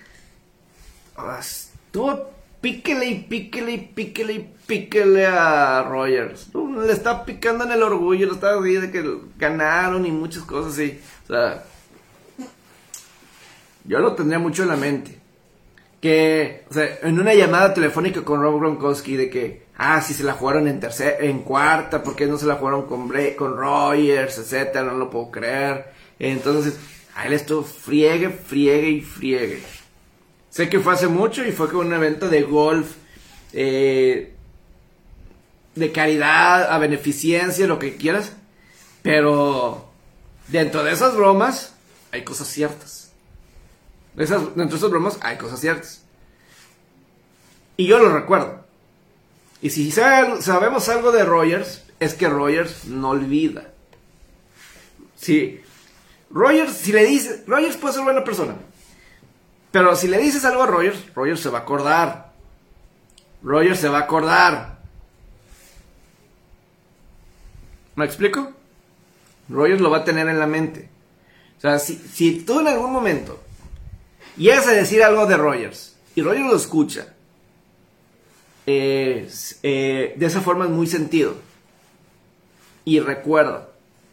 ah, 1.16 1.40
estuvo 1.40 2.37
píquele 2.68 3.06
y 3.06 3.16
píquele 3.16 3.72
y 3.72 3.78
píquele 3.78 4.34
y 4.34 4.54
píquele 4.68 5.26
a 5.26 5.84
Rogers. 5.84 6.50
Le 6.54 6.92
está 6.92 7.24
picando 7.24 7.64
en 7.64 7.72
el 7.72 7.82
orgullo, 7.82 8.28
le 8.28 8.34
está 8.34 8.60
diciendo 8.62 8.88
de 8.88 8.92
que 8.92 9.18
ganaron 9.38 10.06
y 10.06 10.12
muchas 10.12 10.44
cosas 10.44 10.74
así. 10.74 11.00
O 11.24 11.28
sea, 11.28 11.64
yo 13.86 14.00
lo 14.00 14.16
tendría 14.16 14.38
mucho 14.38 14.64
en 14.64 14.70
la 14.70 14.76
mente. 14.76 15.18
Que, 16.02 16.66
o 16.70 16.74
sea, 16.74 17.00
en 17.04 17.18
una 17.18 17.34
llamada 17.34 17.74
telefónica 17.74 18.26
con 18.26 18.42
Rob 18.42 18.60
Gronkowski 18.60 19.16
de 19.16 19.30
que, 19.30 19.64
ah, 19.78 20.02
si 20.02 20.14
se 20.14 20.26
la 20.26 20.34
jugaron 20.34 20.68
en 20.68 20.82
tercera, 20.82 21.20
en 21.22 21.44
cuarta, 21.44 22.04
¿por 22.04 22.18
qué 22.18 22.28
no 22.28 22.38
se 22.38 22.48
la 22.48 22.56
jugaron 22.56 22.86
con, 22.86 23.10
con 23.38 23.56
Rogers, 23.56 24.40
etcétera? 24.40 24.84
No 24.84 24.98
lo 24.98 25.10
puedo 25.10 25.32
creer. 25.32 25.86
Entonces, 26.20 26.78
a 27.16 27.28
él 27.28 27.34
estuvo 27.34 27.64
friegue, 27.64 28.30
friegue 28.30 28.90
y 28.90 29.02
friegue. 29.02 29.64
Sé 30.58 30.70
que 30.70 30.80
fue 30.80 30.94
hace 30.94 31.08
mucho 31.08 31.46
y 31.46 31.52
fue 31.52 31.70
con 31.70 31.86
un 31.86 31.94
evento 31.94 32.30
de 32.30 32.42
golf, 32.42 32.96
eh, 33.54 34.34
de 35.76 35.92
caridad, 35.92 36.74
a 36.74 36.80
beneficencia, 36.80 37.68
lo 37.68 37.78
que 37.78 37.96
quieras. 37.96 38.32
Pero 39.04 39.88
dentro 40.48 40.84
de 40.84 40.94
esas 40.94 41.16
bromas 41.16 41.76
hay 42.12 42.24
cosas 42.24 42.48
ciertas. 42.48 43.12
dentro 44.16 44.56
de 44.56 44.76
esas 44.76 44.90
bromas 44.90 45.20
hay 45.22 45.38
cosas 45.38 45.60
ciertas. 45.60 46.02
Y 47.78 47.86
yo 47.86 48.00
lo 48.00 48.12
recuerdo. 48.12 48.66
Y 49.62 49.70
si 49.70 49.92
sabemos 49.92 50.90
algo 50.90 51.12
de 51.12 51.24
Rogers, 51.24 51.84
es 52.00 52.16
que 52.16 52.28
Rogers 52.28 52.86
no 52.86 53.10
olvida. 53.12 53.74
Si 55.18 55.62
Rogers, 56.32 56.74
si 56.74 56.94
le 56.94 57.06
dice, 57.06 57.44
Rogers 57.46 57.78
puede 57.78 57.94
ser 57.94 58.04
buena 58.04 58.24
persona. 58.24 58.56
Pero 59.72 59.96
si 59.96 60.08
le 60.08 60.18
dices 60.18 60.46
algo 60.46 60.64
a 60.64 60.68
Rogers, 60.68 61.14
Rogers 61.14 61.40
se 61.40 61.50
va 61.50 61.60
a 61.60 61.62
acordar. 61.62 62.34
Rogers 63.44 63.80
se 63.80 63.90
va 63.90 64.00
a 64.00 64.02
acordar. 64.02 64.78
¿Me 67.96 68.06
explico? 68.06 68.54
Rogers 69.50 69.82
lo 69.82 69.90
va 69.90 69.98
a 69.98 70.04
tener 70.04 70.28
en 70.28 70.40
la 70.40 70.48
mente. 70.48 70.90
O 71.58 71.62
sea, 71.62 71.80
si, 71.80 72.42
tú 72.46 72.60
en 72.60 72.68
algún 72.68 72.92
momento 72.92 73.42
llegas 74.38 74.68
a 74.68 74.72
decir 74.72 75.02
algo 75.02 75.26
de 75.26 75.38
Rogers 75.38 75.96
y 76.16 76.22
Rogers 76.22 76.46
lo 76.46 76.56
escucha, 76.56 77.14
eh, 78.68 79.28
de 79.64 80.26
esa 80.26 80.42
forma 80.42 80.66
es 80.66 80.72
muy 80.72 80.88
sentido. 80.88 81.36
Y 82.86 83.00
recuerda. 83.00 83.70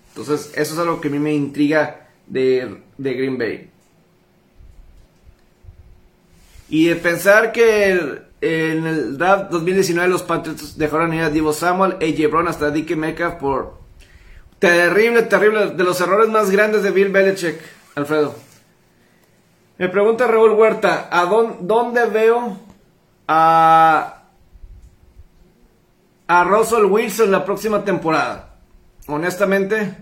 Entonces, 0.09 0.53
eso 0.57 0.75
es 0.75 0.81
algo 0.81 1.01
que 1.01 1.09
a 1.09 1.11
mí 1.11 1.19
me 1.19 1.35
intriga 1.35 2.09
de, 2.27 2.81
de 2.97 3.15
Green 3.15 3.37
Bay. 3.37 3.71
Y 6.69 6.87
de 6.87 6.97
pensar 6.97 7.53
que 7.53 7.91
en 8.41 8.87
el 8.87 9.19
draft 9.19 9.51
2019 9.51 10.09
los 10.09 10.23
Patriots 10.23 10.77
dejaron 10.77 11.15
ir 11.15 11.23
a 11.23 11.31
Divo 11.31 11.53
Samuel, 11.53 11.97
AJ 12.01 12.31
Brown 12.31 12.49
hasta 12.49 12.71
Dickie 12.71 12.97
Metcalf 12.97 13.35
por 13.35 13.79
terrible, 14.59 15.23
terrible, 15.23 15.71
de 15.71 15.85
los 15.85 16.01
errores 16.01 16.29
más 16.29 16.51
grandes 16.51 16.83
de 16.83 16.91
Bill 16.91 17.11
Belichick, 17.11 17.61
Alfredo. 17.95 18.35
Me 19.77 19.89
pregunta 19.89 20.27
Raúl 20.27 20.53
Huerta, 20.53 21.09
¿a 21.11 21.25
dónde, 21.27 22.07
veo 22.07 22.59
a, 23.27 24.23
a 26.27 26.45
Russell 26.45 26.85
Wilson 26.85 27.31
la 27.31 27.45
próxima 27.45 27.85
temporada? 27.85 28.57
Honestamente, 29.07 29.97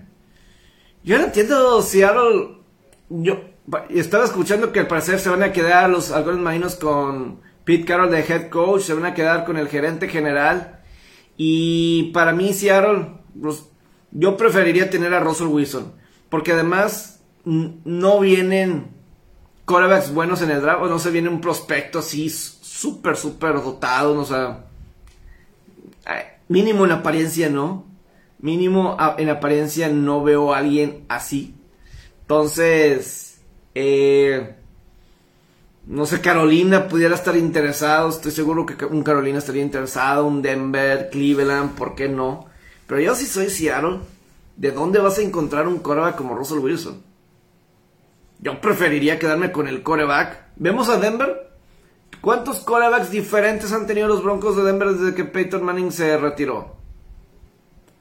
yo 1.02 1.18
no 1.18 1.24
entiendo 1.24 1.82
si 1.82 2.00
yo 3.08 3.51
estaba 3.90 4.24
escuchando 4.24 4.72
que 4.72 4.80
al 4.80 4.86
parecer 4.86 5.20
se 5.20 5.30
van 5.30 5.42
a 5.42 5.52
quedar 5.52 5.88
los 5.90 6.10
algunos 6.10 6.40
marinos 6.40 6.76
con 6.76 7.40
Pete 7.64 7.84
Carroll 7.84 8.10
de 8.10 8.20
head 8.20 8.48
coach, 8.48 8.82
se 8.82 8.94
van 8.94 9.04
a 9.04 9.14
quedar 9.14 9.44
con 9.44 9.56
el 9.56 9.68
gerente 9.68 10.08
general. 10.08 10.80
Y 11.36 12.10
para 12.12 12.32
mí, 12.32 12.52
Seattle, 12.52 13.08
yo 14.10 14.36
preferiría 14.36 14.90
tener 14.90 15.14
a 15.14 15.20
Russell 15.20 15.46
Wilson. 15.46 15.92
Porque 16.28 16.52
además 16.52 17.20
no 17.44 18.20
vienen 18.20 18.88
quarterbacks 19.64 20.12
buenos 20.12 20.42
en 20.42 20.50
el 20.50 20.60
draft. 20.60 20.82
No 20.82 20.98
se 20.98 21.10
viene 21.10 21.28
un 21.28 21.40
prospecto 21.40 22.00
así 22.00 22.28
súper, 22.30 23.16
súper 23.16 23.54
dotado. 23.54 24.18
O 24.18 24.24
sea, 24.24 24.66
mínimo 26.48 26.84
en 26.84 26.92
apariencia 26.92 27.48
no. 27.48 27.86
Mínimo 28.38 28.96
en 29.18 29.28
apariencia 29.28 29.88
no 29.88 30.22
veo 30.22 30.52
a 30.52 30.58
alguien 30.58 31.04
así. 31.08 31.54
Entonces, 32.22 33.31
eh, 33.74 34.54
no 35.86 36.06
sé, 36.06 36.20
Carolina 36.20 36.88
pudiera 36.88 37.14
estar 37.14 37.36
interesado. 37.36 38.08
Estoy 38.08 38.32
seguro 38.32 38.66
que 38.66 38.84
un 38.84 39.02
Carolina 39.02 39.38
estaría 39.38 39.62
interesado. 39.62 40.26
Un 40.26 40.42
Denver, 40.42 41.10
Cleveland, 41.10 41.74
¿por 41.74 41.94
qué 41.94 42.08
no? 42.08 42.46
Pero 42.86 43.00
yo 43.00 43.14
si 43.14 43.26
soy 43.26 43.50
Seattle, 43.50 44.00
¿de 44.56 44.70
dónde 44.70 45.00
vas 45.00 45.18
a 45.18 45.22
encontrar 45.22 45.66
un 45.66 45.78
coreback 45.78 46.16
como 46.16 46.34
Russell 46.34 46.58
Wilson? 46.58 47.02
Yo 48.38 48.60
preferiría 48.60 49.18
quedarme 49.18 49.52
con 49.52 49.68
el 49.68 49.82
coreback. 49.82 50.46
¿Vemos 50.56 50.88
a 50.88 50.98
Denver? 50.98 51.50
¿Cuántos 52.20 52.60
corebacks 52.60 53.10
diferentes 53.10 53.72
han 53.72 53.86
tenido 53.86 54.06
los 54.06 54.22
Broncos 54.22 54.56
de 54.56 54.62
Denver 54.62 54.90
desde 54.90 55.14
que 55.14 55.24
Peyton 55.24 55.64
Manning 55.64 55.90
se 55.90 56.16
retiró? 56.16 56.76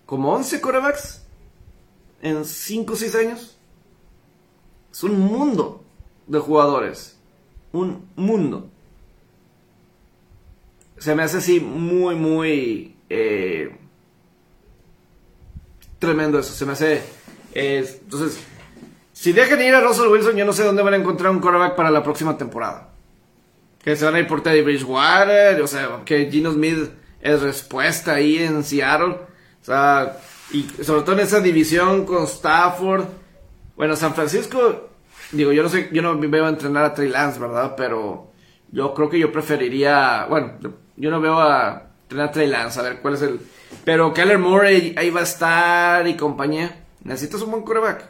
¿Como 0.06 0.34
11 0.34 0.62
corebacks? 0.62 1.26
¿En 2.22 2.46
5 2.46 2.94
o 2.94 2.96
6 2.96 3.16
años? 3.16 3.58
Es 4.92 5.04
un 5.04 5.20
mundo 5.20 5.84
de 6.28 6.40
jugadores 6.40 7.18
un 7.74 8.10
mundo. 8.16 8.70
Se 10.98 11.16
me 11.16 11.24
hace 11.24 11.38
así 11.38 11.60
muy, 11.60 12.16
muy 12.16 12.96
eh, 13.10 13.76
tremendo 16.00 16.40
eso. 16.40 16.54
Se 16.54 16.66
me 16.66 16.74
hace. 16.74 17.02
Eh, 17.54 18.00
entonces, 18.04 18.40
si 19.14 19.34
dejan 19.34 19.62
ir 19.62 19.74
a 19.74 19.82
Russell 19.82 20.08
Wilson, 20.08 20.36
yo 20.36 20.46
no 20.46 20.54
sé 20.54 20.64
dónde 20.64 20.84
van 20.84 20.94
a 20.94 20.98
encontrar 20.98 21.32
un 21.32 21.40
quarterback 21.40 21.76
para 21.76 21.90
la 21.90 22.04
próxima 22.04 22.38
temporada. 22.38 22.90
Que 23.84 23.96
se 23.96 24.06
van 24.06 24.16
a 24.16 24.20
ir 24.20 24.28
por 24.28 24.44
Teddy 24.44 24.62
Bridgewater, 24.62 25.60
o 25.62 25.68
sea, 25.68 26.02
que 26.06 26.30
Gino 26.30 26.52
Smith 26.52 26.92
es 27.20 27.42
respuesta 27.42 28.14
ahí 28.14 28.38
en 28.38 28.64
Seattle. 28.64 29.16
O 29.16 29.66
sea, 29.66 30.20
y 30.52 30.68
sobre 30.84 31.02
todo 31.02 31.14
en 31.14 31.22
esa 31.22 31.40
división 31.40 32.06
con 32.06 32.26
Stafford. 32.26 33.06
Bueno, 33.76 33.96
San 33.96 34.14
Francisco 34.14 34.92
Digo, 35.32 35.54
yo 35.54 35.64
no 35.64 35.70
sé, 35.70 35.90
yo 35.94 36.02
no 36.02 36.18
veo 36.18 36.46
a 36.46 36.50
entrenar 36.50 36.84
a 36.84 36.94
Trey 36.94 37.08
Lance, 37.08 37.40
¿verdad? 37.40 37.76
Pero 37.78 38.32
yo 38.72 38.94
creo 38.94 39.10
que 39.10 39.20
yo 39.20 39.32
preferiría, 39.32 40.26
bueno, 40.30 40.54
yo 40.98 41.10
no 41.10 41.22
veo 41.22 41.40
a 41.40 41.90
entrenar 42.04 42.30
a 42.30 42.32
Trey 42.32 42.48
Lance, 42.48 42.80
a 42.80 42.84
ver 42.84 43.00
cuál 43.02 43.14
es 43.14 43.22
el... 43.22 43.40
Pero 43.86 44.14
Keller 44.14 44.38
Moore 44.38 44.94
ahí 44.98 45.10
va 45.10 45.22
a 45.22 45.24
estar 45.24 46.08
y 46.08 46.16
compañía. 46.16 46.84
Necesitas 47.04 47.42
un 47.42 47.52
buen 47.52 47.64
coreback. 47.64 48.10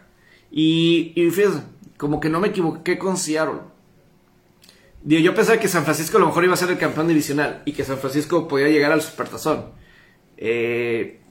Y, 0.50 1.14
y 1.16 1.30
fíjate, 1.30 1.62
como 1.98 2.20
que 2.20 2.30
no 2.30 2.40
me 2.40 2.48
equivoqué 2.48 2.98
con 2.98 3.18
Seattle. 3.18 3.60
Digo, 5.04 5.22
yo 5.22 5.36
pensaba 5.36 5.60
que 5.60 5.68
San 5.68 5.84
Francisco 5.84 6.18
a 6.18 6.22
lo 6.22 6.28
mejor 6.28 6.44
iba 6.44 6.56
a 6.56 6.58
ser 6.58 6.72
el 6.72 6.78
campeón 6.80 7.08
divisional 7.08 7.62
y 7.66 7.74
que 7.74 7.84
San 7.84 8.00
Francisco 8.00 8.48
podía 8.48 8.70
llegar 8.70 8.92
al 8.92 9.02
Supertazón. 9.04 9.66
Eh, 10.38 11.22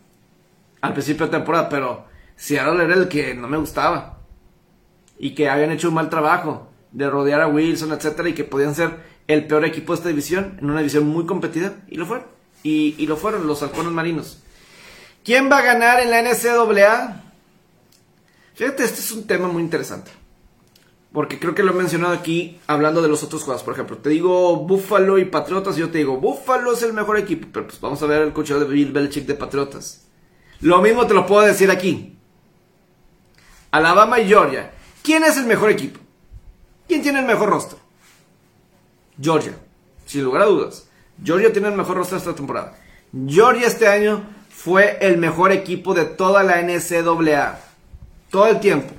al 0.81 0.93
principio 0.93 1.27
de 1.27 1.33
temporada, 1.33 1.69
pero 1.69 2.05
Seattle 2.37 2.85
era 2.85 2.95
el 2.95 3.09
que 3.09 3.35
no 3.35 3.49
me 3.49 3.59
gustaba 3.59 4.20
y 5.23 5.35
que 5.35 5.51
habían 5.51 5.71
hecho 5.71 5.89
un 5.89 5.95
mal 5.95 6.09
trabajo 6.09 6.71
de 6.93 7.09
rodear 7.11 7.43
a 7.43 7.47
Wilson, 7.47 7.93
etcétera, 7.93 8.31
y 8.31 8.33
que 8.33 8.43
podían 8.43 8.75
ser 8.75 9.05
el 9.29 9.47
peor 9.47 9.67
equipo 9.67 9.93
de 9.93 9.99
esta 9.99 10.09
división, 10.09 10.57
en 10.59 10.71
una 10.71 10.79
división 10.81 11.07
muy 11.07 11.27
competida, 11.27 11.77
y 11.89 11.97
lo 11.97 12.07
fueron. 12.07 12.27
Y, 12.63 13.07
lo 13.07 13.19
fueron 13.19 13.47
los 13.47 13.63
halcones 13.63 13.93
marinos. 13.93 14.43
¿Quién 15.23 15.51
va 15.51 15.59
a 15.59 15.63
ganar 15.63 16.01
en 16.01 16.11
la 16.11 16.23
NCAA? 16.23 17.23
Fíjate, 18.55 18.83
este 18.83 19.01
es 19.01 19.13
un 19.13 19.27
tema 19.27 19.49
muy 19.49 19.63
interesante. 19.63 20.11
Porque 21.13 21.39
creo 21.39 21.55
que 21.55 21.63
lo 21.63 21.73
he 21.73 21.77
mencionado 21.77 22.15
aquí 22.15 22.59
hablando 22.67 23.03
de 23.03 23.09
los 23.09 23.23
otros 23.23 23.43
juegos. 23.43 23.63
Por 23.63 23.75
ejemplo, 23.75 23.99
te 23.99 24.09
digo 24.09 24.57
Buffalo 24.57 25.19
y 25.19 25.27
Patriotas. 25.27 25.77
Y 25.77 25.81
yo 25.81 25.91
te 25.91 25.99
digo, 25.99 26.17
Buffalo 26.17 26.73
es 26.73 26.83
el 26.83 26.93
mejor 26.93 27.19
equipo. 27.19 27.49
Pero 27.53 27.67
pues 27.67 27.81
vamos 27.81 28.03
a 28.03 28.07
ver 28.07 28.23
el 28.23 28.33
coche 28.33 28.55
de 28.55 28.65
Bill 28.65 28.93
Belichick 28.93 29.27
de 29.27 29.35
Patriotas. 29.35 30.07
Lo 30.61 30.81
mismo 30.81 31.07
te 31.07 31.15
lo 31.15 31.27
puedo 31.27 31.43
decir 31.43 31.71
aquí. 31.71 32.17
Alabama 33.71 34.21
y 34.21 34.29
Georgia. 34.29 34.73
¿Quién 35.11 35.25
es 35.25 35.37
el 35.39 35.47
mejor 35.47 35.71
equipo? 35.71 35.99
¿Quién 36.87 37.03
tiene 37.03 37.19
el 37.19 37.27
mejor 37.27 37.51
rostro? 37.51 37.81
Georgia, 39.21 39.59
sin 40.07 40.23
lugar 40.23 40.43
a 40.43 40.47
dudas. 40.47 40.87
Georgia 41.21 41.53
tiene 41.53 41.67
el 41.67 41.75
mejor 41.75 41.97
rostro 41.97 42.17
esta 42.17 42.33
temporada. 42.33 42.79
Georgia 43.27 43.67
este 43.67 43.89
año 43.89 44.23
fue 44.51 44.99
el 45.01 45.19
mejor 45.19 45.51
equipo 45.51 45.95
de 45.95 46.05
toda 46.05 46.45
la 46.45 46.63
NCAA. 46.63 47.59
Todo 48.31 48.47
el 48.47 48.61
tiempo. 48.61 48.95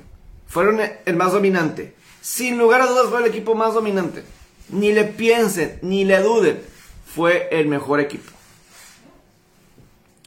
Fueron 0.48 0.82
el 1.02 1.16
más 1.16 1.32
dominante. 1.32 1.96
Sin 2.20 2.58
lugar 2.58 2.82
a 2.82 2.86
dudas 2.88 3.06
fue 3.06 3.20
el 3.20 3.28
equipo 3.28 3.54
más 3.54 3.72
dominante. 3.72 4.22
Ni 4.68 4.92
le 4.92 5.04
piensen, 5.04 5.78
ni 5.80 6.04
le 6.04 6.20
duden. 6.20 6.62
Fue 7.06 7.48
el 7.50 7.68
mejor 7.68 8.00
equipo. 8.00 8.30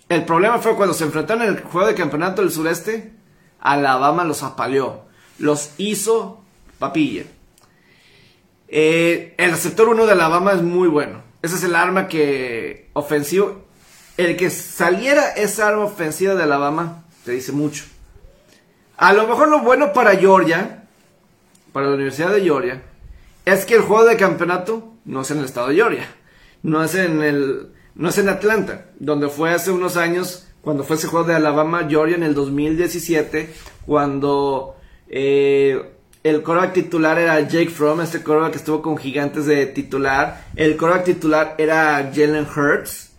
El 0.09 0.25
problema 0.25 0.57
fue 0.57 0.75
cuando 0.75 0.95
se 0.95 1.03
enfrentaron 1.03 1.43
en 1.43 1.49
el 1.49 1.61
juego 1.61 1.85
de 1.85 1.93
campeonato 1.93 2.41
del 2.41 2.49
sureste. 2.49 3.13
Alabama 3.59 4.23
los 4.23 4.41
apaleó 4.41 5.04
los 5.37 5.71
hizo 5.77 6.41
papilla. 6.79 7.23
Eh, 8.67 9.35
el 9.37 9.51
receptor 9.51 9.89
1 9.89 10.05
de 10.05 10.11
Alabama 10.11 10.53
es 10.53 10.61
muy 10.61 10.87
bueno. 10.87 11.23
Ese 11.41 11.55
es 11.55 11.63
el 11.63 11.75
arma 11.75 12.07
que 12.07 12.89
ofensivo. 12.93 13.65
El 14.17 14.37
que 14.37 14.49
saliera 14.49 15.29
esa 15.29 15.67
arma 15.67 15.85
ofensiva 15.85 16.35
de 16.35 16.43
Alabama 16.43 17.05
te 17.23 17.33
dice 17.33 17.51
mucho. 17.51 17.83
A 18.97 19.13
lo 19.13 19.27
mejor 19.27 19.49
lo 19.49 19.59
bueno 19.59 19.91
para 19.93 20.15
Georgia, 20.15 20.85
para 21.73 21.87
la 21.87 21.95
Universidad 21.95 22.31
de 22.31 22.41
Georgia, 22.41 22.81
es 23.43 23.65
que 23.65 23.75
el 23.75 23.81
juego 23.81 24.05
de 24.05 24.15
campeonato 24.15 24.93
no 25.03 25.21
es 25.21 25.31
en 25.31 25.39
el 25.39 25.45
estado 25.45 25.67
de 25.67 25.75
Georgia, 25.75 26.07
no 26.63 26.83
es 26.83 26.95
en 26.95 27.21
el, 27.21 27.73
no 27.93 28.09
es 28.09 28.17
en 28.17 28.29
Atlanta, 28.29 28.85
donde 28.99 29.27
fue 29.27 29.51
hace 29.51 29.71
unos 29.71 29.97
años 29.97 30.47
cuando 30.61 30.83
fue 30.83 30.95
ese 30.95 31.07
juego 31.07 31.27
de 31.27 31.35
Alabama 31.35 31.85
Georgia 31.87 32.15
en 32.15 32.23
el 32.23 32.33
2017, 32.33 33.53
cuando 33.85 34.77
eh, 35.07 35.91
el 36.25 36.41
coreback 36.41 36.73
titular 36.73 37.19
era 37.19 37.39
Jake 37.41 37.69
Fromm, 37.69 38.01
este 38.01 38.23
coreback 38.23 38.51
que 38.53 38.57
estuvo 38.57 38.81
con 38.81 38.97
Gigantes 38.97 39.45
de 39.45 39.67
titular. 39.67 40.45
El 40.55 40.75
coreback 40.75 41.03
titular 41.03 41.55
era 41.59 42.11
Jalen 42.13 42.47
Hurts, 42.47 43.11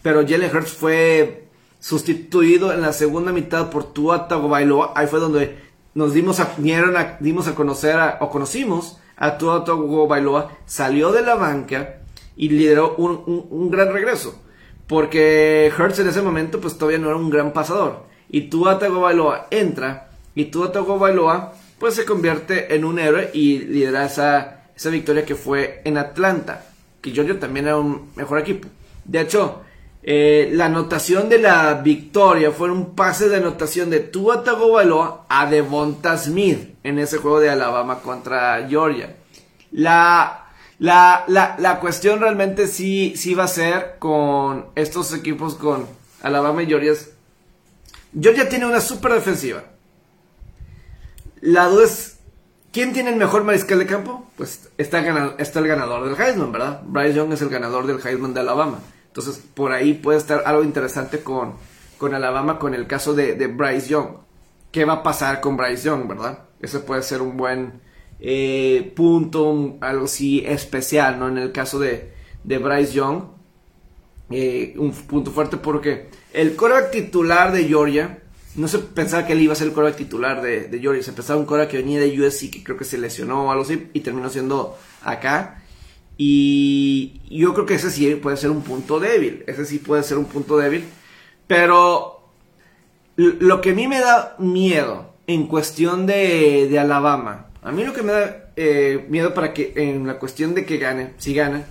pero 0.00 0.22
Jalen 0.26 0.54
Hurts 0.54 0.72
fue 0.72 1.48
sustituido 1.80 2.72
en 2.72 2.80
la 2.80 2.92
segunda 2.92 3.32
mitad 3.32 3.68
por 3.68 3.92
Tua 3.92 4.28
Tagovailoa. 4.28 4.92
Ahí 4.94 5.08
fue 5.08 5.18
donde 5.18 5.58
nos 5.94 6.14
dimos 6.14 6.38
a, 6.38 6.54
dimos 7.18 7.48
a 7.48 7.54
conocer 7.56 7.98
o 8.20 8.30
conocimos 8.30 8.98
a 9.16 9.38
Tua 9.38 9.64
Tagovailoa. 9.64 10.52
Salió 10.64 11.10
de 11.10 11.22
la 11.22 11.34
banca 11.34 11.96
y 12.36 12.48
lideró 12.48 12.94
un, 12.94 13.70
gran 13.72 13.92
regreso. 13.92 14.40
Porque 14.86 15.72
Hurts 15.76 15.98
en 15.98 16.06
ese 16.06 16.22
momento 16.22 16.60
pues 16.60 16.78
todavía 16.78 17.00
no 17.00 17.08
era 17.08 17.16
un 17.16 17.30
gran 17.30 17.52
pasador. 17.52 18.04
Y 18.28 18.42
Tua 18.42 18.78
Tagovailoa 18.78 19.48
entra 19.50 20.11
y 20.34 20.46
Tua 20.46 20.68
Bailoa 20.68 21.54
pues 21.82 21.94
se 21.96 22.04
convierte 22.04 22.76
en 22.76 22.84
un 22.84 23.00
héroe 23.00 23.30
y 23.34 23.58
lidera 23.58 24.06
esa, 24.06 24.90
victoria 24.90 25.24
que 25.24 25.34
fue 25.34 25.82
en 25.84 25.98
Atlanta. 25.98 26.64
Que 27.00 27.10
Georgia 27.10 27.40
también 27.40 27.66
era 27.66 27.76
un 27.76 28.12
mejor 28.14 28.38
equipo. 28.38 28.68
De 29.04 29.20
hecho, 29.20 29.62
eh, 30.04 30.50
la 30.52 30.66
anotación 30.66 31.28
de 31.28 31.38
la 31.38 31.74
victoria 31.74 32.52
fue 32.52 32.70
un 32.70 32.94
pase 32.94 33.28
de 33.28 33.38
anotación 33.38 33.90
de 33.90 33.98
Tua 33.98 34.44
Bailoa 34.44 35.26
a 35.28 35.50
Devonta 35.50 36.16
Smith 36.16 36.76
en 36.84 37.00
ese 37.00 37.18
juego 37.18 37.40
de 37.40 37.50
Alabama 37.50 37.98
contra 37.98 38.64
Georgia. 38.68 39.16
La, 39.72 40.50
la, 40.78 41.24
la, 41.26 41.56
la 41.58 41.80
cuestión 41.80 42.20
realmente 42.20 42.68
sí, 42.68 43.14
sí 43.16 43.34
va 43.34 43.44
a 43.44 43.48
ser 43.48 43.96
con 43.98 44.66
estos 44.76 45.12
equipos 45.14 45.56
con 45.56 45.86
Alabama 46.22 46.62
y 46.62 46.66
Georgia. 46.66 46.92
Georgia 48.20 48.48
tiene 48.48 48.66
una 48.66 48.80
super 48.80 49.12
defensiva. 49.12 49.64
La 51.42 51.66
duda 51.66 51.84
es, 51.84 52.18
¿quién 52.72 52.92
tiene 52.92 53.10
el 53.10 53.16
mejor 53.16 53.42
mariscal 53.42 53.80
de 53.80 53.86
campo? 53.86 54.22
pues 54.36 54.68
está, 54.78 54.98
el 55.00 55.66
ganador 55.68 56.04
del 56.04 56.20
Heisman, 56.20 56.52
¿verdad? 56.52 56.82
Bryce 56.84 57.14
Young 57.14 57.32
es 57.32 57.42
el 57.42 57.48
ganador 57.48 57.86
del 57.86 58.00
Heisman 58.04 58.32
de 58.32 58.40
Alabama. 58.40 58.78
Entonces, 59.08 59.42
por 59.54 59.72
ahí 59.72 59.94
puede 59.94 60.18
estar 60.18 60.42
algo 60.46 60.64
interesante 60.64 61.20
con, 61.20 61.54
con 61.98 62.14
Alabama 62.14 62.58
con 62.58 62.74
el 62.74 62.86
caso 62.86 63.12
de, 63.12 63.34
de 63.34 63.48
Bryce 63.48 63.88
Young. 63.88 64.16
¿Qué 64.70 64.84
va 64.84 64.94
a 64.94 65.02
pasar 65.02 65.40
con 65.40 65.56
Bryce 65.56 65.84
Young, 65.84 66.08
verdad? 66.08 66.44
Ese 66.60 66.78
puede 66.80 67.02
ser 67.02 67.22
un 67.22 67.36
buen 67.36 67.80
eh, 68.20 68.92
punto, 68.96 69.78
algo 69.80 70.04
así 70.04 70.44
especial, 70.46 71.18
¿no? 71.18 71.28
En 71.28 71.38
el 71.38 71.50
caso 71.50 71.78
de, 71.78 72.12
de 72.44 72.58
Bryce 72.58 72.92
Young, 72.92 73.24
eh, 74.30 74.74
un 74.78 74.92
punto 74.92 75.32
fuerte 75.32 75.56
porque 75.56 76.08
el 76.32 76.56
coreback 76.56 76.90
titular 76.90 77.52
de 77.52 77.64
Georgia, 77.64 78.21
no 78.54 78.68
se 78.68 78.78
pensaba 78.78 79.26
que 79.26 79.32
él 79.32 79.40
iba 79.40 79.52
a 79.52 79.56
ser 79.56 79.68
el 79.68 79.72
coreback 79.72 79.96
titular 79.96 80.42
de, 80.42 80.68
de 80.68 80.78
Georgia, 80.78 81.02
se 81.02 81.12
pensaba 81.12 81.38
un 81.38 81.46
coreback 81.46 81.70
que 81.70 81.76
venía 81.78 82.00
de 82.00 82.20
USC, 82.20 82.50
que 82.50 82.62
creo 82.62 82.76
que 82.76 82.84
se 82.84 82.98
lesionó 82.98 83.46
o 83.46 83.50
algo 83.50 83.64
así, 83.64 83.88
y 83.92 84.00
terminó 84.00 84.28
siendo 84.28 84.76
acá. 85.02 85.62
Y 86.18 87.20
yo 87.30 87.54
creo 87.54 87.66
que 87.66 87.74
ese 87.74 87.90
sí 87.90 88.14
puede 88.16 88.36
ser 88.36 88.50
un 88.50 88.62
punto 88.62 89.00
débil, 89.00 89.44
ese 89.46 89.64
sí 89.64 89.78
puede 89.78 90.02
ser 90.02 90.18
un 90.18 90.26
punto 90.26 90.58
débil, 90.58 90.84
pero 91.46 92.28
lo 93.16 93.60
que 93.60 93.70
a 93.70 93.74
mí 93.74 93.88
me 93.88 94.00
da 94.00 94.36
miedo 94.38 95.12
en 95.26 95.46
cuestión 95.46 96.06
de, 96.06 96.68
de 96.70 96.78
Alabama, 96.78 97.46
a 97.62 97.72
mí 97.72 97.84
lo 97.84 97.92
que 97.92 98.02
me 98.02 98.12
da 98.12 98.50
eh, 98.56 99.06
miedo 99.08 99.34
para 99.34 99.54
que 99.54 99.72
en 99.76 100.06
la 100.06 100.18
cuestión 100.18 100.54
de 100.54 100.66
que 100.66 100.76
gane, 100.76 101.14
si 101.18 101.34
gana, 101.34 101.64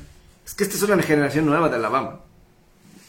es 0.46 0.56
que 0.56 0.64
esta 0.64 0.76
es 0.76 0.84
una 0.84 1.02
generación 1.04 1.46
nueva 1.46 1.70
de 1.70 1.76
Alabama 1.76 2.22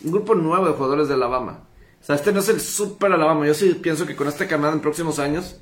un 0.05 0.11
grupo 0.11 0.35
nuevo 0.35 0.67
de 0.67 0.73
jugadores 0.73 1.09
de 1.09 1.15
Alabama. 1.15 1.61
O 2.03 2.05
sea, 2.05 2.17
este 2.17 2.33
no 2.33 2.41
es 2.41 2.49
el 2.49 2.61
super 2.61 3.13
Alabama. 3.13 3.47
Yo 3.47 3.55
sí 3.55 3.79
pienso 3.81 4.07
que 4.07 4.17
con 4.17 4.27
esta 4.27 4.49
camada 4.49 4.73
en 4.73 4.81
próximos 4.81 5.21
años 5.21 5.57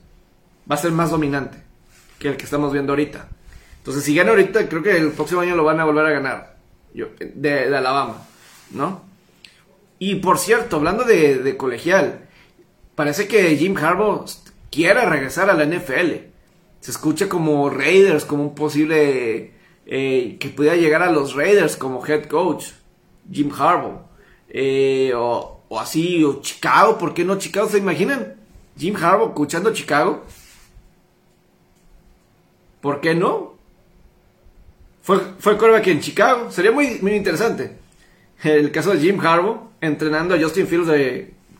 va 0.70 0.76
a 0.76 0.78
ser 0.78 0.90
más 0.90 1.10
dominante 1.10 1.62
que 2.18 2.28
el 2.28 2.36
que 2.38 2.44
estamos 2.44 2.72
viendo 2.72 2.92
ahorita. 2.92 3.28
Entonces, 3.78 4.04
si 4.04 4.14
gana 4.14 4.30
ahorita, 4.30 4.68
creo 4.68 4.82
que 4.82 4.96
el 4.96 5.12
próximo 5.12 5.42
año 5.42 5.54
lo 5.54 5.64
van 5.64 5.80
a 5.80 5.84
volver 5.84 6.06
a 6.06 6.10
ganar. 6.10 6.56
Yo, 6.94 7.08
de, 7.18 7.74
Alabama, 7.76 8.26
¿no? 8.70 9.02
Y 9.98 10.16
por 10.16 10.38
cierto, 10.38 10.76
hablando 10.76 11.04
de, 11.04 11.56
colegial, 11.58 12.28
parece 12.94 13.28
que 13.28 13.56
Jim 13.56 13.76
Harbaugh 13.76 14.24
quiere 14.70 15.04
regresar 15.04 15.50
a 15.50 15.54
la 15.54 15.64
NFL. 15.64 16.30
Se 16.80 16.90
escucha 16.90 17.28
como 17.28 17.68
Raiders, 17.68 18.24
como 18.24 18.44
un 18.44 18.54
posible 18.54 19.52
eh, 19.86 20.36
que 20.40 20.48
pudiera 20.48 20.76
llegar 20.76 21.02
a 21.02 21.12
los 21.12 21.34
Raiders 21.34 21.76
como 21.76 22.04
head 22.06 22.24
coach, 22.24 22.68
Jim 23.30 23.50
Harbaugh. 23.52 24.06
Eh, 24.48 25.12
o, 25.14 25.59
así, 25.78 26.24
o 26.24 26.40
Chicago, 26.40 26.98
¿por 26.98 27.14
qué 27.14 27.24
no 27.24 27.38
Chicago? 27.38 27.68
¿Se 27.68 27.78
imaginan? 27.78 28.34
Jim 28.76 28.96
Harbaugh 28.96 29.28
escuchando 29.28 29.72
Chicago. 29.72 30.24
¿Por 32.80 33.00
qué 33.00 33.14
no? 33.14 33.54
Fue, 35.02 35.20
fue 35.38 35.58
coreback 35.58 35.86
en 35.88 36.00
Chicago. 36.00 36.50
Sería 36.50 36.72
muy, 36.72 36.98
muy 37.00 37.12
interesante. 37.12 37.76
El 38.42 38.72
caso 38.72 38.92
de 38.92 39.00
Jim 39.00 39.20
Harbaugh 39.20 39.70
entrenando 39.80 40.34
a 40.34 40.40
Justin 40.40 40.66
Fields 40.66 40.88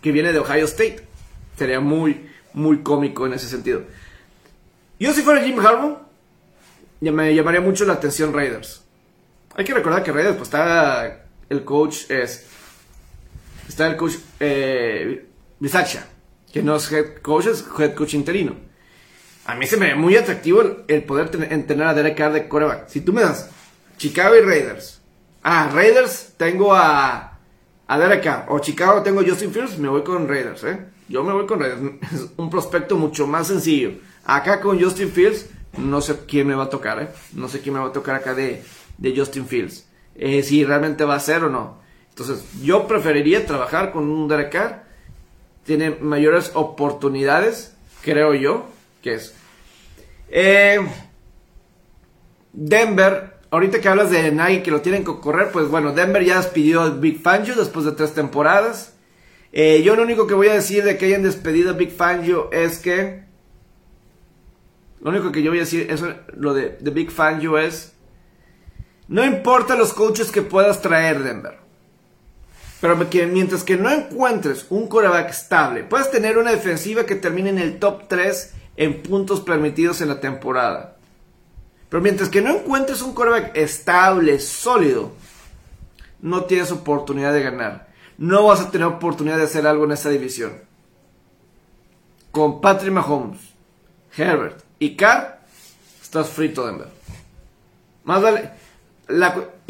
que 0.00 0.12
viene 0.12 0.32
de 0.32 0.38
Ohio 0.38 0.64
State. 0.64 1.06
Sería 1.56 1.80
muy, 1.80 2.26
muy 2.54 2.78
cómico 2.78 3.26
en 3.26 3.34
ese 3.34 3.48
sentido. 3.48 3.82
Yo 4.98 5.12
si 5.12 5.22
fuera 5.22 5.42
Jim 5.42 5.58
Harbaugh, 5.58 5.98
me 7.00 7.34
llamaría 7.34 7.60
mucho 7.60 7.84
la 7.84 7.94
atención 7.94 8.32
Raiders. 8.32 8.82
Hay 9.54 9.64
que 9.64 9.74
recordar 9.74 10.02
que 10.02 10.12
Raiders, 10.12 10.36
pues 10.36 10.48
está 10.48 11.24
el 11.48 11.64
coach 11.64 12.10
es 12.10 12.46
está 13.70 13.86
el 13.86 13.96
coach 13.96 14.16
eh, 14.40 15.26
que 16.52 16.62
no 16.62 16.76
es 16.76 16.92
head 16.92 17.18
coach, 17.22 17.46
es 17.46 17.64
head 17.78 17.94
coach 17.94 18.14
interino. 18.14 18.54
A 19.46 19.54
mí 19.54 19.66
se 19.66 19.76
me 19.76 19.86
ve 19.86 19.94
muy 19.94 20.16
atractivo 20.16 20.62
el, 20.86 21.04
poder 21.04 21.30
entrenar 21.50 21.88
a 21.88 21.94
Derek 21.94 22.16
Carr 22.16 22.32
de 22.32 22.48
coreback. 22.48 22.88
Si 22.88 23.00
tú 23.00 23.12
me 23.12 23.22
das 23.22 23.48
Chicago 23.96 24.36
y 24.36 24.40
Raiders. 24.40 25.00
Ah, 25.42 25.70
Raiders 25.72 26.34
tengo 26.36 26.74
a, 26.74 27.38
a 27.86 27.98
Derek 27.98 28.24
Carr. 28.24 28.46
O 28.48 28.58
Chicago 28.58 29.02
tengo 29.02 29.20
a 29.20 29.24
Justin 29.24 29.52
Fields, 29.52 29.78
me 29.78 29.88
voy 29.88 30.02
con 30.02 30.28
Raiders, 30.28 30.64
¿eh? 30.64 30.78
Yo 31.08 31.24
me 31.24 31.32
voy 31.32 31.46
con 31.46 31.60
Raiders. 31.60 31.80
Es 32.12 32.26
un 32.36 32.50
prospecto 32.50 32.96
mucho 32.96 33.26
más 33.26 33.46
sencillo. 33.46 33.92
Acá 34.24 34.60
con 34.60 34.80
Justin 34.80 35.10
Fields, 35.10 35.46
no 35.78 36.00
sé 36.00 36.16
quién 36.26 36.46
me 36.46 36.54
va 36.54 36.64
a 36.64 36.70
tocar, 36.70 37.02
¿eh? 37.02 37.08
No 37.32 37.48
sé 37.48 37.60
quién 37.60 37.74
me 37.74 37.80
va 37.80 37.88
a 37.88 37.92
tocar 37.92 38.16
acá 38.16 38.34
de, 38.34 38.62
de 38.98 39.16
Justin 39.16 39.46
Fields. 39.46 39.86
Eh, 40.16 40.42
si 40.42 40.64
realmente 40.64 41.04
va 41.04 41.14
a 41.14 41.20
ser 41.20 41.44
o 41.44 41.50
no. 41.50 41.79
Entonces, 42.10 42.44
yo 42.62 42.86
preferiría 42.86 43.46
trabajar 43.46 43.92
con 43.92 44.10
un 44.10 44.28
Derek 44.28 44.52
Carr. 44.52 44.84
Tiene 45.64 45.90
mayores 45.90 46.52
oportunidades, 46.54 47.76
creo 48.02 48.34
yo, 48.34 48.66
que 49.02 49.14
es. 49.14 49.34
Eh, 50.28 50.78
Denver, 52.52 53.38
ahorita 53.50 53.80
que 53.80 53.88
hablas 53.88 54.10
de 54.10 54.30
Nagy 54.32 54.62
que 54.62 54.70
lo 54.70 54.80
tienen 54.80 55.04
que 55.04 55.16
correr, 55.20 55.50
pues 55.52 55.68
bueno, 55.68 55.92
Denver 55.92 56.24
ya 56.24 56.36
despidió 56.36 56.82
a 56.82 56.90
Big 56.90 57.22
Fangio 57.22 57.54
después 57.54 57.84
de 57.84 57.92
tres 57.92 58.14
temporadas. 58.14 58.94
Eh, 59.52 59.82
yo 59.82 59.96
lo 59.96 60.02
único 60.02 60.26
que 60.26 60.34
voy 60.34 60.48
a 60.48 60.54
decir 60.54 60.84
de 60.84 60.96
que 60.96 61.06
hayan 61.06 61.22
despedido 61.22 61.70
a 61.70 61.74
Big 61.74 61.90
Fangio 61.92 62.50
es 62.52 62.78
que. 62.78 63.24
Lo 65.00 65.10
único 65.10 65.32
que 65.32 65.42
yo 65.42 65.50
voy 65.50 65.58
a 65.58 65.62
decir, 65.62 65.86
eso, 65.90 66.14
lo 66.36 66.52
de, 66.52 66.76
de 66.80 66.90
Big 66.90 67.10
Fangio 67.10 67.58
es. 67.58 67.94
No 69.08 69.24
importa 69.24 69.74
los 69.74 69.92
coaches 69.92 70.30
que 70.30 70.42
puedas 70.42 70.82
traer, 70.82 71.22
Denver. 71.22 71.58
Pero 72.80 72.96
mientras 72.96 73.62
que 73.62 73.76
no 73.76 73.90
encuentres 73.90 74.66
un 74.70 74.88
coreback 74.88 75.30
estable, 75.30 75.84
puedes 75.84 76.10
tener 76.10 76.38
una 76.38 76.50
defensiva 76.50 77.04
que 77.04 77.14
termine 77.14 77.50
en 77.50 77.58
el 77.58 77.78
top 77.78 78.08
3 78.08 78.54
en 78.76 79.02
puntos 79.02 79.40
permitidos 79.40 80.00
en 80.00 80.08
la 80.08 80.20
temporada. 80.20 80.96
Pero 81.90 82.02
mientras 82.02 82.30
que 82.30 82.40
no 82.40 82.50
encuentres 82.56 83.02
un 83.02 83.12
coreback 83.12 83.54
estable, 83.56 84.38
sólido, 84.38 85.12
no 86.22 86.44
tienes 86.44 86.70
oportunidad 86.72 87.34
de 87.34 87.42
ganar. 87.42 87.88
No 88.16 88.46
vas 88.46 88.60
a 88.60 88.70
tener 88.70 88.86
oportunidad 88.86 89.36
de 89.36 89.44
hacer 89.44 89.66
algo 89.66 89.84
en 89.84 89.92
esa 89.92 90.08
división. 90.08 90.52
Con 92.30 92.60
Patrick 92.60 92.92
Mahomes, 92.92 93.40
Herbert 94.16 94.62
y 94.78 94.96
Carr, 94.96 95.40
estás 96.00 96.30
frito, 96.30 96.64
Denver. 96.66 96.88
Más 98.04 98.22
vale. 98.22 98.50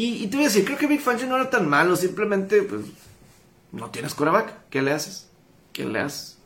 Y, 0.03 0.27
te 0.29 0.37
voy 0.37 0.47
a 0.47 0.49
decir, 0.49 0.65
creo 0.65 0.79
que 0.79 0.87
Big 0.87 1.01
Fangio 1.01 1.27
no 1.27 1.37
era 1.37 1.51
tan 1.51 1.69
malo, 1.69 1.95
simplemente, 1.95 2.63
pues, 2.63 2.83
no 3.73 3.91
tienes 3.91 4.15
coreback. 4.15 4.69
¿Qué 4.71 4.81
le 4.81 4.93
haces? 4.93 5.29
¿Qué 5.75 5.85
le 5.85 6.01
haces? 6.01 6.39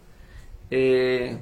Eh, 0.71 1.39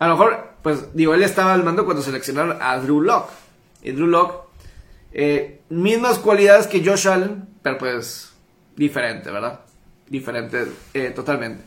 a 0.00 0.08
lo 0.08 0.14
mejor, 0.14 0.50
pues, 0.62 0.94
digo, 0.94 1.14
él 1.14 1.22
estaba 1.22 1.54
al 1.54 1.62
mando 1.62 1.84
cuando 1.84 2.02
seleccionaron 2.02 2.58
a 2.60 2.76
Drew 2.78 3.00
Locke. 3.00 3.30
Y 3.82 3.92
Drew 3.92 4.08
Locke, 4.08 4.48
eh, 5.12 5.60
mismas 5.68 6.18
cualidades 6.18 6.66
que 6.66 6.84
Josh 6.84 7.06
Allen, 7.06 7.48
pero 7.62 7.78
pues, 7.78 8.32
diferente, 8.74 9.30
¿verdad? 9.30 9.60
Diferente 10.08 10.66
eh, 10.92 11.10
totalmente. 11.10 11.62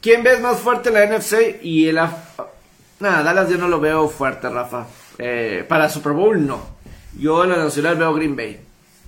¿Quién 0.00 0.22
ves 0.22 0.40
más 0.40 0.58
fuerte 0.60 0.90
la 0.90 1.04
NFC 1.04 1.60
y 1.62 1.88
el... 1.88 1.96
Nada, 1.96 3.22
Dallas 3.22 3.50
yo 3.50 3.58
no 3.58 3.68
lo 3.68 3.78
veo 3.78 4.08
fuerte, 4.08 4.48
Rafa. 4.48 4.86
Para 5.68 5.88
Super 5.88 6.12
Bowl 6.12 6.46
no. 6.46 6.60
Yo 7.18 7.44
en 7.44 7.50
la 7.50 7.56
nacional 7.56 7.96
veo 7.96 8.14
Green 8.14 8.36
Bay. 8.36 8.60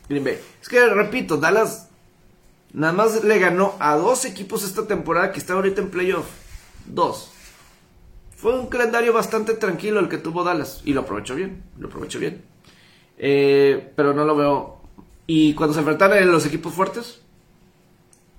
Green 0.08 0.24
Bay. 0.24 0.38
Es 0.60 0.68
que, 0.68 0.86
repito, 0.86 1.36
Dallas 1.36 1.88
nada 2.72 2.92
más 2.92 3.24
le 3.24 3.38
ganó 3.38 3.74
a 3.80 3.96
dos 3.96 4.24
equipos 4.24 4.64
esta 4.64 4.86
temporada 4.86 5.32
que 5.32 5.38
está 5.38 5.54
ahorita 5.54 5.80
en 5.80 5.90
playoff. 5.90 6.26
Dos. 6.86 7.32
Fue 8.36 8.58
un 8.58 8.68
calendario 8.68 9.12
bastante 9.12 9.54
tranquilo 9.54 10.00
el 10.00 10.08
que 10.08 10.18
tuvo 10.18 10.44
Dallas. 10.44 10.80
Y 10.84 10.92
lo 10.92 11.00
aprovechó 11.00 11.34
bien. 11.34 11.64
Lo 11.78 11.88
aprovechó 11.88 12.18
bien. 12.18 12.42
Eh, 13.18 13.92
pero 13.96 14.14
no 14.14 14.24
lo 14.24 14.36
veo. 14.36 14.80
Y 15.26 15.54
cuando 15.54 15.74
se 15.74 15.80
enfrentan 15.80 16.30
los 16.30 16.46
equipos 16.46 16.72
fuertes, 16.72 17.20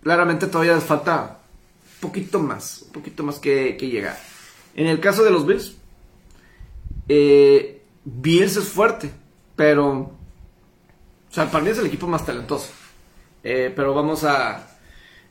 claramente 0.02 0.48
todavía 0.48 0.74
les 0.74 0.84
falta 0.84 1.40
un 1.96 2.10
poquito 2.10 2.40
más. 2.40 2.84
Un 2.84 2.94
poquito 2.94 3.24
más 3.24 3.40
que, 3.40 3.78
llegar. 3.78 4.18
En 4.74 4.88
el 4.88 5.00
caso 5.00 5.24
de 5.24 5.32
los 5.32 5.46
Bills, 5.46 5.76
eh, 7.10 7.82
Bills 8.06 8.56
es 8.56 8.70
fuerte. 8.70 9.12
Pero 9.56 10.20
o 11.30 11.34
sea, 11.34 11.50
para 11.52 11.64
mí 11.64 11.70
es 11.70 11.78
el 11.78 11.86
equipo 11.86 12.08
más 12.08 12.26
talentoso. 12.26 12.70
Eh, 13.44 13.72
pero 13.76 13.94
vamos 13.94 14.24
a, 14.24 14.66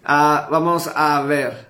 Vamos 0.05 0.89
a 0.95 1.23
ver. 1.23 1.69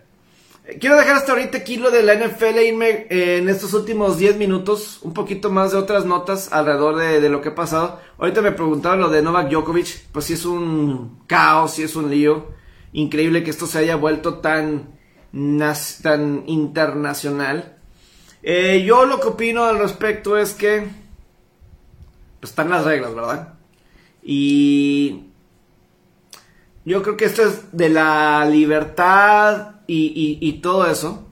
Quiero 0.78 0.96
dejar 0.96 1.16
hasta 1.16 1.32
ahorita 1.32 1.59
aquí 1.59 1.76
lo 1.76 1.90
de 1.90 2.02
la 2.02 2.14
NFL 2.14 2.59
irme 2.59 3.06
eh, 3.09 3.38
en 3.38 3.48
estos 3.48 3.72
últimos 3.72 4.18
10 4.18 4.36
minutos. 4.36 5.00
Un 5.02 5.14
poquito 5.14 5.50
más 5.50 5.72
de 5.72 5.78
otras 5.78 6.04
notas 6.04 6.52
alrededor 6.52 6.96
de, 6.96 7.26
lo 7.30 7.40
que 7.40 7.48
ha 7.48 7.54
pasado. 7.54 8.00
Ahorita 8.18 8.42
me 8.42 8.52
preguntaron 8.52 9.00
lo 9.00 9.09
de 9.09 9.22
Novak 9.22 9.48
Djokovic. 9.50 10.09
Pues 10.12 10.26
si 10.26 10.34
es 10.34 10.44
un 10.44 11.22
caos, 11.26 11.72
si 11.72 11.82
es 11.82 11.96
un 11.96 12.11
lío. 12.11 12.48
Increíble 12.92 13.42
que 13.42 13.50
esto 13.50 13.66
se 13.66 13.78
haya 13.78 13.96
vuelto 13.96 14.40
tan, 14.40 14.98
tan 16.02 16.44
internacional. 16.46 17.78
Eh, 18.43 18.84
yo 18.86 19.05
lo 19.07 19.20
que 19.20 19.28
opino 19.28 19.64
al 19.64 19.78
respecto 19.78 20.36
es 20.36 20.55
que 20.55 20.86
pues 22.41 22.51
están 22.51 22.70
las 22.70 22.84
reglas, 22.84 23.14
¿verdad? 23.14 23.55
Y 24.22 25.24
yo 26.84 27.03
creo 27.03 27.16
que 27.16 27.24
esto 27.24 27.43
es 27.43 27.76
de 27.76 27.89
la 27.89 28.45
libertad 28.45 29.76
y, 29.86 30.61
todo 30.62 30.86
eso. 30.91 31.26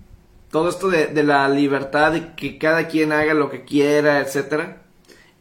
todo 0.51 0.69
esto 0.69 0.89
de, 0.89 1.09
de 1.09 1.23
la 1.23 1.49
libertad, 1.49 2.13
de 2.13 2.35
que 2.35 2.59
cada 2.59 2.89
quien 2.89 3.13
haga 3.13 3.35
lo 3.35 3.51
que 3.51 3.65
quiera, 3.65 4.21
etcétera. 4.21 4.83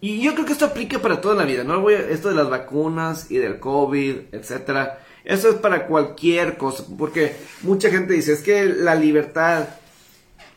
Y 0.01 0.21
yo 0.21 0.33
creo 0.33 0.45
que 0.45 0.53
esto 0.53 0.65
aplica 0.65 0.99
para 0.99 1.21
toda 1.21 1.35
la 1.35 1.45
vida, 1.45 1.63
¿no? 1.63 1.89
Esto 1.89 2.29
de 2.29 2.35
las 2.35 2.49
vacunas 2.49 3.31
y 3.31 3.37
del 3.37 3.59
COVID, 3.59 4.33
etcétera. 4.33 4.99
Eso 5.23 5.49
es 5.49 5.55
para 5.55 5.87
cualquier 5.87 6.57
cosa, 6.57 6.83
porque 6.97 7.35
mucha 7.63 7.89
gente 7.89 8.13
dice, 8.13 8.33
es 8.33 8.41
que 8.41 8.65
la 8.65 8.93
libertad, 8.93 9.67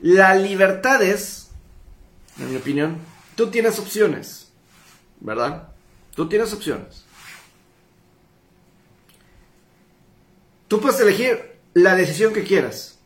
la 0.01 0.35
libertad 0.35 1.03
es, 1.03 1.51
en 2.39 2.51
mi 2.51 2.57
opinión, 2.57 2.99
tú 3.35 3.51
tienes 3.51 3.79
opciones, 3.79 4.53
¿verdad? 5.21 5.69
Tú 6.15 6.29
tienes 6.29 6.53
opciones. 6.53 7.05
Tú 10.69 10.81
puedes 10.81 11.01
elegir 11.01 11.59
la 11.75 11.95
decisión 11.95 12.33
que 12.33 12.45
quieras. 12.45 12.99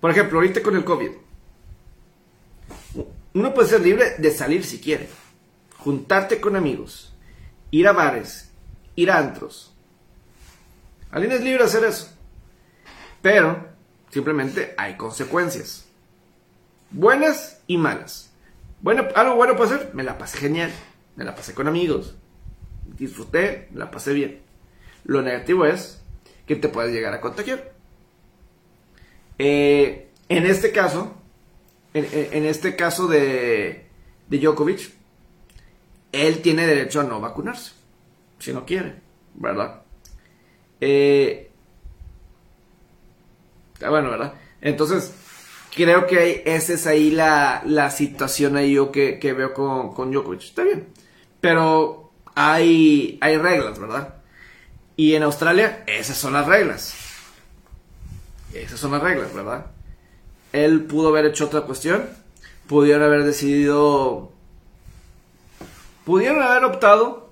Por 0.00 0.10
ejemplo, 0.10 0.38
ahorita 0.38 0.62
con 0.62 0.74
el 0.76 0.84
COVID. 0.84 1.10
Uno 3.34 3.54
puede 3.54 3.68
ser 3.68 3.80
libre 3.80 4.16
de 4.18 4.30
salir 4.30 4.64
si 4.64 4.80
quiere. 4.80 5.08
Juntarte 5.78 6.40
con 6.40 6.56
amigos. 6.56 7.12
Ir 7.70 7.86
a 7.86 7.92
bares. 7.92 8.50
Ir 8.96 9.10
a 9.10 9.18
antros. 9.18 9.72
Alguien 11.10 11.32
es 11.32 11.40
libre 11.42 11.62
de 11.62 11.68
hacer 11.68 11.84
eso. 11.84 12.12
Pero, 13.22 13.68
simplemente 14.10 14.74
hay 14.76 14.96
consecuencias. 14.96 15.86
Buenas 16.90 17.60
y 17.66 17.78
malas. 17.78 18.30
Bueno, 18.82 19.06
algo 19.14 19.36
bueno 19.36 19.56
puede 19.56 19.78
ser, 19.78 19.90
me 19.94 20.02
la 20.02 20.18
pasé 20.18 20.38
genial. 20.38 20.70
Me 21.16 21.24
la 21.24 21.34
pasé 21.34 21.54
con 21.54 21.68
amigos. 21.68 22.16
Disfruté, 22.86 23.68
me 23.72 23.78
la 23.78 23.90
pasé 23.90 24.12
bien. 24.12 24.40
Lo 25.04 25.22
negativo 25.22 25.66
es 25.66 26.02
que 26.46 26.56
te 26.56 26.68
puedes 26.68 26.92
llegar 26.92 27.14
a 27.14 27.20
contagiar. 27.20 27.72
Eh, 29.38 30.08
en 30.28 30.46
este 30.46 30.72
caso, 30.72 31.14
en, 31.94 32.44
este 32.44 32.76
caso 32.76 33.06
de, 33.08 33.86
de 34.28 34.38
Djokovic, 34.38 34.92
él 36.12 36.42
tiene 36.42 36.66
derecho 36.66 37.00
a 37.00 37.04
no 37.04 37.20
vacunarse, 37.20 37.72
si 38.38 38.52
no 38.52 38.66
quiere, 38.66 38.96
¿verdad? 39.34 39.82
Eh, 40.80 41.49
está 43.80 43.88
bueno, 43.88 44.10
¿verdad? 44.10 44.34
Entonces, 44.60 45.10
creo 45.74 46.06
que 46.06 46.42
esa 46.44 46.74
es 46.74 46.86
ahí 46.86 47.10
la, 47.10 47.62
la 47.64 47.90
situación 47.90 48.58
ahí 48.58 48.74
yo 48.74 48.92
que, 48.92 49.18
que 49.18 49.32
veo 49.32 49.54
con, 49.54 49.94
con 49.94 50.10
Djokovic. 50.12 50.42
Está 50.42 50.64
bien. 50.64 50.88
Pero 51.40 52.12
hay, 52.34 53.16
hay 53.22 53.38
reglas, 53.38 53.78
¿verdad? 53.78 54.16
Y 54.96 55.14
en 55.14 55.22
Australia, 55.22 55.82
esas 55.86 56.18
son 56.18 56.34
las 56.34 56.46
reglas. 56.46 56.94
Esas 58.52 58.78
son 58.78 58.92
las 58.92 59.02
reglas, 59.02 59.32
¿verdad? 59.32 59.64
Él 60.52 60.84
pudo 60.84 61.08
haber 61.08 61.24
hecho 61.24 61.46
otra 61.46 61.62
cuestión. 61.62 62.02
Pudieron 62.66 63.02
haber 63.02 63.24
decidido. 63.24 64.30
Pudieron 66.04 66.42
haber 66.42 66.64
optado. 66.64 67.30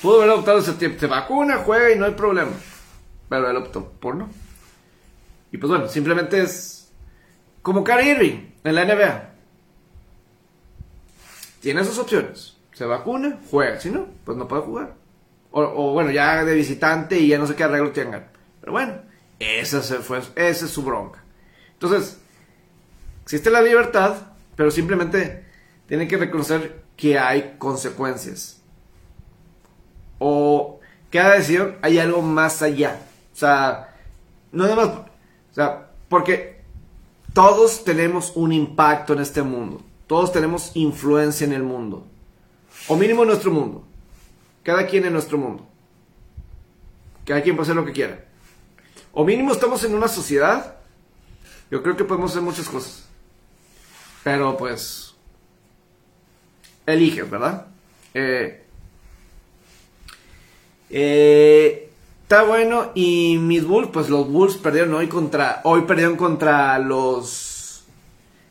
Pudo 0.00 0.22
haber 0.22 0.30
optado 0.30 0.58
ese 0.58 0.72
tiempo. 0.72 0.98
Se 0.98 1.06
vacuna, 1.06 1.58
juega 1.58 1.92
y 1.92 1.98
no 2.00 2.06
hay 2.06 2.14
problema. 2.14 2.50
Pero 3.32 3.48
él 3.48 3.56
optó 3.56 3.88
por 3.92 4.14
no. 4.14 4.28
Y 5.52 5.56
pues 5.56 5.70
bueno, 5.70 5.88
simplemente 5.88 6.42
es. 6.42 6.92
Como 7.62 7.82
Kyrie 7.82 8.10
Irving 8.10 8.50
en 8.62 8.74
la 8.74 8.84
NBA. 8.84 9.30
Tiene 11.62 11.82
sus 11.82 11.98
opciones. 11.98 12.58
Se 12.74 12.84
vacuna, 12.84 13.40
juega. 13.50 13.80
Si 13.80 13.88
no, 13.88 14.06
pues 14.26 14.36
no 14.36 14.46
puede 14.46 14.60
jugar. 14.60 14.94
O, 15.50 15.92
bueno, 15.94 16.10
ya 16.10 16.44
de 16.44 16.54
visitante 16.54 17.18
y 17.18 17.28
ya 17.28 17.38
no 17.38 17.46
sé 17.46 17.54
qué 17.54 17.64
arreglo 17.64 17.92
tengan. 17.92 18.28
Pero 18.60 18.72
bueno, 18.72 19.00
esa, 19.38 19.82
se 19.82 20.00
fue, 20.00 20.18
esa 20.18 20.66
es 20.66 20.70
su 20.70 20.82
bronca. 20.82 21.24
Entonces, 21.72 22.18
existe 23.22 23.48
la 23.48 23.62
libertad, 23.62 24.14
pero 24.56 24.70
simplemente 24.70 25.46
tienen 25.88 26.06
que 26.06 26.18
reconocer 26.18 26.82
que 26.98 27.18
hay 27.18 27.56
consecuencias. 27.56 28.60
O 30.18 30.80
cada 31.10 31.36
decisión 31.36 31.78
hay 31.80 31.98
algo 31.98 32.20
más 32.20 32.60
allá. 32.60 32.98
O 33.32 33.36
sea, 33.36 33.94
no 34.52 34.64
nada 34.64 34.76
más. 34.76 34.88
O 34.88 35.54
sea, 35.54 35.90
porque 36.08 36.62
todos 37.32 37.84
tenemos 37.84 38.32
un 38.34 38.52
impacto 38.52 39.12
en 39.12 39.20
este 39.20 39.42
mundo. 39.42 39.82
Todos 40.06 40.32
tenemos 40.32 40.72
influencia 40.74 41.46
en 41.46 41.52
el 41.52 41.62
mundo. 41.62 42.06
O 42.88 42.96
mínimo 42.96 43.22
en 43.22 43.28
nuestro 43.28 43.50
mundo. 43.50 43.84
Cada 44.62 44.86
quien 44.86 45.04
en 45.04 45.12
nuestro 45.12 45.38
mundo. 45.38 45.66
Cada 47.24 47.42
quien 47.42 47.56
puede 47.56 47.64
hacer 47.64 47.76
lo 47.76 47.86
que 47.86 47.92
quiera. 47.92 48.24
O 49.12 49.24
mínimo 49.24 49.52
estamos 49.52 49.82
en 49.84 49.94
una 49.94 50.08
sociedad. 50.08 50.76
Yo 51.70 51.82
creo 51.82 51.96
que 51.96 52.04
podemos 52.04 52.32
hacer 52.32 52.42
muchas 52.42 52.68
cosas. 52.68 53.08
Pero 54.22 54.56
pues... 54.56 55.14
Eliges, 56.84 57.30
¿verdad? 57.30 57.66
Eh, 58.12 58.66
eh, 60.90 61.81
está 62.32 62.44
bueno. 62.44 62.92
Y 62.94 63.36
mis 63.38 63.66
Bulls, 63.66 63.90
pues 63.92 64.08
los 64.08 64.26
Bulls 64.26 64.56
perdieron 64.56 64.94
hoy 64.94 65.06
contra... 65.06 65.60
Hoy 65.64 65.82
perdieron 65.82 66.16
contra 66.16 66.78
los... 66.78 67.84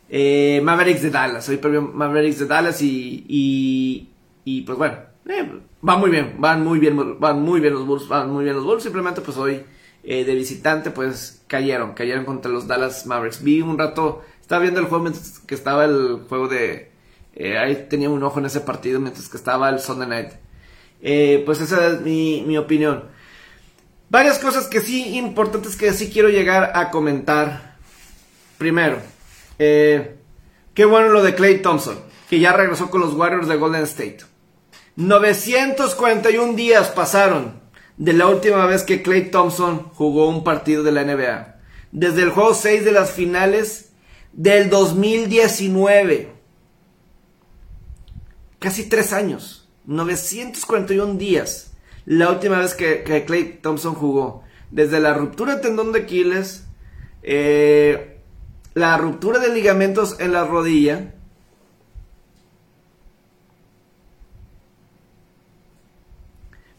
eh, 0.08 0.62
Mavericks 0.64 1.02
de 1.02 1.10
Dallas. 1.10 1.50
Hoy 1.50 1.58
perdieron 1.58 1.98
Mavericks 1.98 2.40
de 2.40 2.46
Dallas 2.46 2.80
y... 2.84 3.26
y, 4.44 4.62
pues 4.62 4.78
bueno. 4.78 4.98
eh, 5.28 5.62
van 5.82 6.00
muy 6.00 6.12
bien. 6.12 6.36
Van 6.38 6.64
muy 6.64 6.78
bien. 6.78 7.20
Van 7.20 7.42
muy 7.42 7.60
bien 7.60 7.74
los 7.74 7.88
Bulls. 7.88 8.08
Van 8.08 8.30
muy 8.32 8.44
bien 8.44 8.56
los 8.56 8.66
Bulls. 8.66 8.84
Simplemente 8.84 9.22
pues 9.22 9.36
hoy... 9.38 9.64
eh, 10.04 10.26
de 10.26 10.36
visitante 10.36 10.92
pues 10.92 11.44
cayeron. 11.48 11.94
Cayeron 11.94 12.26
contra 12.26 12.52
los 12.52 12.68
Dallas 12.68 13.08
Mavericks. 13.08 13.44
Vi 13.44 13.62
un 13.62 13.80
rato... 13.80 14.22
Estaba 14.42 14.62
viendo 14.62 14.80
el 14.82 14.88
juego 14.88 15.06
mientras 15.06 15.40
que 15.40 15.56
estaba 15.56 15.86
el 15.86 16.26
juego 16.30 16.48
de... 16.50 16.92
eh, 17.34 17.58
ahí 17.58 17.88
tenía 17.90 18.12
un 18.12 18.22
ojo 18.22 18.40
en 18.40 18.46
ese 18.46 18.60
partido 18.62 19.00
mientras 19.00 19.28
que 19.28 19.38
estaba 19.38 19.70
el 19.70 19.80
Sunday 19.80 20.08
Night. 20.08 20.34
Eh, 21.02 21.42
pues 21.48 21.62
esa 21.62 21.88
es 21.88 22.02
mi, 22.02 22.44
mi 22.46 22.58
opinión. 22.58 23.06
Varias 24.12 24.40
cosas 24.40 24.68
que 24.68 24.82
sí 24.82 25.18
importantes 25.18 25.78
que 25.78 25.94
sí 25.94 26.10
quiero 26.12 26.28
llegar 26.28 26.74
a 26.76 26.92
comentar. 26.92 27.78
Primero, 28.58 28.98
eh, 29.58 30.18
qué 30.74 30.84
bueno 30.84 31.08
lo 31.08 31.24
de 31.24 31.34
Clay 31.34 31.62
Thompson, 31.62 31.98
que 32.30 32.42
ya 32.42 32.52
regresó 32.52 32.90
con 32.90 33.00
los 33.00 33.14
Warriors 33.14 33.48
de 33.48 33.56
Golden 33.56 33.84
State. 33.84 34.18
941 34.98 36.56
días 36.56 36.90
pasaron 36.90 37.62
de 37.96 38.12
la 38.12 38.28
última 38.28 38.66
vez 38.66 38.84
que 38.84 39.02
Clay 39.02 39.32
Thompson 39.32 39.90
jugó 39.94 40.28
un 40.28 40.44
partido 40.44 40.84
de 40.84 40.92
la 40.92 41.06
NBA. 41.06 41.56
Desde 41.94 42.24
el 42.24 42.32
juego 42.32 42.54
6 42.54 42.84
de 42.84 42.92
las 42.92 43.12
finales 43.12 43.94
del 44.34 44.70
2019. 44.70 46.34
Casi 48.60 48.90
tres 48.90 49.14
años. 49.14 49.70
941 49.86 51.14
días. 51.14 51.71
La 52.06 52.30
última 52.30 52.60
vez 52.60 52.74
que, 52.74 53.04
que 53.04 53.26
Clay 53.26 53.60
Thompson 53.62 53.94
jugó. 53.96 54.44
Desde 54.72 55.00
la 55.00 55.14
ruptura 55.14 55.56
de 55.56 55.62
tendón 55.62 55.92
de 55.92 56.00
Aquiles. 56.02 56.66
eh, 57.24 58.08
la 58.74 58.98
ruptura 58.98 59.40
de 59.40 59.50
ligamentos 59.54 60.20
en 60.20 60.34
la 60.34 60.46
rodilla. 60.46 61.14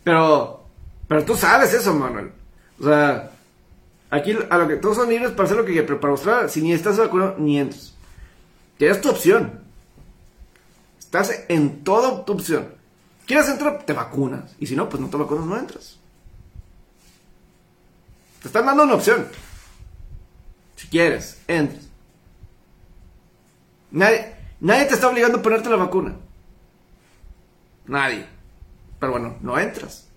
Pero, 0.04 0.64
pero 1.08 1.24
tú 1.24 1.36
sabes 1.36 1.72
eso, 1.74 1.94
Manuel. 1.94 2.32
O 2.80 2.84
sea, 2.84 3.30
aquí 4.10 4.36
a 4.50 4.58
lo 4.58 4.68
que 4.68 4.76
todos 4.76 4.96
son 4.96 5.08
libres 5.08 5.30
para 5.30 5.44
hacer 5.44 5.56
lo 5.56 5.64
que 5.64 5.72
quieran, 5.72 5.86
pero 5.86 6.00
para 6.00 6.12
Australia, 6.12 6.48
si 6.48 6.62
ni 6.62 6.72
estás 6.72 6.98
vacunado, 6.98 7.36
ni 7.38 7.58
entras. 7.58 7.94
Tienes 8.78 9.00
tu 9.00 9.10
opción. 9.10 9.60
Estás 10.98 11.44
en 11.48 11.84
toda 11.84 12.24
tu 12.24 12.32
opción. 12.32 12.68
¿Quieres 13.26 13.48
entrar? 13.48 13.84
Te 13.84 13.92
vacunas. 13.92 14.54
Y 14.58 14.66
si 14.66 14.76
no, 14.76 14.88
pues 14.88 15.00
no 15.00 15.08
te 15.08 15.16
vacunas, 15.16 15.46
no 15.46 15.56
entras. 15.56 15.98
Te 18.40 18.48
están 18.48 18.66
dando 18.66 18.82
una 18.82 18.94
opción. 18.94 19.28
Si 20.76 20.88
quieres, 20.88 21.40
entras. 21.46 21.84
Nadie, 23.92 24.34
nadie 24.60 24.86
te 24.86 24.94
está 24.94 25.08
obligando 25.08 25.38
a 25.38 25.42
ponerte 25.42 25.70
la 25.70 25.76
vacuna. 25.76 26.16
Nadie. 27.86 28.26
Pero 28.98 29.12
bueno, 29.12 29.36
no 29.40 29.58
entras. 29.58 30.08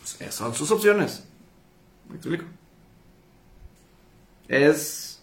Pues, 0.00 0.34
son 0.34 0.54
sus 0.54 0.70
opciones. 0.70 1.24
¿Me 2.08 2.16
explico? 2.16 2.44
Es... 4.48 5.20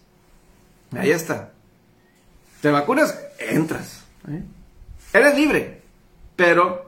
Ahí 0.96 1.10
está. 1.10 1.52
¿Te 2.60 2.70
vacunas? 2.70 3.18
Entras. 3.38 4.04
¿eh? 4.28 4.42
Eres 5.12 5.34
libre. 5.36 5.82
Pero, 6.36 6.85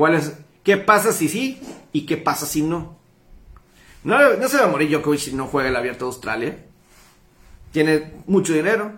¿cuál? 0.00 0.18
¿Qué 0.64 0.78
pasa 0.78 1.12
si 1.12 1.28
sí? 1.28 1.60
¿Y 1.92 2.06
qué 2.06 2.16
pasa 2.16 2.46
si 2.46 2.62
no? 2.62 2.96
No, 4.02 4.34
no 4.38 4.48
se 4.48 4.56
va 4.56 4.64
a 4.64 4.68
morir 4.68 4.88
Djokovic 4.88 5.20
si 5.20 5.34
no 5.34 5.46
juega 5.46 5.68
el 5.68 5.76
abierto 5.76 6.06
de 6.06 6.08
Australia. 6.08 6.58
Tiene 7.70 8.10
mucho 8.26 8.54
dinero. 8.54 8.92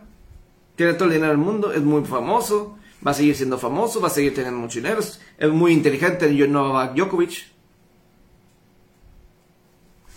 Tiene 0.77 0.95
todo 0.95 1.07
el 1.07 1.15
dinero 1.15 1.31
del 1.31 1.39
mundo. 1.39 1.73
Es 1.73 1.83
muy 1.83 2.05
famoso. 2.05 2.79
Va 3.05 3.11
a 3.11 3.15
seguir 3.15 3.35
siendo 3.35 3.59
famoso. 3.59 4.01
Va 4.01 4.07
a 4.07 4.11
seguir 4.13 4.33
teniendo 4.33 4.61
mucho 4.61 4.79
dinero. 4.79 5.01
Es 5.01 5.51
muy 5.51 5.73
inteligente 5.73 6.31
Novak 6.31 6.95
Djokovic. 6.95 7.47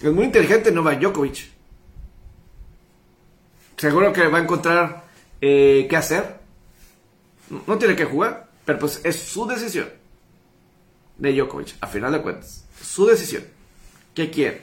Es 0.04 0.14
muy 0.14 0.26
inteligente 0.26 0.72
Novak 0.72 1.00
Djokovic. 1.00 1.50
Seguro 3.76 4.14
que 4.14 4.28
va 4.28 4.38
a 4.38 4.44
encontrar 4.44 5.06
eh, 5.42 5.88
qué 5.90 5.98
hacer. 5.98 6.42
No 7.66 7.76
tiene 7.80 7.96
que 7.96 8.06
jugar, 8.06 8.52
pero 8.66 8.78
pues 8.78 9.02
es 9.04 9.16
su 9.16 9.48
decisión 9.48 10.05
de 11.18 11.34
Djokovic, 11.34 11.76
a 11.82 11.88
final 11.88 12.12
de 12.12 12.22
cuentas. 12.22 12.66
Su 12.82 13.06
decisión. 13.06 13.44
¿Qué 14.14 14.30
quiere? 14.30 14.62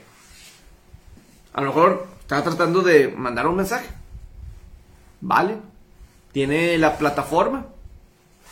A 1.53 1.61
lo 1.61 1.69
mejor 1.69 2.07
está 2.21 2.43
tratando 2.43 2.83
de 2.83 3.09
mandar 3.09 3.47
un 3.47 3.57
mensaje. 3.57 3.89
Vale. 5.21 5.57
Tiene 6.33 6.79
la 6.79 6.97
plataforma 6.97 7.67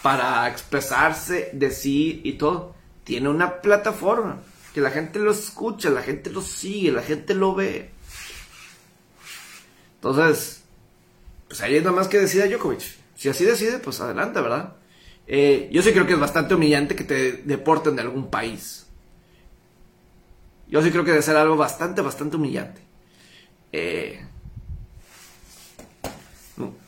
para 0.03 0.49
expresarse, 0.49 1.51
decir 1.53 2.21
y 2.25 2.35
todo. 2.35 2.75
Tiene 3.05 3.29
una 3.29 3.61
plataforma 3.61 4.41
que 4.75 4.81
la 4.81 4.91
gente 4.91 5.19
lo 5.19 5.33
escucha, 5.33 5.91
la 5.91 6.03
gente 6.03 6.31
lo 6.31 6.43
sigue, 6.43 6.93
la 6.93 7.03
gente 7.03 7.35
lo 7.35 7.55
ve. 7.55 7.91
Entonces, 9.97 10.63
pues 11.49 11.61
ahí 11.63 11.77
es 11.77 11.83
nada 11.83 11.97
más 11.97 12.09
que 12.09 12.19
decida 12.19 12.47
Djokovic. 12.47 12.83
Si 13.17 13.29
así 13.29 13.45
decide, 13.45 13.79
pues 13.79 14.01
adelante, 14.01 14.41
¿verdad? 14.41 14.77
Eh, 15.27 15.69
yo 15.71 15.83
sí 15.83 15.93
creo 15.93 16.07
que 16.07 16.15
es 16.15 16.21
bastante 16.21 16.55
humillante 16.55 16.97
que 16.97 17.05
te 17.05 17.33
deporten 17.33 17.97
de 17.97 18.03
algún 18.03 18.31
país. 18.31 18.87
Yo 20.69 20.83
sí 20.83 20.91
creo 20.91 21.05
que 21.05 21.11
debe 21.11 21.23
ser 21.23 21.37
algo 21.37 21.57
bastante, 21.57 22.01
bastante 22.01 22.37
humillante. 22.37 22.81
Eh, 23.73 24.25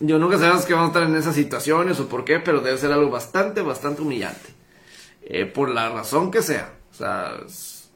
yo 0.00 0.18
nunca 0.18 0.38
sabemos 0.38 0.64
que 0.64 0.74
vamos 0.74 0.88
a 0.88 0.92
estar 0.92 1.08
en 1.08 1.16
esas 1.16 1.34
situaciones 1.34 1.98
o 2.00 2.08
por 2.08 2.24
qué, 2.24 2.38
pero 2.38 2.60
debe 2.60 2.78
ser 2.78 2.92
algo 2.92 3.10
bastante, 3.10 3.62
bastante 3.62 4.02
humillante. 4.02 4.50
Eh, 5.22 5.46
por 5.46 5.70
la 5.70 5.88
razón 5.88 6.30
que 6.30 6.42
sea. 6.42 6.72
O 6.90 6.94
sea, 6.94 7.36
es, 7.46 7.90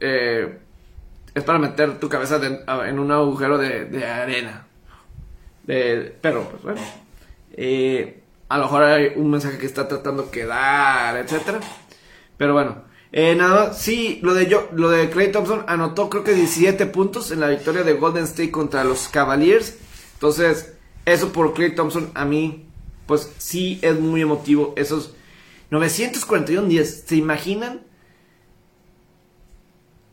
eh, 0.00 0.58
para 1.46 1.58
meter 1.58 1.98
tu 1.98 2.08
cabeza 2.08 2.40
en 2.86 2.98
un 2.98 3.12
agujero 3.12 3.58
de, 3.58 4.04
arena. 4.06 4.66
pero, 5.66 6.48
pues 6.50 6.62
bueno. 6.62 6.80
Eh, 7.52 8.17
a 8.48 8.58
lo 8.58 8.64
mejor 8.64 8.82
hay 8.84 9.12
un 9.16 9.30
mensaje 9.30 9.58
que 9.58 9.66
está 9.66 9.88
tratando 9.88 10.24
de 10.24 10.46
dar, 10.46 11.16
etcétera. 11.16 11.60
Pero 12.36 12.54
bueno, 12.54 12.82
nada 13.12 13.74
sí, 13.74 14.20
lo 14.22 14.34
de, 14.34 14.46
yo, 14.46 14.68
lo 14.72 14.90
de 14.90 15.10
Clay 15.10 15.32
Thompson 15.32 15.64
anotó 15.66 16.08
creo 16.08 16.24
que 16.24 16.34
17 16.34 16.86
puntos 16.86 17.30
en 17.30 17.40
la 17.40 17.48
victoria 17.48 17.82
de 17.82 17.94
Golden 17.94 18.24
State 18.24 18.50
contra 18.50 18.84
los 18.84 19.08
Cavaliers. 19.08 19.76
Entonces, 20.14 20.74
eso 21.04 21.32
por 21.32 21.54
Clay 21.54 21.74
Thompson 21.74 22.10
a 22.14 22.24
mí, 22.24 22.66
pues 23.06 23.32
sí 23.38 23.78
es 23.82 23.98
muy 23.98 24.22
emotivo. 24.22 24.72
Esos 24.76 25.14
941 25.70 26.68
días, 26.68 27.02
¿se 27.06 27.16
imaginan? 27.16 27.82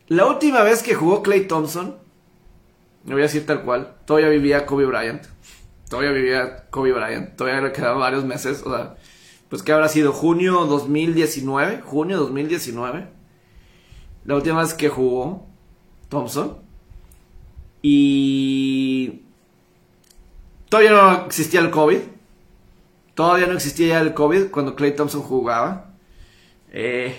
La 0.08 0.26
última 0.26 0.62
vez 0.62 0.82
que 0.82 0.94
jugó 0.94 1.22
Clay 1.22 1.48
Thompson, 1.48 1.96
me 3.04 3.14
voy 3.14 3.22
a 3.22 3.26
decir 3.26 3.46
tal 3.46 3.62
cual, 3.62 3.96
todavía 4.04 4.28
vivía 4.28 4.66
Kobe 4.66 4.84
Bryant. 4.84 5.24
Todavía 5.88 6.12
vivía 6.12 6.66
Kobe 6.70 6.92
Bryant. 6.92 7.36
Todavía 7.36 7.60
le 7.60 7.72
quedaban 7.72 8.00
varios 8.00 8.24
meses. 8.24 8.62
O 8.64 8.74
sea, 8.74 8.96
pues 9.48 9.62
que 9.62 9.72
habrá 9.72 9.88
sido 9.88 10.12
junio 10.12 10.66
2019. 10.66 11.82
Junio 11.82 12.18
2019. 12.18 13.06
La 14.24 14.34
última 14.34 14.60
vez 14.62 14.74
que 14.74 14.88
jugó 14.88 15.46
Thompson. 16.08 16.58
Y 17.82 19.22
todavía 20.68 20.90
no 20.90 21.26
existía 21.26 21.60
el 21.60 21.70
COVID. 21.70 21.98
Todavía 23.14 23.46
no 23.46 23.54
existía 23.54 23.88
ya 23.88 24.00
el 24.00 24.12
COVID 24.12 24.50
cuando 24.50 24.74
Clay 24.74 24.94
Thompson 24.94 25.22
jugaba. 25.22 25.94
Eh, 26.72 27.16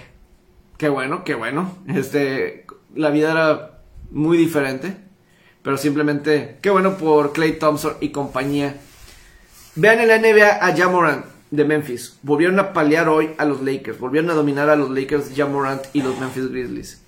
qué 0.78 0.90
bueno, 0.90 1.24
qué 1.24 1.36
bueno. 1.36 1.78
Este, 1.88 2.66
la 2.94 3.10
vida 3.10 3.32
era 3.32 3.82
muy 4.12 4.38
diferente. 4.38 5.07
Pero 5.68 5.78
simplemente, 5.78 6.56
qué 6.62 6.70
bueno 6.70 6.96
por 6.96 7.34
Clay 7.34 7.60
Thompson 7.60 7.98
y 8.00 8.12
compañía. 8.12 8.78
Vean 9.76 10.00
en 10.00 10.08
la 10.08 10.18
NBA 10.18 10.66
a 10.66 10.74
Jamorant 10.74 11.26
de 11.52 11.66
Memphis. 11.66 12.16
Volvieron 12.22 12.58
a 12.58 12.72
paliar 12.72 13.10
hoy 13.10 13.32
a 13.38 13.44
los 13.44 13.62
Lakers. 13.62 14.00
Volvieron 14.00 14.30
a 14.30 14.34
dominar 14.34 14.70
a 14.70 14.78
los 14.78 14.90
Lakers, 14.90 15.32
Jamorant 15.36 15.82
y 15.92 16.04
los 16.04 16.18
Memphis 16.22 16.50
Grizzlies. 16.50 17.02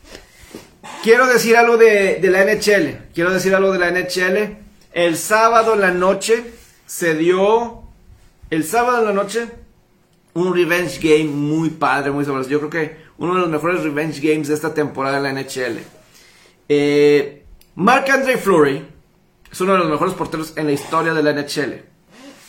Quiero 1.01 1.25
decir 1.27 1.55
algo 1.55 1.77
de, 1.77 2.19
de 2.21 2.29
la 2.29 2.43
NHL. 2.43 3.13
Quiero 3.13 3.31
decir 3.31 3.55
algo 3.55 3.71
de 3.71 3.79
la 3.79 3.91
NHL. 3.91 4.57
El 4.91 5.15
sábado 5.15 5.75
en 5.75 5.79
la 5.79 5.91
noche 5.91 6.43
se 6.85 7.15
dio. 7.15 7.83
El 8.49 8.65
sábado 8.65 8.99
en 8.99 9.05
la 9.05 9.13
noche. 9.13 9.47
Un 10.33 10.53
revenge 10.53 10.99
game 11.01 11.31
muy 11.31 11.69
padre, 11.69 12.11
muy 12.11 12.25
sabroso. 12.25 12.49
Yo 12.49 12.59
creo 12.59 12.69
que 12.69 12.97
uno 13.19 13.35
de 13.35 13.39
los 13.39 13.49
mejores 13.49 13.83
revenge 13.83 14.19
games 14.19 14.49
de 14.49 14.55
esta 14.55 14.73
temporada 14.73 15.15
en 15.15 15.23
la 15.23 15.31
NHL. 15.31 15.79
Eh, 16.67 17.45
Mark 17.75 18.09
Andre 18.09 18.37
Fleury 18.37 18.85
es 19.51 19.61
uno 19.61 19.73
de 19.73 19.79
los 19.79 19.89
mejores 19.89 20.13
porteros 20.13 20.53
en 20.57 20.65
la 20.65 20.73
historia 20.73 21.13
de 21.13 21.23
la 21.23 21.33
NHL. 21.33 21.83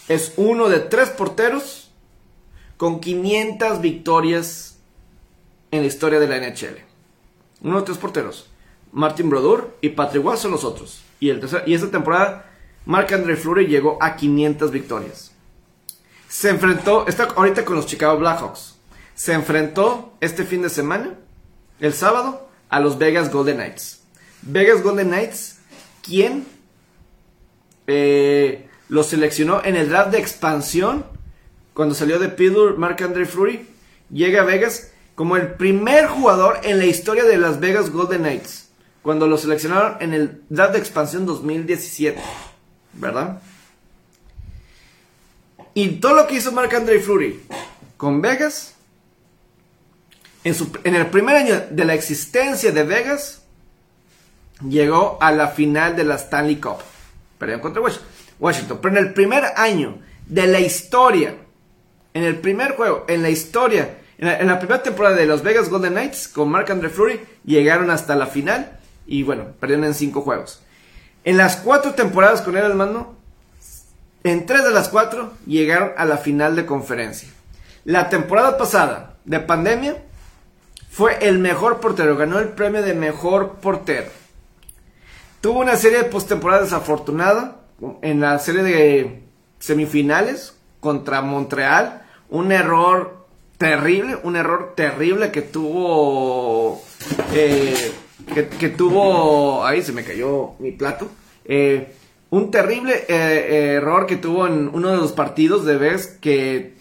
Es 0.08 0.34
uno 0.36 0.68
de 0.68 0.80
tres 0.80 1.10
porteros 1.10 1.90
con 2.76 3.00
500 3.00 3.80
victorias 3.80 4.78
en 5.70 5.80
la 5.82 5.86
historia 5.86 6.18
de 6.18 6.26
la 6.26 6.38
NHL. 6.38 6.78
Uno 7.62 7.78
de 7.78 7.86
tres 7.86 7.98
porteros. 7.98 8.50
Martin 8.92 9.30
Brodeur 9.30 9.76
y 9.80 9.90
Patrick 9.90 10.24
Watt 10.24 10.38
son 10.38 10.50
los 10.50 10.64
otros. 10.64 11.02
Y, 11.20 11.30
y 11.30 11.74
esta 11.74 11.90
temporada, 11.90 12.50
Mark 12.86 13.12
Andre 13.12 13.36
Fleury 13.36 13.66
llegó 13.66 13.98
a 14.02 14.16
500 14.16 14.70
victorias. 14.70 15.32
Se 16.28 16.48
enfrentó, 16.48 17.06
está 17.06 17.24
ahorita 17.24 17.64
con 17.64 17.76
los 17.76 17.86
Chicago 17.86 18.18
Blackhawks. 18.18 18.76
Se 19.14 19.32
enfrentó 19.32 20.14
este 20.20 20.44
fin 20.44 20.62
de 20.62 20.70
semana, 20.70 21.14
el 21.78 21.92
sábado, 21.92 22.48
a 22.68 22.80
los 22.80 22.98
Vegas 22.98 23.30
Golden 23.30 23.56
Knights. 23.56 23.99
Vegas 24.42 24.82
Golden 24.82 25.08
Knights, 25.08 25.58
¿quién 26.02 26.46
eh, 27.86 28.68
lo 28.88 29.02
seleccionó 29.04 29.64
en 29.64 29.76
el 29.76 29.88
draft 29.88 30.10
de 30.12 30.18
expansión 30.18 31.04
cuando 31.74 31.94
salió 31.94 32.18
de 32.18 32.28
Pittsburgh, 32.28 32.78
Mark 32.78 33.02
Andre 33.02 33.24
Fleury, 33.24 33.66
llega 34.10 34.42
a 34.42 34.44
Vegas 34.44 34.90
como 35.14 35.36
el 35.36 35.52
primer 35.54 36.06
jugador 36.06 36.60
en 36.62 36.78
la 36.78 36.86
historia 36.86 37.24
de 37.24 37.38
las 37.38 37.60
Vegas 37.60 37.90
Golden 37.90 38.22
Knights, 38.22 38.68
cuando 39.02 39.26
lo 39.26 39.38
seleccionaron 39.38 39.96
en 40.00 40.14
el 40.14 40.42
draft 40.48 40.72
de 40.72 40.78
expansión 40.78 41.26
2017, 41.26 42.20
¿verdad? 42.94 43.40
Y 45.74 46.00
todo 46.00 46.14
lo 46.14 46.26
que 46.26 46.36
hizo 46.36 46.52
Mark 46.52 46.74
Andre 46.74 47.00
Fleury 47.00 47.40
con 47.96 48.20
Vegas, 48.20 48.74
en 50.42 50.94
el 50.94 51.06
primer 51.06 51.36
año 51.36 51.66
de 51.70 51.84
la 51.84 51.94
existencia 51.94 52.72
de 52.72 52.82
Vegas, 52.82 53.39
llegó 54.68 55.18
a 55.20 55.32
la 55.32 55.48
final 55.48 55.96
de 55.96 56.04
la 56.04 56.16
Stanley 56.16 56.56
Cup. 56.56 56.78
Perdieron 57.38 57.62
contra 57.62 57.82
Washington. 58.38 58.78
Pero 58.80 58.96
en 58.96 59.06
el 59.06 59.12
primer 59.12 59.44
año 59.56 59.98
de 60.26 60.46
la 60.46 60.60
historia, 60.60 61.34
en 62.14 62.24
el 62.24 62.38
primer 62.38 62.76
juego, 62.76 63.04
en 63.08 63.22
la 63.22 63.30
historia, 63.30 63.98
en 64.18 64.46
la, 64.46 64.58
primera 64.58 64.82
temporada 64.82 65.16
de 65.16 65.26
los 65.26 65.42
Vegas 65.42 65.70
Golden 65.70 65.92
Knights 65.92 66.28
con 66.28 66.50
Mark 66.50 66.70
Andre 66.70 66.88
Fleury, 66.88 67.20
llegaron 67.44 67.90
hasta 67.90 68.16
la 68.16 68.26
final 68.26 68.78
y 69.06 69.22
bueno, 69.22 69.46
perdieron 69.58 69.84
en 69.84 69.94
cinco 69.94 70.22
juegos. 70.22 70.62
En 71.24 71.36
las 71.36 71.56
cuatro 71.56 71.94
temporadas 71.94 72.42
con 72.42 72.56
él 72.56 72.64
al 72.64 72.74
mando, 72.74 73.16
en 74.24 74.46
tres 74.46 74.64
de 74.64 74.70
las 74.70 74.88
cuatro 74.88 75.32
llegaron 75.46 75.92
a 75.96 76.04
la 76.04 76.18
final 76.18 76.56
de 76.56 76.66
conferencia. 76.66 77.28
La 77.84 78.08
temporada 78.08 78.58
pasada 78.58 79.16
de 79.24 79.40
pandemia 79.40 79.96
fue 80.90 81.18
el 81.26 81.38
mejor 81.38 81.80
portero, 81.80 82.16
ganó 82.16 82.38
el 82.38 82.48
premio 82.48 82.82
de 82.82 82.94
mejor 82.94 83.54
portero. 83.56 84.19
Tuvo 85.40 85.60
una 85.60 85.76
serie 85.76 85.98
de 85.98 86.04
postemporada 86.04 86.62
desafortunada 86.62 87.62
en 88.02 88.20
la 88.20 88.38
serie 88.38 88.62
de 88.62 89.22
semifinales 89.58 90.54
contra 90.80 91.22
Montreal. 91.22 92.02
Un 92.28 92.52
error 92.52 93.26
terrible, 93.56 94.18
un 94.22 94.36
error 94.36 94.74
terrible 94.76 95.30
que 95.30 95.40
tuvo. 95.40 96.82
Eh, 97.32 97.90
que, 98.34 98.68
tuvo. 98.68 99.64
Ahí 99.64 99.80
se 99.80 99.92
me 99.92 100.04
cayó 100.04 100.52
mi 100.58 100.72
plato. 100.72 101.08
Eh, 101.46 101.94
un 102.28 102.50
terrible 102.50 103.06
eh, 103.08 103.76
error 103.76 104.06
que 104.06 104.16
tuvo 104.16 104.46
en 104.46 104.68
uno 104.74 104.90
de 104.90 104.98
los 104.98 105.12
partidos 105.12 105.64
de 105.64 105.78
vez 105.78 106.18
que 106.20 106.74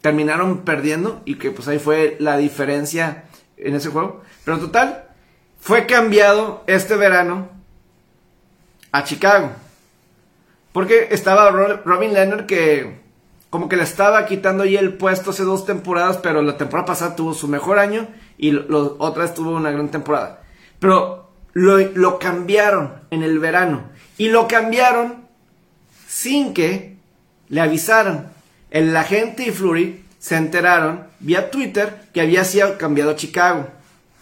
terminaron 0.00 0.62
perdiendo 0.62 1.22
y 1.24 1.36
que 1.36 1.52
pues 1.52 1.68
ahí 1.68 1.78
fue 1.78 2.16
la 2.18 2.36
diferencia 2.38 3.26
en 3.56 3.76
ese 3.76 3.88
juego. 3.88 4.20
Pero 4.44 4.58
total, 4.58 5.04
fue 5.60 5.86
cambiado 5.86 6.64
este 6.66 6.96
verano 6.96 7.59
a 8.92 9.04
Chicago. 9.04 9.50
Porque 10.72 11.08
estaba 11.10 11.50
Robin 11.50 12.12
Leonard 12.12 12.46
que 12.46 13.00
como 13.50 13.68
que 13.68 13.76
le 13.76 13.82
estaba 13.82 14.26
quitando 14.26 14.62
ahí 14.62 14.76
el 14.76 14.94
puesto 14.94 15.30
hace 15.30 15.42
dos 15.42 15.66
temporadas, 15.66 16.18
pero 16.18 16.40
la 16.40 16.56
temporada 16.56 16.86
pasada 16.86 17.16
tuvo 17.16 17.34
su 17.34 17.48
mejor 17.48 17.80
año 17.80 18.06
y 18.38 18.52
lo, 18.52 18.96
otra 19.00 19.24
vez 19.24 19.34
tuvo 19.34 19.50
una 19.50 19.72
gran 19.72 19.90
temporada. 19.90 20.42
Pero 20.78 21.30
lo, 21.52 21.78
lo 21.78 22.18
cambiaron 22.20 22.94
en 23.10 23.24
el 23.24 23.40
verano 23.40 23.90
y 24.16 24.28
lo 24.28 24.46
cambiaron 24.46 25.26
sin 26.06 26.54
que 26.54 26.96
le 27.48 27.60
avisaran. 27.60 28.32
El 28.70 28.96
agente 28.96 29.42
y 29.42 29.50
Flurry 29.50 30.04
se 30.20 30.36
enteraron 30.36 31.08
vía 31.18 31.50
Twitter 31.50 32.02
que 32.14 32.20
había 32.20 32.44
sido 32.44 32.78
cambiado 32.78 33.10
a 33.10 33.16
Chicago. 33.16 33.66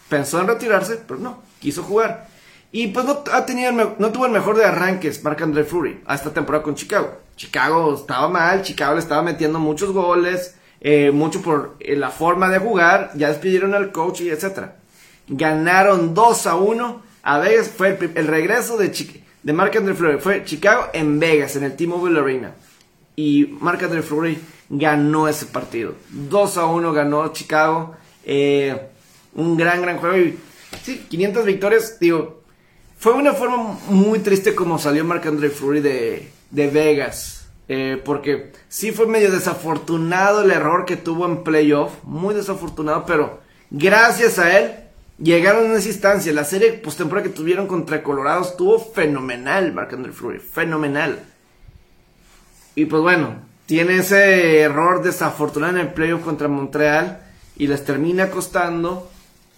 Pensó 0.09 0.41
en 0.41 0.47
retirarse, 0.47 0.97
pero 1.07 1.21
no. 1.21 1.43
quiso 1.61 1.83
jugar. 1.83 2.29
Y 2.71 2.89
pues 2.89 3.07
no, 3.07 3.23
ha 3.33 3.47
tenido, 3.47 3.73
no 3.99 4.13
tuvo 4.13 4.27
el 4.27 4.33
mejor 4.33 4.57
de 4.57 4.65
arranques 4.65 5.25
Marc 5.25 5.41
André 5.41 5.65
Fleury 5.65 6.01
a 6.07 6.15
esta 6.15 6.33
temporada 6.33 6.63
con 6.63 6.75
Chicago. 6.75 7.19
Chicago 7.37 7.95
estaba 7.95 8.29
mal, 8.29 8.63
Chicago 8.63 8.95
le 8.95 9.01
estaba 9.01 9.23
metiendo 9.23 9.59
muchos 9.59 9.93
goles, 9.93 10.57
eh, 10.81 11.11
mucho 11.11 11.41
por 11.41 11.77
eh, 11.81 11.97
la 11.97 12.11
forma 12.11 12.49
de 12.49 12.59
jugar, 12.59 13.13
ya 13.15 13.29
despidieron 13.29 13.75
al 13.75 13.91
coach 13.91 14.21
y 14.21 14.29
etcétera. 14.29 14.77
Ganaron 15.29 16.15
2 16.15 16.47
a 16.47 16.57
1 16.57 17.03
a 17.23 17.39
Vegas, 17.39 17.71
fue 17.75 17.99
el, 18.15 18.27
regreso 18.27 18.77
de, 18.77 18.93
de 19.43 19.53
Marc 19.53 19.77
André 19.77 19.95
Fleury, 19.95 20.19
fue 20.19 20.45
Chicago 20.45 20.89
en 20.93 21.19
Vegas, 21.19 21.57
en 21.57 21.65
el 21.65 21.75
T-Mobile 21.77 22.21
Arena. 22.21 22.55
Y 23.17 23.57
Marc 23.61 23.83
André 23.83 24.03
Fleury 24.03 24.39
ganó 24.69 25.27
ese 25.27 25.47
partido. 25.47 25.95
2 26.11 26.57
a 26.59 26.67
1 26.67 26.93
ganó 26.93 27.33
Chicago. 27.33 27.97
Eh, 28.25 28.79
un 29.35 29.57
gran, 29.57 29.83
gran 29.83 29.99
juego. 29.99 30.37
Sí, 30.83 31.07
500 31.09 31.45
victorias, 31.45 31.99
digo, 31.99 32.38
fue 32.99 33.13
una 33.13 33.33
forma 33.33 33.79
muy 33.89 34.19
triste 34.19 34.55
como 34.55 34.79
salió 34.79 35.05
Marc 35.05 35.25
André 35.27 35.51
Fleury 35.51 35.81
de, 35.81 36.33
de 36.51 36.67
Vegas. 36.69 37.49
Eh, 37.71 38.01
porque 38.03 38.53
sí 38.69 38.93
fue 38.93 39.07
medio 39.07 39.31
desafortunado 39.31 40.43
el 40.43 40.51
error 40.51 40.85
que 40.85 40.97
tuvo 40.97 41.27
en 41.27 41.45
playoff. 41.45 41.93
Muy 42.03 42.35
desafortunado, 42.35 43.05
pero 43.07 43.41
gracias 43.71 44.39
a 44.39 44.59
él 44.59 44.73
llegaron 45.19 45.71
a 45.71 45.75
esa 45.77 45.89
instancia. 45.89 46.33
La 46.33 46.45
serie 46.45 46.73
postemporada 46.73 47.29
que 47.29 47.35
tuvieron 47.35 47.67
contra 47.67 48.03
Colorado 48.03 48.43
estuvo 48.43 48.79
fenomenal, 48.81 49.73
Marc 49.73 49.93
André 49.93 50.13
Fleury. 50.13 50.41
Fenomenal. 50.41 51.21
Y 52.75 52.87
pues 52.87 53.03
bueno, 53.03 53.37
tiene 53.67 53.99
ese 53.99 54.61
error 54.61 55.03
desafortunado 55.03 55.75
en 55.75 55.87
el 55.87 55.93
playoff 55.93 56.25
contra 56.25 56.49
Montreal 56.49 57.21
y 57.57 57.67
les 57.67 57.85
termina 57.85 58.31
costando. 58.31 59.11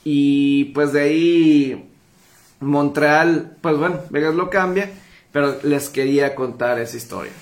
Y 0.04 0.66
pues 0.66 0.92
de 0.92 1.00
ahí 1.00 1.89
Montreal, 2.60 3.56
pues 3.60 3.76
bueno, 3.78 4.00
Vegas 4.10 4.34
lo 4.34 4.50
cambia, 4.50 4.90
pero 5.32 5.56
les 5.62 5.88
quería 5.88 6.34
contar 6.34 6.78
esa 6.78 6.96
historia. 6.96 7.32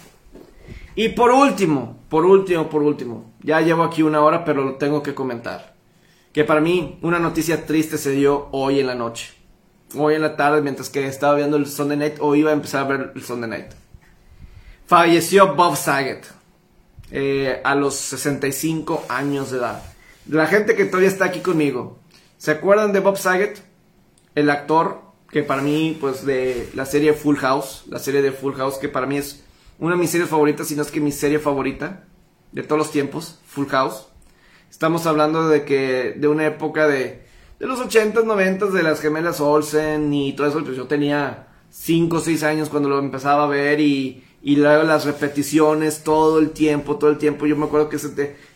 Y 0.95 1.11
por 1.11 1.31
último, 1.31 1.99
por 2.09 2.25
último, 2.25 2.69
por 2.69 2.83
último, 2.83 3.33
ya 3.43 3.61
llevo 3.61 3.85
aquí 3.85 4.03
una 4.03 4.21
hora, 4.21 4.45
pero 4.45 4.65
lo 4.65 4.75
tengo 4.77 5.03
que 5.03 5.15
comentar. 5.15 5.75
Que 6.33 6.45
para 6.45 6.61
mí 6.61 6.99
una 7.03 7.19
noticia 7.19 7.67
triste 7.67 7.99
se 7.99 8.11
dio 8.11 8.49
hoy 8.53 8.81
en 8.81 8.87
la 8.87 8.95
noche. 8.95 9.33
Hoy 9.97 10.15
en 10.15 10.23
la 10.23 10.37
tarde, 10.37 10.61
mientras 10.61 10.91
que 10.91 11.07
estaba 11.07 11.35
viendo 11.35 11.57
el 11.57 11.67
Sunday 11.67 11.97
Night, 11.97 12.17
o 12.21 12.35
iba 12.35 12.51
a 12.51 12.55
empezar 12.55 12.85
a 12.85 12.89
ver 12.89 13.13
el 13.15 13.23
Sunday 13.23 13.49
Night. 13.49 13.73
Falleció 14.87 15.55
Bob 15.55 15.77
Saget 15.77 16.27
eh, 17.11 17.61
a 17.65 17.75
los 17.75 17.95
65 17.95 19.07
años 19.09 19.51
de 19.51 19.59
edad. 19.59 19.83
La 20.29 20.47
gente 20.47 20.75
que 20.75 20.85
todavía 20.85 21.09
está 21.09 21.27
aquí 21.27 21.41
conmigo, 21.41 21.99
¿se 22.37 22.51
acuerdan 22.51 22.93
de 22.93 23.01
Bob 23.01 23.17
Saget? 23.17 23.63
El 24.35 24.51
actor 24.51 25.08
que 25.31 25.43
para 25.43 25.63
mí, 25.63 25.97
pues 26.01 26.25
de 26.25 26.71
la 26.75 26.87
serie 26.87 27.13
Full 27.13 27.37
House, 27.37 27.85
la 27.89 27.99
serie 27.99 28.23
de 28.23 28.33
Full 28.33 28.55
House, 28.55 28.79
que 28.79 28.89
para 28.89 29.07
mí 29.07 29.19
es 29.19 29.45
una 29.79 29.95
de 29.95 30.01
mis 30.01 30.11
series 30.11 30.31
favoritas, 30.31 30.69
si 30.69 30.75
no 30.75 30.83
es 30.83 30.91
que 30.91 31.01
mi 31.01 31.13
serie 31.13 31.39
favorita 31.39 32.05
de 32.53 32.63
todos 32.63 32.79
los 32.79 32.91
tiempos, 32.91 33.39
Full 33.47 33.67
House. 33.69 34.07
Estamos 34.71 35.07
hablando 35.07 35.49
de 35.49 35.65
que 35.65 36.15
de 36.17 36.29
una 36.29 36.47
época 36.47 36.89
de, 36.89 37.27
de 37.59 37.67
los 37.67 37.79
80s, 37.79 38.25
90 38.25 38.67
de 38.67 38.83
las 38.83 39.01
gemelas 39.01 39.41
Olsen 39.41 40.13
y 40.13 40.33
todo 40.33 40.47
eso, 40.47 40.65
pues 40.65 40.77
yo 40.77 40.87
tenía 40.87 41.49
5 41.71 42.17
o 42.17 42.21
6 42.21 42.43
años 42.45 42.69
cuando 42.71 42.89
lo 42.89 42.99
empezaba 42.99 43.45
a 43.45 43.49
ver 43.49 43.81
y, 43.81 44.25
y 44.43 44.57
luego 44.57 44.85
las 44.85 45.05
repeticiones 45.05 46.05
todo 46.05 46.39
el 46.39 46.51
tiempo, 46.51 46.97
todo 46.97 47.11
el 47.11 47.19
tiempo. 47.19 47.47
Yo 47.47 47.57
me 47.57 47.67
acuerdo 47.67 47.91
que 47.91 47.99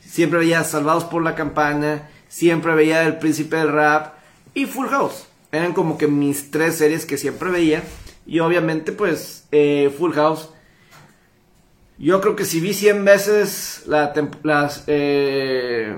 siempre 0.00 0.38
veía 0.38 0.64
Salvados 0.64 1.04
por 1.04 1.22
la 1.22 1.34
Campana, 1.34 2.08
siempre 2.28 2.74
veía 2.74 3.04
El 3.04 3.18
Príncipe 3.18 3.56
del 3.56 3.72
Rap 3.72 4.14
y 4.54 4.64
Full 4.64 4.88
House 4.88 5.26
eran 5.52 5.74
como 5.74 5.98
que 5.98 6.08
mis 6.08 6.50
tres 6.50 6.76
series 6.76 7.06
que 7.06 7.18
siempre 7.18 7.50
veía. 7.50 7.82
Y 8.26 8.40
obviamente, 8.40 8.92
pues, 8.92 9.46
eh, 9.52 9.94
Full 9.96 10.12
House. 10.14 10.48
Yo 11.98 12.20
creo 12.20 12.34
que 12.34 12.44
si 12.44 12.60
vi 12.60 12.74
100 12.74 13.04
veces 13.04 13.84
la, 13.86 14.12
eh, 14.86 15.96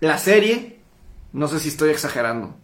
la 0.00 0.18
serie, 0.18 0.80
no 1.32 1.48
sé 1.48 1.58
si 1.58 1.68
estoy 1.68 1.90
exagerando 1.90 2.54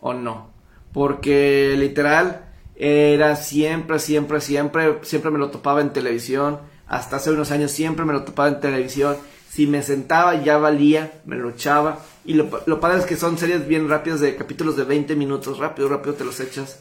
o 0.00 0.14
no. 0.14 0.50
Porque 0.92 1.74
literal, 1.76 2.46
era 2.74 3.36
siempre, 3.36 3.98
siempre, 3.98 4.40
siempre, 4.40 4.98
siempre 5.02 5.30
me 5.30 5.38
lo 5.38 5.50
topaba 5.50 5.82
en 5.82 5.92
televisión. 5.92 6.60
Hasta 6.86 7.16
hace 7.16 7.30
unos 7.30 7.50
años 7.50 7.70
siempre 7.70 8.04
me 8.04 8.12
lo 8.12 8.24
topaba 8.24 8.48
en 8.48 8.60
televisión. 8.60 9.16
Si 9.56 9.66
me 9.66 9.82
sentaba 9.82 10.44
ya 10.44 10.58
valía, 10.58 11.22
me 11.24 11.36
lo 11.36 11.48
echaba. 11.48 12.04
Y 12.26 12.34
lo, 12.34 12.62
lo 12.66 12.78
padre 12.78 12.98
es 12.98 13.06
que 13.06 13.16
son 13.16 13.38
series 13.38 13.66
bien 13.66 13.88
rápidas 13.88 14.20
de 14.20 14.36
capítulos 14.36 14.76
de 14.76 14.84
20 14.84 15.16
minutos, 15.16 15.56
rápido, 15.56 15.88
rápido 15.88 16.12
te 16.12 16.24
los 16.24 16.40
echas. 16.40 16.80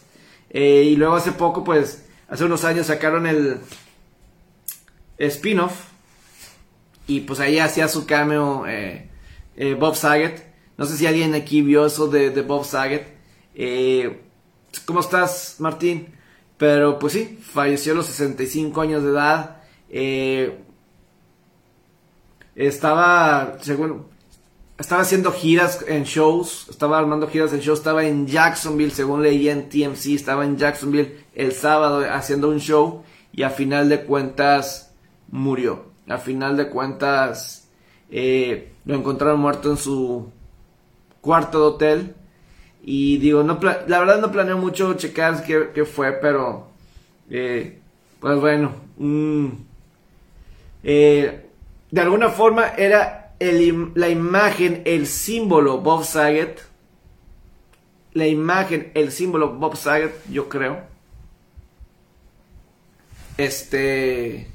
Eh, 0.50 0.84
y 0.84 0.98
luego 0.98 1.16
hace 1.16 1.32
poco, 1.32 1.64
pues, 1.64 2.04
hace 2.28 2.44
unos 2.44 2.66
años 2.66 2.88
sacaron 2.88 3.28
el 3.28 3.60
spin-off. 5.20 5.86
Y 7.08 7.22
pues 7.22 7.40
ahí 7.40 7.60
hacía 7.60 7.88
su 7.88 8.06
cameo 8.06 8.68
eh, 8.68 9.10
eh, 9.56 9.76
Bob 9.76 9.96
Saget. 9.96 10.46
No 10.76 10.86
sé 10.86 10.98
si 10.98 11.08
alguien 11.08 11.34
aquí 11.34 11.62
vio 11.62 11.86
eso 11.86 12.10
de, 12.10 12.30
de 12.30 12.42
Bob 12.42 12.66
Saget. 12.66 13.08
¿Cómo 14.84 15.00
estás, 15.00 15.56
Martín? 15.60 16.14
Pero 16.58 17.00
pues 17.00 17.14
sí, 17.14 17.40
falleció 17.42 17.94
a 17.94 17.96
los 17.96 18.08
65 18.08 18.82
años 18.82 19.02
de 19.02 19.12
edad. 19.12 19.62
Estaba, 22.56 23.58
según, 23.62 24.06
estaba 24.78 25.02
haciendo 25.02 25.32
giras 25.32 25.84
en 25.88 26.04
shows, 26.04 26.68
estaba 26.70 26.98
armando 26.98 27.28
giras 27.28 27.54
en 27.54 27.60
shows, 27.60 27.80
estaba 27.80 28.06
en 28.06 28.28
Jacksonville, 28.28 28.92
según 28.92 29.22
leí 29.22 29.50
en 29.50 29.70
TMC, 29.70 30.08
estaba 30.08 30.46
en 30.46 30.58
Jacksonville 30.58 31.26
el 31.34 31.52
sábado 31.52 32.06
haciendo 32.10 32.50
un 32.50 32.60
show 32.60 33.04
y 33.32 33.44
a 33.44 33.50
final 33.50 33.90
de 33.90 34.04
cuentas 34.04 34.94
murió. 35.30 35.86
A 36.08 36.18
final 36.18 36.56
de 36.56 36.70
cuentas 36.70 37.68
eh, 38.10 38.74
lo 38.86 38.96
encontraron 38.96 39.40
muerto 39.40 39.72
en 39.72 39.78
su 39.78 40.30
cuarto 41.22 41.60
de 41.60 41.66
hotel 41.66 42.16
y 42.84 43.18
digo, 43.18 43.44
no 43.44 43.60
la 43.88 44.00
verdad 44.00 44.22
no 44.22 44.32
planeo 44.32 44.58
mucho 44.58 44.94
checar 44.94 45.44
qué, 45.44 45.86
fue, 45.86 46.14
pero 46.14 46.68
eh, 47.30 47.80
pues 48.20 48.40
bueno, 48.40 48.72
eh, 50.84 51.45
de 51.92 52.02
alguna 52.02 52.30
forma 52.30 52.70
era 52.78 53.34
la 53.40 54.10
imagen, 54.10 54.82
el 54.86 55.08
símbolo 55.08 55.80
Bob 55.80 56.04
Saget, 56.04 56.62
la 58.14 58.28
imagen, 58.28 58.92
el 58.94 59.12
símbolo 59.12 59.54
Bob 59.54 59.76
Saget, 59.76 60.14
yo 60.30 60.48
creo. 60.48 60.80
Este, 63.38 64.48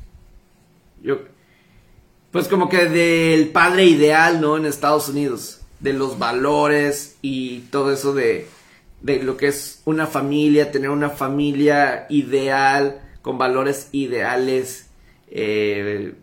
yo, 1.03 1.19
pues 2.31 2.49
como 2.49 2.69
que 2.69 2.87
del 2.87 3.49
padre 3.49 3.85
ideal, 3.85 4.41
¿no? 4.41 4.57
En 4.57 4.65
Estados 4.65 5.09
Unidos, 5.11 5.61
de 5.81 5.93
los 5.93 6.19
valores 6.19 7.17
y 7.21 7.61
todo 7.71 7.93
eso 7.93 8.15
de, 8.15 8.47
de 9.03 9.23
lo 9.23 9.37
que 9.37 9.49
es 9.49 9.83
una 9.85 10.07
familia, 10.07 10.73
tener 10.73 10.91
una 10.91 11.11
familia 11.11 12.07
ideal, 12.09 13.03
con 13.23 13.37
valores 13.37 13.89
ideales, 13.93 14.89
eh, 15.31 16.15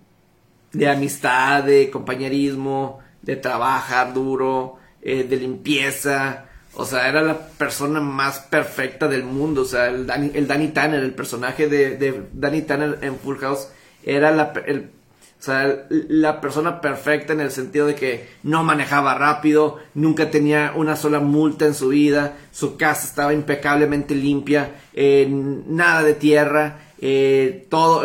de 0.77 0.89
amistad, 0.89 1.63
de 1.63 1.89
compañerismo, 1.89 2.99
de 3.21 3.35
trabajar 3.35 4.13
duro, 4.13 4.77
eh, 5.01 5.23
de 5.23 5.37
limpieza. 5.37 6.45
O 6.75 6.85
sea, 6.85 7.09
era 7.09 7.23
la 7.23 7.47
persona 7.47 7.99
más 7.99 8.39
perfecta 8.39 9.07
del 9.07 9.23
mundo. 9.23 9.63
O 9.63 9.65
sea, 9.65 9.87
el 9.87 10.05
Danny, 10.05 10.31
el 10.35 10.47
Danny 10.47 10.67
Tanner, 10.67 11.01
el 11.03 11.15
personaje 11.15 11.67
de, 11.67 12.25
Danny 12.31 12.61
Tanner 12.61 12.99
en 13.01 13.17
Full 13.17 13.37
House, 13.37 13.69
era 14.03 14.29
la, 14.31 14.53
o 14.53 15.43
sea, 15.43 15.87
la 15.89 16.39
persona 16.39 16.79
perfecta 16.79 17.33
en 17.33 17.41
el 17.41 17.49
sentido 17.49 17.87
de 17.87 17.95
que 17.95 18.29
no 18.43 18.63
manejaba 18.63 19.15
rápido, 19.15 19.79
nunca 19.95 20.29
tenía 20.29 20.73
una 20.75 20.95
sola 20.95 21.19
multa 21.19 21.65
en 21.65 21.73
su 21.73 21.89
vida, 21.89 22.37
su 22.51 22.77
casa 22.77 23.07
estaba 23.07 23.33
impecablemente 23.33 24.13
limpia, 24.13 24.75
eh, 24.93 25.27
nada 25.29 26.03
de 26.03 26.13
tierra, 26.13 26.79
eh, 27.01 27.65
todo 27.69 28.03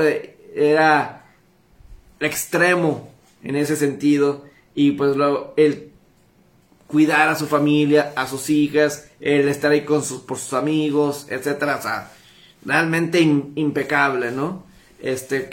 era 0.55 1.22
extremo 2.25 3.11
en 3.43 3.57
ese 3.57 3.77
sentido 3.77 4.45
y 4.75 4.93
pues 4.93 5.17
luego 5.17 5.55
el 5.57 5.93
cuidar 6.87 7.29
a 7.29 7.35
su 7.35 7.47
familia, 7.47 8.13
a 8.17 8.27
sus 8.27 8.51
hijas, 8.51 9.09
el 9.19 9.49
estar 9.49 9.73
ahí 9.73 9.83
con 9.83 10.05
sus, 10.05 10.21
por 10.21 10.37
sus 10.37 10.53
amigos, 10.53 11.27
etcétera, 11.31 11.77
o 11.77 11.83
sea, 11.83 12.13
realmente 12.65 13.21
impecable, 13.21 14.31
¿no? 14.31 14.65
Este, 15.01 15.49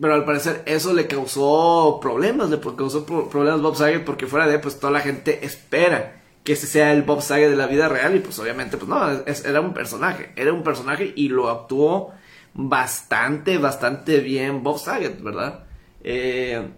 pero, 0.00 0.14
al 0.14 0.24
parecer 0.24 0.62
eso 0.66 0.92
le 0.92 1.06
causó 1.06 2.00
problemas, 2.02 2.50
le 2.50 2.58
causó 2.58 3.06
problemas 3.06 3.62
Bob 3.62 3.76
Saget 3.76 4.04
porque 4.04 4.26
fuera 4.26 4.48
de, 4.48 4.58
pues 4.58 4.80
toda 4.80 4.92
la 4.92 5.00
gente 5.00 5.44
espera 5.44 6.20
que 6.42 6.54
ese 6.54 6.66
sea 6.66 6.92
el 6.92 7.02
Bob 7.02 7.22
Saget 7.22 7.50
de 7.50 7.56
la 7.56 7.66
vida 7.66 7.88
real 7.88 8.16
y 8.16 8.20
pues 8.20 8.38
obviamente, 8.38 8.76
pues 8.76 8.88
no, 8.88 9.08
era 9.26 9.60
un 9.60 9.72
personaje, 9.72 10.32
era 10.34 10.52
un 10.52 10.64
personaje 10.64 11.12
y 11.14 11.28
lo 11.28 11.48
actuó 11.48 12.12
bastante, 12.54 13.58
bastante 13.58 14.18
bien 14.18 14.62
Bob 14.64 14.78
Saget, 14.80 15.22
¿verdad? 15.22 15.64
Eh, 16.02 16.70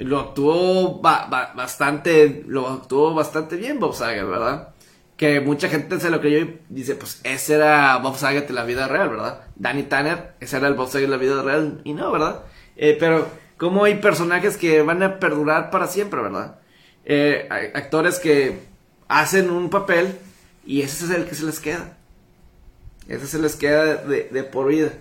lo 0.00 0.18
actuó 0.18 1.00
bastante, 1.00 2.44
lo 2.46 2.68
actuó 2.68 3.14
bastante 3.14 3.56
bien 3.56 3.78
Bob 3.78 3.94
Saget, 3.94 4.26
¿verdad? 4.26 4.74
Que 5.16 5.40
mucha 5.40 5.68
gente 5.68 6.00
se 6.00 6.08
lo 6.08 6.20
creyó 6.20 6.38
y 6.38 6.58
dice, 6.70 6.94
pues 6.94 7.20
ese 7.22 7.56
era 7.56 7.98
Bob 7.98 8.16
Saget 8.16 8.48
en 8.48 8.54
la 8.54 8.64
vida 8.64 8.88
real, 8.88 9.10
¿verdad? 9.10 9.42
Danny 9.56 9.82
Tanner, 9.84 10.34
ese 10.40 10.56
era 10.56 10.68
el 10.68 10.74
Bob 10.74 10.88
Saget 10.88 11.04
en 11.04 11.10
la 11.10 11.16
vida 11.18 11.42
real, 11.42 11.82
y 11.84 11.92
no, 11.92 12.10
¿verdad? 12.10 12.44
Eh, 12.76 12.96
pero, 12.98 13.28
como 13.58 13.84
hay 13.84 13.96
personajes 13.96 14.56
que 14.56 14.80
van 14.80 15.02
a 15.02 15.18
perdurar 15.18 15.70
para 15.70 15.86
siempre, 15.86 16.22
¿verdad? 16.22 16.58
Eh, 17.04 17.46
actores 17.74 18.18
que 18.18 18.58
hacen 19.06 19.50
un 19.50 19.68
papel 19.68 20.16
y 20.64 20.80
ese 20.80 21.04
es 21.04 21.10
el 21.10 21.26
que 21.26 21.34
se 21.34 21.44
les 21.44 21.60
queda. 21.60 21.98
Ese 23.06 23.26
se 23.26 23.38
les 23.38 23.56
queda 23.56 23.96
de 23.96 24.44
por 24.44 24.68
vida. 24.68 24.92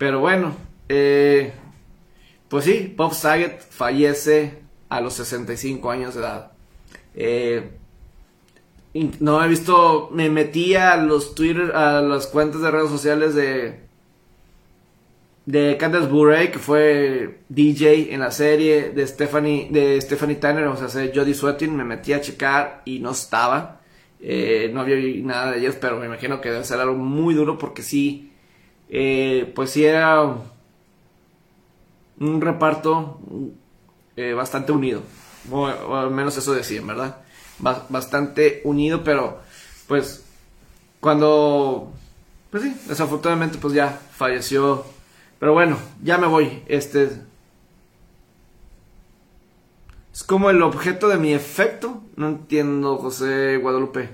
Pero 0.00 0.18
bueno, 0.18 0.56
eh, 0.88 1.52
pues 2.48 2.64
sí, 2.64 2.94
Bob 2.96 3.12
Saget 3.12 3.60
fallece 3.60 4.60
a 4.88 5.02
los 5.02 5.12
65 5.12 5.90
años 5.90 6.14
de 6.14 6.20
edad. 6.20 6.52
Eh, 7.14 7.70
no 8.94 9.44
he 9.44 9.48
visto, 9.48 10.08
me 10.10 10.30
metí 10.30 10.74
a 10.74 10.96
los 10.96 11.34
Twitter, 11.34 11.76
a 11.76 12.00
las 12.00 12.26
cuentas 12.28 12.62
de 12.62 12.70
redes 12.70 12.88
sociales 12.88 13.34
de 13.34 13.80
de 15.44 15.76
Candace 15.76 16.06
Bure, 16.06 16.50
que 16.50 16.58
fue 16.58 17.40
DJ 17.50 18.14
en 18.14 18.20
la 18.20 18.30
serie 18.30 18.92
de 18.92 19.06
Stephanie, 19.06 19.68
de 19.70 20.00
Stephanie 20.00 20.36
Tanner, 20.36 20.64
o 20.64 20.88
sea, 20.88 21.10
Jodie 21.14 21.34
Sweating, 21.34 21.76
me 21.76 21.84
metí 21.84 22.14
a 22.14 22.22
checar 22.22 22.80
y 22.86 23.00
no 23.00 23.10
estaba. 23.10 23.82
Eh, 24.18 24.70
no 24.72 24.80
había 24.80 24.96
nada 25.22 25.50
de 25.52 25.58
ellos, 25.58 25.76
pero 25.78 25.98
me 25.98 26.06
imagino 26.06 26.40
que 26.40 26.50
debe 26.50 26.64
ser 26.64 26.80
algo 26.80 26.94
muy 26.94 27.34
duro 27.34 27.58
porque 27.58 27.82
sí, 27.82 28.29
eh, 28.90 29.50
pues 29.54 29.70
sí 29.70 29.84
era 29.84 30.22
un 32.20 32.40
reparto 32.40 33.18
eh, 34.16 34.34
bastante 34.34 34.72
unido. 34.72 35.02
Al 35.90 36.10
menos 36.10 36.36
eso 36.36 36.52
decían, 36.52 36.86
¿verdad? 36.86 37.16
bastante 37.88 38.62
unido, 38.64 39.04
pero 39.04 39.38
pues 39.86 40.24
cuando, 40.98 41.92
pues 42.50 42.62
sí, 42.62 42.74
desafortunadamente 42.86 43.58
pues 43.58 43.74
ya 43.74 44.00
falleció. 44.12 44.84
Pero 45.38 45.52
bueno, 45.54 45.78
ya 46.02 46.18
me 46.18 46.26
voy. 46.26 46.62
Este 46.66 47.10
es 50.12 50.24
como 50.24 50.50
el 50.50 50.62
objeto 50.62 51.08
de 51.08 51.16
mi 51.16 51.32
efecto. 51.32 52.02
No 52.16 52.28
entiendo, 52.28 52.98
José 52.98 53.56
Guadalupe. 53.56 54.10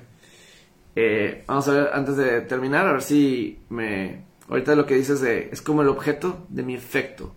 Eh, 0.95 1.45
vamos 1.47 1.69
a 1.69 1.73
ver, 1.73 1.91
antes 1.93 2.17
de 2.17 2.41
terminar, 2.43 2.87
a 2.87 2.93
ver 2.93 3.03
si 3.03 3.59
me... 3.69 4.26
Ahorita 4.49 4.75
lo 4.75 4.87
que 4.87 4.95
dices 4.95 5.21
de... 5.21 5.49
Es 5.53 5.63
como 5.63 5.83
el 5.83 5.89
objeto 5.89 6.47
de 6.49 6.63
mi 6.63 6.75
efecto. 6.75 7.35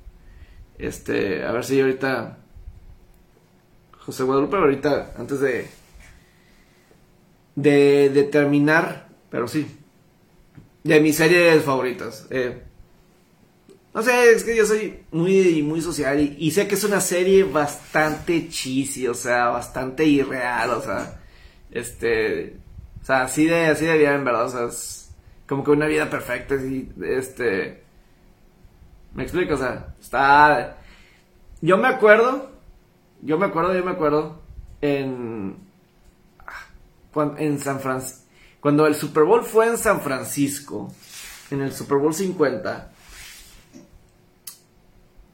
Este, 0.80 1.44
a 1.44 1.52
ver 1.52 1.66
si 1.66 1.80
ahorita. 1.80 2.38
José 4.00 4.24
Guadalupe, 4.24 4.56
ahorita, 4.56 5.14
antes 5.18 5.42
de. 5.42 5.68
De, 7.56 8.30
terminar, 8.32 9.10
pero 9.30 9.48
sí. 9.48 9.68
De 10.86 11.02
mis 11.02 11.18
series 11.18 11.64
favoritas. 11.64 12.26
Eh, 12.30 12.64
no 13.94 14.02
sé, 14.02 14.32
es 14.32 14.46
que 14.46 14.56
yo 14.56 14.66
soy 14.66 15.04
muy, 15.12 15.62
muy 15.64 15.82
social 15.82 16.20
y, 16.22 16.52
sé 16.52 16.68
que 16.68 16.76
es 16.76 16.84
una 16.86 17.02
serie 17.02 17.44
bastante 17.44 18.48
cheesy, 18.48 19.08
o 19.08 19.14
sea, 19.14 19.48
bastante 19.48 20.06
irreal, 20.06 20.70
o 20.70 20.82
sea, 20.82 21.20
este, 21.72 22.56
o 23.02 23.06
sea, 23.06 23.24
así 23.24 23.46
de, 23.46 23.66
así 23.66 23.86
de 23.86 23.98
bien, 23.98 24.24
¿verdad? 24.24 24.46
O 24.46 24.50
sea, 24.50 24.70
como 25.50 25.64
que 25.64 25.72
una 25.72 25.88
vida 25.88 26.10
perfecta, 26.10 26.56
así, 26.56 26.90
este, 27.02 27.84
¿Me 29.14 29.24
explico? 29.24 29.56
O 29.56 29.58
sea, 29.58 29.96
está... 30.00 30.78
Yo 31.62 31.78
me 31.78 31.88
acuerdo, 31.88 32.52
yo 33.22 33.38
me 33.38 33.48
acuerdo, 33.48 33.74
yo 33.74 33.84
me 33.84 33.92
acuerdo, 33.92 34.42
en... 34.82 35.58
Cuando, 37.12 37.38
en 37.38 37.60
San 37.60 37.80
Francisco... 37.80 38.26
Cuando 38.60 38.86
el 38.86 38.94
Super 38.94 39.24
Bowl 39.24 39.44
fue 39.44 39.68
en 39.68 39.78
San 39.78 40.02
Francisco, 40.02 40.94
en 41.50 41.62
el 41.62 41.74
Super 41.74 41.98
Bowl 41.98 42.14
50, 42.14 42.92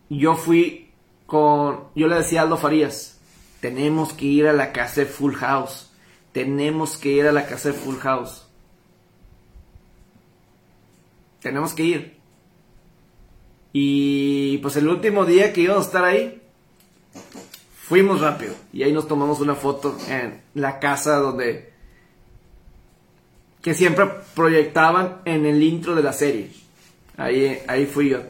yo 0.09 0.35
fui 0.35 0.91
con... 1.25 1.89
Yo 1.95 2.07
le 2.07 2.15
decía 2.15 2.41
a 2.41 2.43
Aldo 2.43 2.57
Farías, 2.57 3.19
tenemos 3.59 4.13
que 4.13 4.25
ir 4.25 4.47
a 4.47 4.53
la 4.53 4.71
casa 4.71 5.01
de 5.01 5.07
Full 5.07 5.33
House. 5.35 5.91
Tenemos 6.31 6.97
que 6.97 7.09
ir 7.09 7.27
a 7.27 7.31
la 7.31 7.47
casa 7.47 7.69
de 7.69 7.73
Full 7.73 7.97
House. 7.97 8.44
Tenemos 11.45 11.75
que 11.75 11.83
ir. 11.83 12.17
Y 13.71 14.57
pues 14.63 14.77
el 14.77 14.87
último 14.87 15.27
día 15.27 15.53
que 15.53 15.61
íbamos 15.61 15.83
a 15.83 15.85
estar 15.85 16.03
ahí, 16.03 16.41
fuimos 17.83 18.19
rápido. 18.19 18.55
Y 18.73 18.81
ahí 18.81 18.91
nos 18.91 19.07
tomamos 19.07 19.41
una 19.41 19.53
foto 19.53 19.95
en 20.09 20.41
la 20.55 20.79
casa 20.79 21.17
donde... 21.17 21.71
Que 23.61 23.75
siempre 23.75 24.09
proyectaban 24.33 25.21
en 25.25 25.45
el 25.45 25.61
intro 25.61 25.93
de 25.93 26.01
la 26.01 26.13
serie. 26.13 26.49
Ahí, 27.15 27.59
ahí 27.67 27.85
fui 27.85 28.09
yo. 28.09 28.23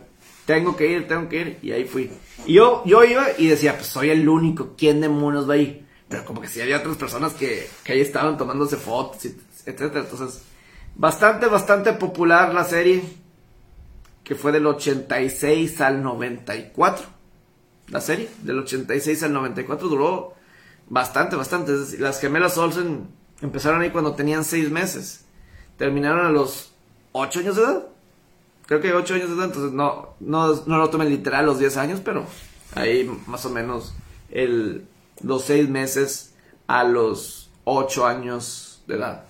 Tengo 0.46 0.76
que 0.76 0.92
ir, 0.92 1.08
tengo 1.08 1.30
que 1.30 1.40
ir. 1.40 1.60
Y 1.62 1.72
ahí 1.72 1.86
fui. 1.86 2.12
Y 2.46 2.56
yo, 2.56 2.84
yo 2.86 3.06
iba 3.06 3.28
y 3.38 3.48
decía, 3.48 3.78
pues 3.78 3.88
soy 3.88 4.10
el 4.10 4.28
único. 4.28 4.74
¿Quién 4.78 5.00
demonios 5.00 5.50
va 5.50 5.54
ahí? 5.54 5.88
Pero 6.10 6.26
como 6.26 6.42
que 6.42 6.50
sí 6.50 6.60
había 6.60 6.80
otras 6.80 6.98
personas 6.98 7.32
que, 7.32 7.66
que 7.86 7.94
ahí 7.94 8.02
estaban 8.02 8.38
tomándose 8.38 8.76
fotos, 8.76 9.24
etcétera. 9.66 10.02
Entonces, 10.02 10.42
bastante, 10.96 11.48
bastante 11.48 11.94
popular 11.94 12.54
la 12.54 12.64
serie 12.64 13.04
que 14.24 14.36
fue 14.36 14.52
del 14.52 14.66
86 14.66 15.80
al 15.82 16.02
94. 16.04 17.06
La 17.90 18.02
serie, 18.02 18.30
del 18.42 18.60
86 18.60 19.24
al 19.24 19.34
94 19.34 19.88
duró 19.88 20.34
bastante, 20.90 21.36
bastante. 21.36 21.74
las 22.00 22.20
gemelas 22.20 22.58
Olsen 22.58 23.08
empezaron 23.42 23.82
ahí 23.82 23.92
cuando 23.92 24.16
tenían 24.16 24.44
6 24.44 24.72
meses. 24.72 25.26
Terminaron 25.78 26.26
a 26.26 26.32
los 26.32 26.72
8 27.12 27.40
años 27.40 27.56
de 27.56 27.62
edad. 27.62 27.88
Creo 28.66 28.82
que 28.82 28.94
8 28.94 29.14
años 29.14 29.30
de 29.30 29.36
edad, 29.36 29.46
entonces 29.46 29.72
no, 29.74 30.16
no, 30.20 30.64
no 30.66 30.78
lo 30.78 30.90
tomen 30.90 31.10
literal 31.10 31.46
los 31.46 31.60
10 31.60 31.78
años, 31.78 32.02
pero 32.04 32.26
ahí 32.74 33.08
más 33.28 33.46
o 33.46 33.52
menos 33.52 33.94
el, 34.32 34.88
los 35.22 35.44
6 35.44 35.70
meses 35.70 36.34
a 36.66 36.84
los 36.84 37.52
8 37.66 38.08
años 38.08 38.84
de 38.88 38.96
edad. 38.96 39.26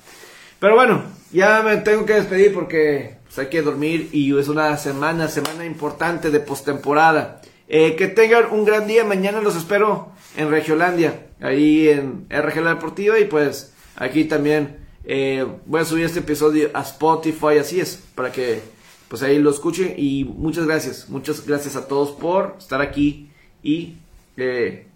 Pero 0.65 0.77
bueno, 0.77 1.03
ya 1.31 1.61
me 1.61 1.77
tengo 1.77 2.07
que 2.07 2.15
despedir 2.15 2.51
porque 2.51 3.17
pues, 3.25 3.37
hay 3.37 3.49
que 3.49 3.61
dormir 3.61 4.09
y 4.11 4.35
es 4.35 4.47
una 4.47 4.75
semana, 4.77 5.27
semana 5.27 5.63
importante 5.63 6.31
de 6.31 6.39
postemporada. 6.39 7.39
Eh, 7.67 7.95
que 7.95 8.07
tengan 8.07 8.45
un 8.51 8.65
gran 8.65 8.87
día. 8.87 9.05
Mañana 9.05 9.41
los 9.41 9.55
espero 9.55 10.09
en 10.35 10.49
Regiolandia, 10.49 11.27
ahí 11.39 11.89
en 11.89 12.25
RG 12.31 12.63
La 12.63 12.73
Deportiva. 12.73 13.19
Y 13.19 13.25
pues 13.25 13.75
aquí 13.95 14.25
también 14.25 14.77
eh, 15.03 15.45
voy 15.67 15.81
a 15.81 15.85
subir 15.85 16.05
este 16.05 16.21
episodio 16.21 16.71
a 16.73 16.81
Spotify, 16.81 17.59
así 17.59 17.79
es, 17.79 18.03
para 18.15 18.31
que 18.31 18.63
pues 19.07 19.21
ahí 19.21 19.37
lo 19.37 19.51
escuchen. 19.51 19.93
Y 19.95 20.23
muchas 20.23 20.65
gracias, 20.65 21.09
muchas 21.09 21.45
gracias 21.45 21.75
a 21.75 21.87
todos 21.87 22.09
por 22.09 22.55
estar 22.57 22.81
aquí. 22.81 23.29
Y 23.61 23.97
eh, 24.35 24.87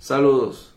saludos. 0.00 0.71